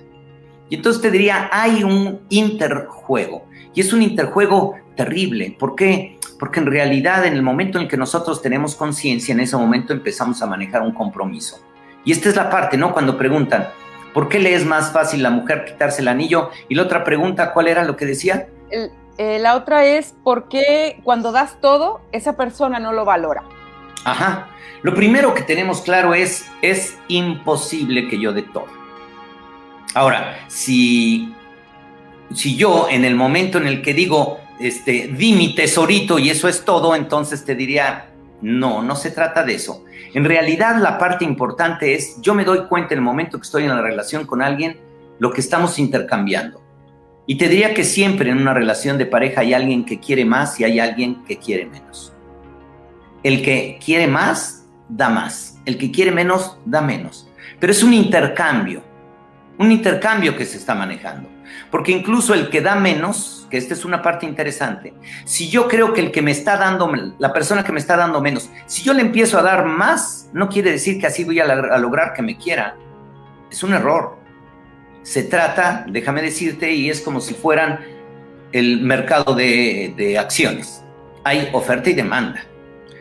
Y 0.69 0.77
entonces 0.77 1.03
te 1.03 1.11
diría, 1.11 1.49
hay 1.53 1.85
un 1.85 2.21
interjuego. 2.29 3.47
Y 3.75 3.81
es 3.81 3.93
un 3.93 4.03
interjuego 4.03 4.75
terrible. 4.97 5.57
¿Por 5.59 5.75
qué? 5.75 6.19
Porque 6.39 6.61
en 6.61 6.67
realidad 6.67 7.25
en 7.25 7.35
el 7.35 7.43
momento 7.43 7.79
en 7.79 7.89
que 7.89 7.97
nosotros 7.97 8.43
tenemos 8.43 8.75
conciencia, 8.75 9.33
en 9.33 9.41
ese 9.41 9.57
momento 9.57 9.93
empezamos 9.93 10.43
a 10.43 10.47
manejar 10.47 10.83
un 10.83 10.93
compromiso. 10.93 11.63
Y 12.05 12.13
esta 12.13 12.29
es 12.29 12.37
la 12.37 12.51
parte, 12.51 12.77
¿no? 12.77 12.93
Cuando 12.93 13.17
preguntan, 13.17 13.69
¿por 14.13 14.29
qué 14.29 14.39
le 14.39 14.55
es 14.55 14.67
más 14.67 14.93
fácil 14.93 15.21
a 15.21 15.31
la 15.31 15.37
mujer 15.37 15.65
quitarse 15.65 16.03
el 16.03 16.09
anillo? 16.09 16.51
Y 16.69 16.75
la 16.75 16.83
otra 16.83 17.05
pregunta, 17.05 17.53
¿cuál 17.53 17.69
era 17.69 17.85
lo 17.85 17.97
que 17.97 18.07
decía? 18.07 18.49
El, 18.71 18.91
eh, 19.19 19.39
la 19.39 19.57
otra 19.57 19.85
es 19.85 20.15
por 20.25 20.49
qué 20.49 21.01
cuando 21.05 21.33
das 21.33 21.61
todo, 21.61 22.01
esa 22.13 22.37
persona 22.37 22.79
no 22.79 22.93
lo 22.93 23.05
valora. 23.05 23.43
Ajá. 24.05 24.49
Lo 24.83 24.95
primero 24.95 25.33
que 25.35 25.43
tenemos 25.43 25.81
claro 25.83 26.15
es, 26.15 26.51
es 26.61 26.99
imposible 27.09 28.09
que 28.09 28.19
yo 28.19 28.33
dé 28.33 28.43
todo. 28.43 28.67
Ahora, 29.95 30.39
si, 30.49 31.35
si 32.35 32.57
yo 32.57 32.89
en 32.91 33.05
el 33.05 33.15
momento 33.15 33.59
en 33.59 33.67
el 33.67 33.83
que 33.83 33.95
digo, 33.95 34.41
este, 34.59 35.09
di 35.09 35.35
mi 35.35 35.55
tesorito 35.55 36.19
y 36.19 36.31
eso 36.31 36.49
es 36.49 36.65
todo, 36.65 36.97
entonces 36.97 37.45
te 37.45 37.55
diría, 37.55 38.11
no, 38.41 38.83
no 38.83 38.97
se 38.97 39.11
trata 39.11 39.45
de 39.45 39.55
eso. 39.55 39.85
En 40.15 40.25
realidad 40.25 40.77
la 40.79 40.99
parte 40.99 41.25
importante 41.25 41.95
es, 41.95 42.21
yo 42.21 42.35
me 42.35 42.45
doy 42.45 42.67
cuenta 42.67 42.95
en 42.95 42.99
el 42.99 43.05
momento 43.05 43.39
que 43.39 43.45
estoy 43.45 43.65
en 43.65 43.71
la 43.71 43.83
relación 43.83 44.27
con 44.27 44.43
alguien, 44.43 44.81
lo 45.19 45.33
que 45.33 45.41
estamos 45.41 45.79
intercambiando. 45.79 46.62
Y 47.27 47.37
te 47.37 47.49
diría 47.49 47.73
que 47.73 47.85
siempre 47.85 48.31
en 48.31 48.39
una 48.39 48.53
relación 48.53 48.99
de 48.99 49.07
pareja 49.07 49.43
hay 49.43 49.55
alguien 49.55 49.85
que 49.85 50.01
quiere 50.01 50.25
más 50.25 50.59
y 50.59 50.65
hay 50.65 50.81
alguien 50.81 51.25
que 51.25 51.39
quiere 51.39 51.67
menos. 51.67 52.13
El 53.23 53.43
que 53.43 53.79
quiere 53.85 54.09
más, 54.09 54.67
da 54.89 55.09
más. 55.09 55.59
El 55.65 55.79
que 55.79 55.93
quiere 55.93 56.11
menos, 56.11 56.59
da 56.65 56.81
menos. 56.81 57.29
Pero 57.61 57.73
es 57.73 57.83
un 57.85 57.95
intercambio, 57.95 58.83
un 59.59 59.71
intercambio 59.71 60.37
que 60.37 60.45
se 60.45 60.57
está 60.57 60.75
manejando. 60.75 61.29
Porque 61.71 61.93
incluso 61.93 62.35
el 62.35 62.51
que 62.51 62.61
da 62.61 62.75
menos, 62.75 63.47
que 63.51 63.57
esta 63.57 63.75
es 63.75 63.85
una 63.85 64.03
parte 64.03 64.27
interesante, 64.27 64.93
si 65.25 65.49
yo 65.49 65.69
creo 65.69 65.93
que 65.93 66.01
el 66.01 66.11
que 66.11 66.23
me 66.23 66.33
está 66.33 66.57
dando, 66.57 66.91
la 67.19 67.33
persona 67.33 67.63
que 67.63 67.73
me 67.73 67.79
está 67.79 67.97
dando 67.97 68.21
menos, 68.21 68.51
si 68.67 68.83
yo 68.83 68.93
le 68.93 69.03
empiezo 69.03 69.39
a 69.39 69.43
dar 69.43 69.65
más, 69.65 70.29
no 70.33 70.49
quiere 70.49 70.73
decir 70.73 70.99
que 70.99 71.07
así 71.07 71.23
voy 71.25 71.39
a, 71.39 71.45
a 71.45 71.79
lograr 71.79 72.15
que 72.15 72.23
me 72.23 72.37
quiera. 72.37 72.77
Es 73.51 73.63
un 73.63 73.75
error. 73.75 74.22
Se 75.03 75.25
trata, 75.25 75.85
déjame 75.89 76.23
decirte, 76.23 76.73
y 76.73 76.91
es 76.91 77.01
como 77.01 77.21
si 77.21 77.35
fueran 77.35 77.81
el 78.53 78.81
mercado 78.83 79.35
de, 79.35 79.95
de 79.97 80.19
acciones. 80.19 80.85
Hay 81.25 81.49
oferta 81.53 81.91
y 81.91 81.95
demanda. 81.95 82.45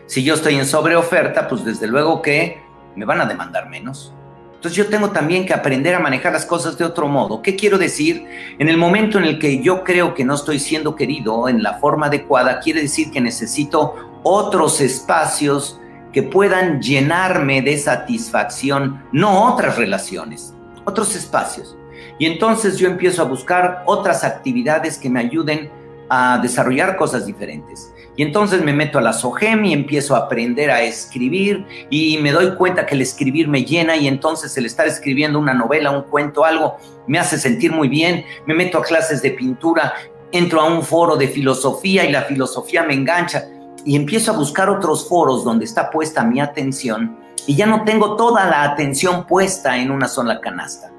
Si 0.08 0.24
yo 0.24 0.34
estoy 0.34 0.56
en 0.56 0.66
sobreoferta, 0.66 1.48
pues 1.48 1.64
desde 1.64 1.88
luego 1.88 2.22
que 2.22 2.62
me 2.96 3.06
van 3.06 3.22
a 3.22 3.26
demandar 3.26 3.70
menos. 3.70 4.14
Entonces 4.62 4.78
yo 4.78 4.90
tengo 4.90 5.10
también 5.10 5.46
que 5.46 5.54
aprender 5.54 5.96
a 5.96 6.00
manejar 6.00 6.34
las 6.34 6.46
cosas 6.46 6.78
de 6.78 6.86
otro 6.86 7.08
modo. 7.08 7.42
¿Qué 7.42 7.56
quiero 7.56 7.80
decir? 7.80 8.28
En 8.60 8.70
el 8.70 8.78
momento 8.78 9.18
en 9.18 9.24
el 9.24 9.40
que 9.40 9.60
yo 9.60 9.84
creo 9.84 10.14
que 10.14 10.24
no 10.24 10.36
estoy 10.36 10.60
siendo 10.60 10.96
querido 10.96 11.50
en 11.50 11.64
la 11.64 11.80
forma 11.80 12.08
adecuada, 12.08 12.60
quiere 12.60 12.82
decir 12.82 13.10
que 13.10 13.22
necesito 13.22 13.96
otros 14.22 14.80
espacios 14.82 15.80
que 16.14 16.22
puedan 16.22 16.80
llenarme 16.80 17.62
de 17.64 17.78
satisfacción, 17.78 19.04
no 19.12 19.52
otras 19.52 19.78
relaciones, 19.78 20.54
otros 20.86 21.16
espacios. 21.16 21.76
Y 22.20 22.26
entonces 22.26 22.78
yo 22.78 22.88
empiezo 22.88 23.22
a 23.22 23.26
buscar 23.26 23.84
otras 23.86 24.24
actividades 24.24 24.98
que 24.98 25.10
me 25.10 25.20
ayuden 25.20 25.70
a 26.10 26.40
desarrollar 26.40 26.98
cosas 26.98 27.26
diferentes. 27.26 27.94
Y 28.18 28.24
entonces 28.24 28.62
me 28.62 28.74
meto 28.74 29.00
a 29.00 29.02
la 29.02 29.14
SOGEM 29.14 29.64
y 29.66 29.74
empiezo 29.74 30.16
a 30.16 30.20
aprender 30.20 30.70
a 30.70 30.82
escribir 30.82 31.66
y 31.90 32.18
me 32.18 32.32
doy 32.32 32.56
cuenta 32.56 32.86
que 32.86 32.96
el 32.96 33.02
escribir 33.02 33.48
me 33.48 33.64
llena 33.64 33.96
y 33.96 34.08
entonces 34.08 34.56
el 34.58 34.66
estar 34.66 34.86
escribiendo 34.86 35.40
una 35.40 35.54
novela, 35.54 35.92
un 35.92 36.04
cuento, 36.04 36.44
algo, 36.44 36.78
me 37.08 37.18
hace 37.18 37.40
sentir 37.40 37.72
muy 37.72 37.88
bien. 37.88 38.26
Me 38.46 38.54
meto 38.54 38.78
a 38.78 38.84
clases 38.84 39.22
de 39.22 39.32
pintura, 39.32 39.94
entro 40.34 40.60
a 40.60 40.66
un 40.66 40.84
foro 40.84 41.16
de 41.16 41.30
filosofía 41.30 42.04
y 42.04 42.12
la 42.12 42.24
filosofía 42.24 42.84
me 42.84 42.94
engancha 42.94 43.46
y 43.86 43.96
empiezo 43.96 44.32
a 44.32 44.38
buscar 44.38 44.70
otros 44.70 45.08
foros 45.08 45.44
donde 45.44 45.66
está 45.66 45.90
puesta 45.90 46.24
mi 46.24 46.42
atención 46.42 47.18
y 47.48 47.56
ya 47.56 47.66
no 47.66 47.84
tengo 47.84 48.16
toda 48.16 48.46
la 48.46 48.64
atención 48.64 49.26
puesta 49.26 49.78
en 49.78 49.92
una 49.92 50.08
sola 50.08 50.40
canasta. 50.40 50.92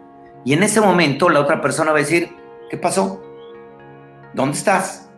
Y 0.45 0.53
en 0.53 0.63
ese 0.63 0.81
momento 0.81 1.29
la 1.29 1.41
otra 1.41 1.61
persona 1.61 1.93
va 1.93 1.99
a 1.99 2.01
decir, 2.01 2.31
¿qué 2.71 2.77
pasó? 2.77 3.23
¿Dónde 4.35 4.57
estás? 4.57 5.11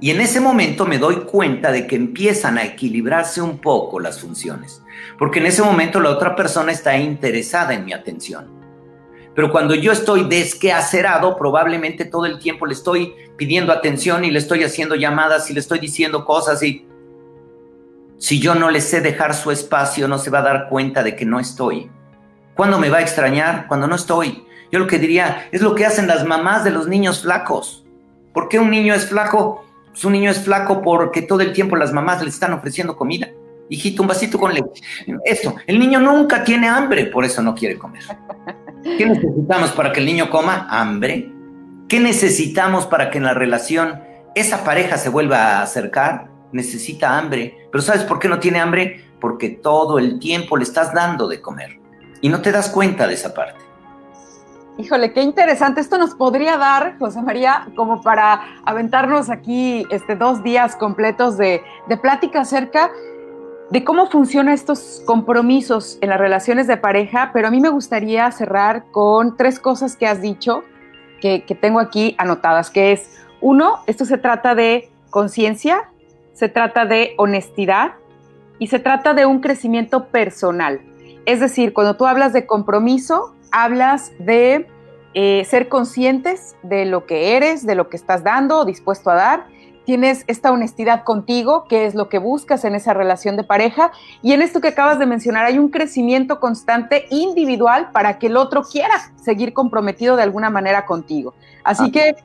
Y 0.00 0.10
en 0.10 0.20
ese 0.20 0.40
momento 0.40 0.86
me 0.86 0.98
doy 0.98 1.16
cuenta 1.24 1.72
de 1.72 1.86
que 1.86 1.96
empiezan 1.96 2.56
a 2.56 2.64
equilibrarse 2.64 3.42
un 3.42 3.58
poco 3.58 3.98
las 3.98 4.20
funciones, 4.20 4.82
porque 5.18 5.40
en 5.40 5.46
ese 5.46 5.62
momento 5.62 6.00
la 6.00 6.10
otra 6.10 6.36
persona 6.36 6.70
está 6.70 6.96
interesada 6.96 7.74
en 7.74 7.84
mi 7.84 7.92
atención. 7.92 8.58
Pero 9.34 9.50
cuando 9.50 9.74
yo 9.74 9.92
estoy 9.92 10.24
desqueacerado, 10.24 11.36
probablemente 11.36 12.04
todo 12.04 12.26
el 12.26 12.38
tiempo 12.38 12.66
le 12.66 12.74
estoy 12.74 13.14
pidiendo 13.36 13.72
atención 13.72 14.24
y 14.24 14.30
le 14.30 14.38
estoy 14.38 14.64
haciendo 14.64 14.94
llamadas 14.94 15.50
y 15.50 15.54
le 15.54 15.60
estoy 15.60 15.78
diciendo 15.78 16.24
cosas 16.24 16.62
y 16.62 16.86
si 18.18 18.40
yo 18.40 18.56
no 18.56 18.70
le 18.70 18.80
sé 18.80 19.00
dejar 19.00 19.34
su 19.34 19.52
espacio, 19.52 20.08
no 20.08 20.18
se 20.18 20.30
va 20.30 20.40
a 20.40 20.42
dar 20.42 20.68
cuenta 20.68 21.04
de 21.04 21.14
que 21.14 21.24
no 21.24 21.38
estoy. 21.38 21.88
¿Cuándo 22.58 22.80
me 22.80 22.90
va 22.90 22.98
a 22.98 23.02
extrañar? 23.02 23.68
Cuando 23.68 23.86
no 23.86 23.94
estoy. 23.94 24.44
Yo 24.72 24.80
lo 24.80 24.88
que 24.88 24.98
diría 24.98 25.46
es 25.52 25.62
lo 25.62 25.76
que 25.76 25.86
hacen 25.86 26.08
las 26.08 26.26
mamás 26.26 26.64
de 26.64 26.72
los 26.72 26.88
niños 26.88 27.22
flacos. 27.22 27.86
¿Por 28.34 28.48
qué 28.48 28.58
un 28.58 28.68
niño 28.68 28.94
es 28.94 29.06
flaco? 29.06 29.64
Pues 29.90 30.04
un 30.04 30.14
niño 30.14 30.28
es 30.28 30.40
flaco 30.40 30.82
porque 30.82 31.22
todo 31.22 31.40
el 31.40 31.52
tiempo 31.52 31.76
las 31.76 31.92
mamás 31.92 32.20
le 32.20 32.30
están 32.30 32.52
ofreciendo 32.52 32.96
comida. 32.96 33.28
Hijito, 33.68 34.02
un 34.02 34.08
vasito 34.08 34.40
con 34.40 34.52
leche. 34.52 34.82
Esto, 35.24 35.54
el 35.68 35.78
niño 35.78 36.00
nunca 36.00 36.42
tiene 36.42 36.66
hambre, 36.66 37.06
por 37.06 37.24
eso 37.24 37.40
no 37.44 37.54
quiere 37.54 37.78
comer. 37.78 38.02
¿Qué 38.82 39.06
necesitamos 39.06 39.70
para 39.70 39.92
que 39.92 40.00
el 40.00 40.06
niño 40.06 40.28
coma? 40.28 40.66
Hambre. 40.68 41.30
¿Qué 41.88 42.00
necesitamos 42.00 42.86
para 42.86 43.10
que 43.10 43.18
en 43.18 43.24
la 43.24 43.34
relación 43.34 44.02
esa 44.34 44.64
pareja 44.64 44.98
se 44.98 45.10
vuelva 45.10 45.58
a 45.58 45.62
acercar? 45.62 46.28
Necesita 46.50 47.18
hambre. 47.18 47.68
Pero 47.70 47.82
¿sabes 47.82 48.02
por 48.02 48.18
qué 48.18 48.28
no 48.28 48.40
tiene 48.40 48.58
hambre? 48.58 49.04
Porque 49.20 49.48
todo 49.48 50.00
el 50.00 50.18
tiempo 50.18 50.56
le 50.56 50.64
estás 50.64 50.92
dando 50.92 51.28
de 51.28 51.40
comer. 51.40 51.78
Y 52.20 52.28
no 52.28 52.40
te 52.42 52.52
das 52.52 52.70
cuenta 52.70 53.06
de 53.06 53.14
esa 53.14 53.34
parte. 53.34 53.60
Híjole, 54.78 55.12
qué 55.12 55.22
interesante. 55.22 55.80
Esto 55.80 55.98
nos 55.98 56.14
podría 56.14 56.56
dar, 56.56 56.96
José 56.98 57.20
María, 57.20 57.66
como 57.74 58.00
para 58.00 58.60
aventarnos 58.64 59.28
aquí 59.28 59.84
este, 59.90 60.14
dos 60.14 60.42
días 60.42 60.76
completos 60.76 61.36
de, 61.36 61.62
de 61.88 61.96
plática 61.96 62.42
acerca 62.42 62.90
de 63.70 63.84
cómo 63.84 64.08
funcionan 64.08 64.54
estos 64.54 65.02
compromisos 65.04 65.98
en 66.00 66.10
las 66.10 66.18
relaciones 66.18 66.66
de 66.66 66.76
pareja, 66.76 67.30
pero 67.34 67.48
a 67.48 67.50
mí 67.50 67.60
me 67.60 67.68
gustaría 67.68 68.30
cerrar 68.30 68.84
con 68.90 69.36
tres 69.36 69.58
cosas 69.58 69.96
que 69.96 70.06
has 70.06 70.22
dicho 70.22 70.64
que, 71.20 71.58
tengo 71.60 71.80
aquí 71.80 72.14
anotadas, 72.18 72.70
que 72.70 72.92
es, 72.92 73.20
uno, 73.40 73.80
esto 73.86 74.04
se 74.04 74.18
trata 74.18 74.54
de 74.54 74.88
conciencia, 75.10 75.90
se 76.32 76.48
trata 76.48 76.86
de 76.86 77.14
honestidad 77.18 77.92
y 78.58 78.68
se 78.68 78.78
trata 78.78 79.14
de 79.14 79.26
un 79.26 79.40
crecimiento 79.40 80.06
personal. 80.06 80.80
Es 81.28 81.40
decir, 81.40 81.74
cuando 81.74 81.94
tú 81.94 82.06
hablas 82.06 82.32
de 82.32 82.46
compromiso, 82.46 83.34
hablas 83.52 84.12
de 84.18 84.66
eh, 85.12 85.44
ser 85.44 85.68
conscientes 85.68 86.56
de 86.62 86.86
lo 86.86 87.04
que 87.04 87.36
eres, 87.36 87.66
de 87.66 87.74
lo 87.74 87.90
que 87.90 87.98
estás 87.98 88.24
dando 88.24 88.60
o 88.60 88.64
dispuesto 88.64 89.10
a 89.10 89.14
dar 89.14 89.58
tienes 89.88 90.24
esta 90.26 90.52
honestidad 90.52 91.02
contigo, 91.02 91.64
que 91.66 91.86
es 91.86 91.94
lo 91.94 92.10
que 92.10 92.18
buscas 92.18 92.66
en 92.66 92.74
esa 92.74 92.92
relación 92.92 93.38
de 93.38 93.44
pareja. 93.44 93.90
Y 94.20 94.34
en 94.34 94.42
esto 94.42 94.60
que 94.60 94.68
acabas 94.68 94.98
de 94.98 95.06
mencionar, 95.06 95.46
hay 95.46 95.58
un 95.58 95.70
crecimiento 95.70 96.40
constante 96.40 97.06
individual 97.08 97.88
para 97.90 98.18
que 98.18 98.26
el 98.26 98.36
otro 98.36 98.64
quiera 98.64 99.12
seguir 99.16 99.54
comprometido 99.54 100.16
de 100.16 100.24
alguna 100.24 100.50
manera 100.50 100.84
contigo. 100.84 101.32
Así 101.64 101.90
que, 101.90 102.16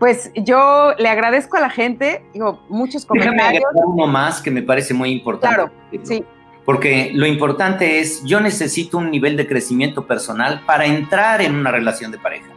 pues 0.00 0.32
yo 0.34 0.92
le 0.98 1.08
agradezco 1.08 1.56
a 1.56 1.60
la 1.60 1.70
gente, 1.70 2.24
digo, 2.32 2.58
muchos 2.68 3.06
comentarios. 3.06 3.62
Déjame 3.72 3.92
uno 3.92 4.08
más 4.08 4.42
que 4.42 4.50
me 4.50 4.62
parece 4.62 4.92
muy 4.92 5.12
importante. 5.12 5.54
Claro, 5.54 5.70
sí. 6.02 6.24
Porque 6.64 7.10
lo 7.14 7.26
importante 7.26 8.00
es, 8.00 8.24
yo 8.24 8.40
necesito 8.40 8.98
un 8.98 9.10
nivel 9.10 9.36
de 9.36 9.46
crecimiento 9.46 10.06
personal 10.06 10.62
para 10.66 10.86
entrar 10.86 11.42
en 11.42 11.54
una 11.54 11.70
relación 11.70 12.10
de 12.10 12.18
pareja. 12.18 12.48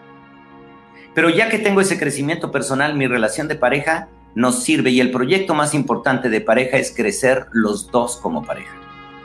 Pero 1.13 1.29
ya 1.29 1.49
que 1.49 1.59
tengo 1.59 1.81
ese 1.81 1.99
crecimiento 1.99 2.51
personal, 2.51 2.95
mi 2.95 3.07
relación 3.07 3.47
de 3.47 3.55
pareja 3.55 4.07
nos 4.35 4.63
sirve 4.63 4.91
y 4.91 5.01
el 5.01 5.11
proyecto 5.11 5.55
más 5.55 5.73
importante 5.73 6.29
de 6.29 6.41
pareja 6.41 6.77
es 6.77 6.93
crecer 6.95 7.47
los 7.51 7.91
dos 7.91 8.17
como 8.17 8.45
pareja. 8.45 8.73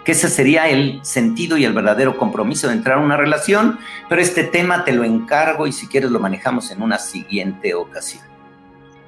Que 0.05 0.13
ese 0.13 0.29
sería 0.29 0.69
el 0.69 1.01
sentido 1.05 1.59
y 1.59 1.65
el 1.65 1.75
verdadero 1.75 2.17
compromiso 2.17 2.67
de 2.67 2.75
entrar 2.75 2.99
a 2.99 3.03
una 3.03 3.17
relación, 3.17 3.79
pero 4.09 4.21
este 4.21 4.43
tema 4.43 4.85
te 4.85 4.93
lo 4.93 5.05
encargo 5.05 5.67
y 5.67 5.73
si 5.73 5.87
quieres 5.87 6.11
lo 6.11 6.19
manejamos 6.19 6.71
en 6.71 6.83
una 6.83 6.99
siguiente 6.99 7.75
ocasión. 7.75 8.25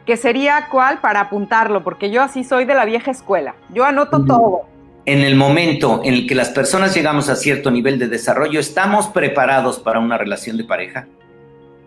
¿Qué 0.07 0.18
sería 0.18 0.68
cuál 0.70 1.01
para 1.01 1.20
apuntarlo? 1.20 1.83
Porque 1.83 2.11
yo 2.11 2.22
así 2.22 2.45
soy 2.45 2.66
de 2.66 2.75
la 2.75 2.85
vieja 2.85 3.11
escuela. 3.11 3.55
Yo 3.70 3.87
anoto 3.87 4.25
todo. 4.25 4.74
En 5.07 5.21
el 5.21 5.37
momento 5.37 6.01
en 6.03 6.15
el 6.15 6.27
que 6.27 6.35
las 6.35 6.49
personas 6.49 6.95
llegamos 6.95 7.29
a 7.29 7.37
cierto 7.37 7.71
nivel 7.71 7.99
de 7.99 8.09
desarrollo, 8.09 8.59
estamos 8.59 9.09
preparados 9.09 9.79
para 9.79 10.01
una 10.01 10.17
relación 10.17 10.57
de 10.57 10.65
pareja. 10.65 11.07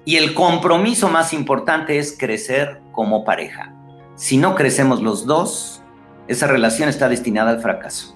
Y 0.06 0.18
el 0.18 0.36
compromiso 0.36 1.10
más 1.10 1.34
importante 1.34 1.98
es 1.98 2.16
crecer 2.16 2.80
como 2.92 3.26
pareja. 3.26 3.74
Si 4.14 4.38
no 4.38 4.54
crecemos 4.54 5.02
los 5.02 5.26
dos, 5.26 5.82
esa 6.28 6.46
relación 6.46 6.90
está 6.90 7.10
destinada 7.10 7.50
al 7.50 7.60
fracaso. 7.60 8.16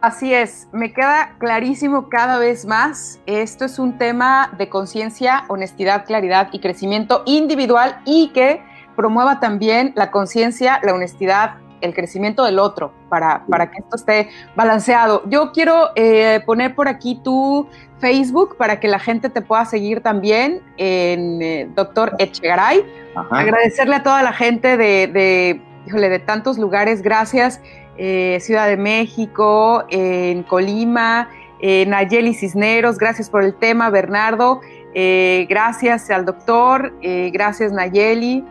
Así 0.00 0.32
es, 0.32 0.66
me 0.72 0.94
queda 0.94 1.36
clarísimo 1.38 2.08
cada 2.08 2.38
vez 2.38 2.64
más. 2.64 3.20
Esto 3.26 3.66
es 3.66 3.78
un 3.78 3.98
tema 3.98 4.50
de 4.56 4.70
conciencia, 4.70 5.44
honestidad, 5.48 6.06
claridad 6.06 6.48
y 6.52 6.60
crecimiento 6.60 7.22
individual 7.26 8.00
y 8.06 8.28
que 8.28 8.62
promueva 8.96 9.40
también 9.40 9.92
la 9.94 10.10
conciencia, 10.10 10.80
la 10.82 10.94
honestidad, 10.94 11.56
el 11.82 11.94
crecimiento 11.94 12.44
del 12.44 12.58
otro 12.58 12.92
para, 13.08 13.44
para 13.46 13.70
que 13.70 13.78
esto 13.80 13.96
esté 13.96 14.28
balanceado. 14.56 15.22
Yo 15.26 15.52
quiero 15.52 15.90
eh, 15.96 16.40
poner 16.46 16.74
por 16.74 16.88
aquí 16.88 17.20
tu 17.22 17.68
Facebook 17.98 18.56
para 18.56 18.80
que 18.80 18.88
la 18.88 18.98
gente 18.98 19.28
te 19.28 19.42
pueda 19.42 19.64
seguir 19.64 20.00
también 20.00 20.62
en 20.78 21.42
eh, 21.42 21.68
Doctor 21.74 22.14
Echegaray. 22.18 22.84
Agradecerle 23.30 23.96
a 23.96 24.02
toda 24.02 24.22
la 24.22 24.32
gente 24.32 24.76
de, 24.76 25.06
de, 25.08 25.60
de 26.08 26.18
tantos 26.20 26.58
lugares. 26.58 27.02
Gracias. 27.02 27.60
Eh, 27.98 28.38
Ciudad 28.40 28.68
de 28.68 28.78
México, 28.78 29.84
en 29.90 30.42
Colima, 30.44 31.28
Nayeli 31.60 32.34
Cisneros, 32.34 32.98
gracias 32.98 33.30
por 33.30 33.44
el 33.44 33.54
tema, 33.54 33.90
Bernardo. 33.90 34.60
gracias 34.94 36.10
al 36.10 36.24
doctor, 36.24 36.92
gracias 37.32 37.70
Nayeli. 37.70 38.44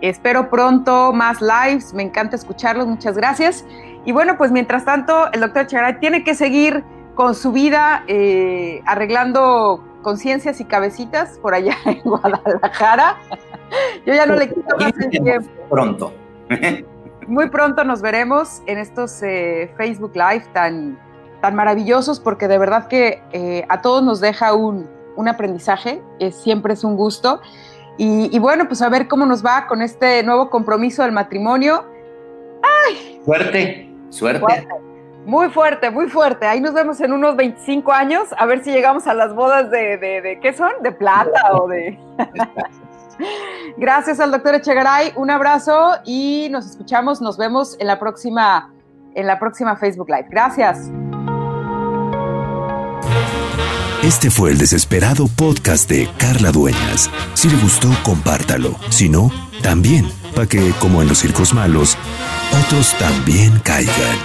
Espero 0.00 0.50
pronto 0.50 1.12
más 1.12 1.38
lives, 1.40 1.94
me 1.94 2.02
encanta 2.02 2.36
escucharlos, 2.36 2.86
muchas 2.86 3.16
gracias. 3.16 3.64
Y 4.04 4.12
bueno, 4.12 4.36
pues 4.36 4.50
mientras 4.50 4.84
tanto, 4.84 5.32
el 5.32 5.40
doctor 5.40 5.66
Charay 5.66 5.98
tiene 5.98 6.24
que 6.24 6.34
seguir 6.34 6.84
con 7.14 7.34
su 7.34 7.52
vida 7.52 8.04
eh, 8.06 8.82
arreglando 8.86 9.82
conciencias 10.02 10.60
y 10.60 10.64
cabecitas 10.64 11.38
por 11.38 11.54
allá 11.54 11.76
en 11.86 12.00
Guadalajara. 12.02 13.16
Yo 14.04 14.14
ya 14.14 14.26
no 14.26 14.36
le 14.36 14.48
quito 14.48 14.76
más 14.78 14.92
el 14.98 15.10
tiempo. 15.10 15.48
Pronto. 15.70 16.12
Muy 17.26 17.48
pronto 17.48 17.84
nos 17.84 18.02
veremos 18.02 18.62
en 18.66 18.78
estos 18.78 19.22
eh, 19.22 19.72
Facebook 19.78 20.12
Live 20.14 20.44
tan, 20.52 20.98
tan 21.40 21.54
maravillosos 21.54 22.20
porque 22.20 22.48
de 22.48 22.58
verdad 22.58 22.86
que 22.88 23.22
eh, 23.32 23.64
a 23.70 23.80
todos 23.80 24.02
nos 24.02 24.20
deja 24.20 24.52
un, 24.52 24.86
un 25.16 25.28
aprendizaje, 25.28 26.02
siempre 26.30 26.74
es 26.74 26.84
un 26.84 26.96
gusto. 26.96 27.40
Y, 27.96 28.38
bueno, 28.38 28.66
pues 28.66 28.82
a 28.82 28.88
ver 28.88 29.06
cómo 29.06 29.24
nos 29.24 29.44
va 29.44 29.66
con 29.66 29.80
este 29.80 30.22
nuevo 30.24 30.50
compromiso 30.50 31.02
del 31.02 31.12
matrimonio. 31.12 31.84
¡Ay! 32.62 33.20
Suerte, 33.24 33.88
suerte. 34.10 34.66
Muy 35.24 35.48
fuerte, 35.48 35.90
muy 35.90 36.08
fuerte. 36.08 36.46
Ahí 36.46 36.60
nos 36.60 36.74
vemos 36.74 37.00
en 37.00 37.12
unos 37.12 37.36
25 37.36 37.92
años, 37.92 38.28
a 38.36 38.44
ver 38.46 38.62
si 38.62 38.72
llegamos 38.72 39.06
a 39.06 39.14
las 39.14 39.34
bodas 39.34 39.70
de, 39.70 39.96
de, 39.96 40.20
de 40.20 40.40
¿qué 40.40 40.52
son? 40.52 40.70
¿De 40.82 40.92
plata 40.92 41.52
o 41.52 41.68
de...? 41.68 41.98
Gracias 43.76 44.20
al 44.20 44.32
doctor 44.32 44.56
Echegaray, 44.56 45.12
un 45.16 45.30
abrazo 45.30 45.92
y 46.04 46.48
nos 46.50 46.66
escuchamos, 46.66 47.20
nos 47.20 47.38
vemos 47.38 47.76
en 47.78 47.86
la 47.86 47.98
próxima, 47.98 48.72
en 49.14 49.26
la 49.26 49.38
próxima 49.38 49.76
Facebook 49.76 50.08
Live. 50.08 50.26
Gracias. 50.30 50.90
Este 54.04 54.30
fue 54.30 54.50
el 54.50 54.58
desesperado 54.58 55.28
podcast 55.28 55.88
de 55.88 56.06
Carla 56.18 56.52
Dueñas. 56.52 57.10
Si 57.32 57.48
le 57.48 57.56
gustó, 57.56 57.88
compártalo. 58.02 58.78
Si 58.90 59.08
no, 59.08 59.32
también, 59.62 60.06
para 60.34 60.46
que, 60.46 60.72
como 60.78 61.00
en 61.00 61.08
los 61.08 61.20
circos 61.20 61.54
malos, 61.54 61.96
otros 62.66 62.92
también 62.98 63.58
caigan. 63.64 64.18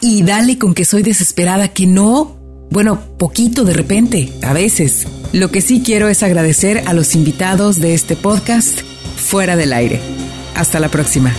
Y 0.00 0.22
dale 0.22 0.56
con 0.56 0.72
que 0.72 0.86
soy 0.86 1.02
desesperada, 1.02 1.68
que 1.68 1.86
no. 1.86 2.38
Bueno, 2.70 2.98
poquito 3.18 3.64
de 3.64 3.74
repente, 3.74 4.32
a 4.42 4.54
veces. 4.54 5.06
Lo 5.34 5.50
que 5.50 5.60
sí 5.60 5.82
quiero 5.84 6.08
es 6.08 6.22
agradecer 6.22 6.84
a 6.86 6.94
los 6.94 7.14
invitados 7.14 7.80
de 7.80 7.92
este 7.92 8.16
podcast 8.16 8.80
fuera 9.16 9.54
del 9.54 9.74
aire. 9.74 10.00
Hasta 10.54 10.80
la 10.80 10.88
próxima. 10.88 11.30